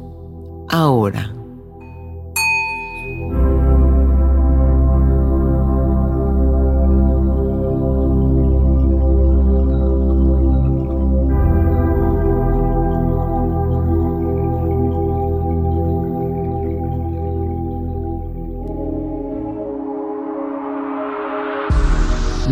ahora. 0.69 1.33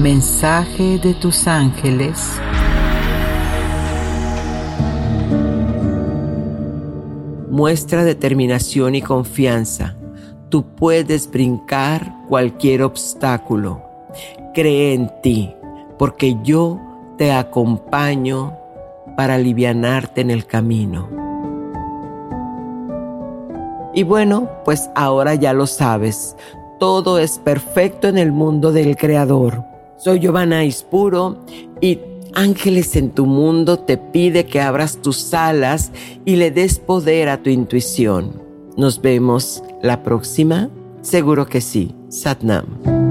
Mensaje 0.01 0.97
de 0.97 1.13
tus 1.13 1.47
ángeles. 1.47 2.41
Muestra 7.51 8.03
determinación 8.03 8.95
y 8.95 9.03
confianza. 9.03 9.95
Tú 10.49 10.65
puedes 10.75 11.29
brincar 11.29 12.15
cualquier 12.27 12.81
obstáculo. 12.81 13.83
Cree 14.55 14.95
en 14.95 15.11
ti, 15.21 15.53
porque 15.99 16.35
yo 16.41 16.79
te 17.19 17.31
acompaño 17.31 18.57
para 19.15 19.35
alivianarte 19.35 20.21
en 20.21 20.31
el 20.31 20.47
camino. 20.47 21.09
Y 23.93 24.01
bueno, 24.01 24.49
pues 24.65 24.89
ahora 24.95 25.35
ya 25.35 25.53
lo 25.53 25.67
sabes, 25.67 26.35
todo 26.79 27.19
es 27.19 27.37
perfecto 27.37 28.07
en 28.07 28.17
el 28.17 28.31
mundo 28.31 28.71
del 28.71 28.97
Creador 28.97 29.70
Soy 30.03 30.19
Giovanna 30.19 30.65
Ispuro 30.65 31.45
y 31.79 31.99
Ángeles 32.33 32.95
en 32.95 33.11
tu 33.11 33.27
mundo 33.27 33.77
te 33.77 33.97
pide 33.97 34.47
que 34.47 34.59
abras 34.59 34.97
tus 34.99 35.31
alas 35.31 35.91
y 36.25 36.37
le 36.37 36.49
des 36.49 36.79
poder 36.79 37.29
a 37.29 37.43
tu 37.43 37.51
intuición. 37.51 38.41
Nos 38.77 38.99
vemos 38.99 39.61
la 39.83 40.01
próxima. 40.01 40.71
Seguro 41.03 41.45
que 41.45 41.61
sí. 41.61 41.93
Satnam. 42.09 43.10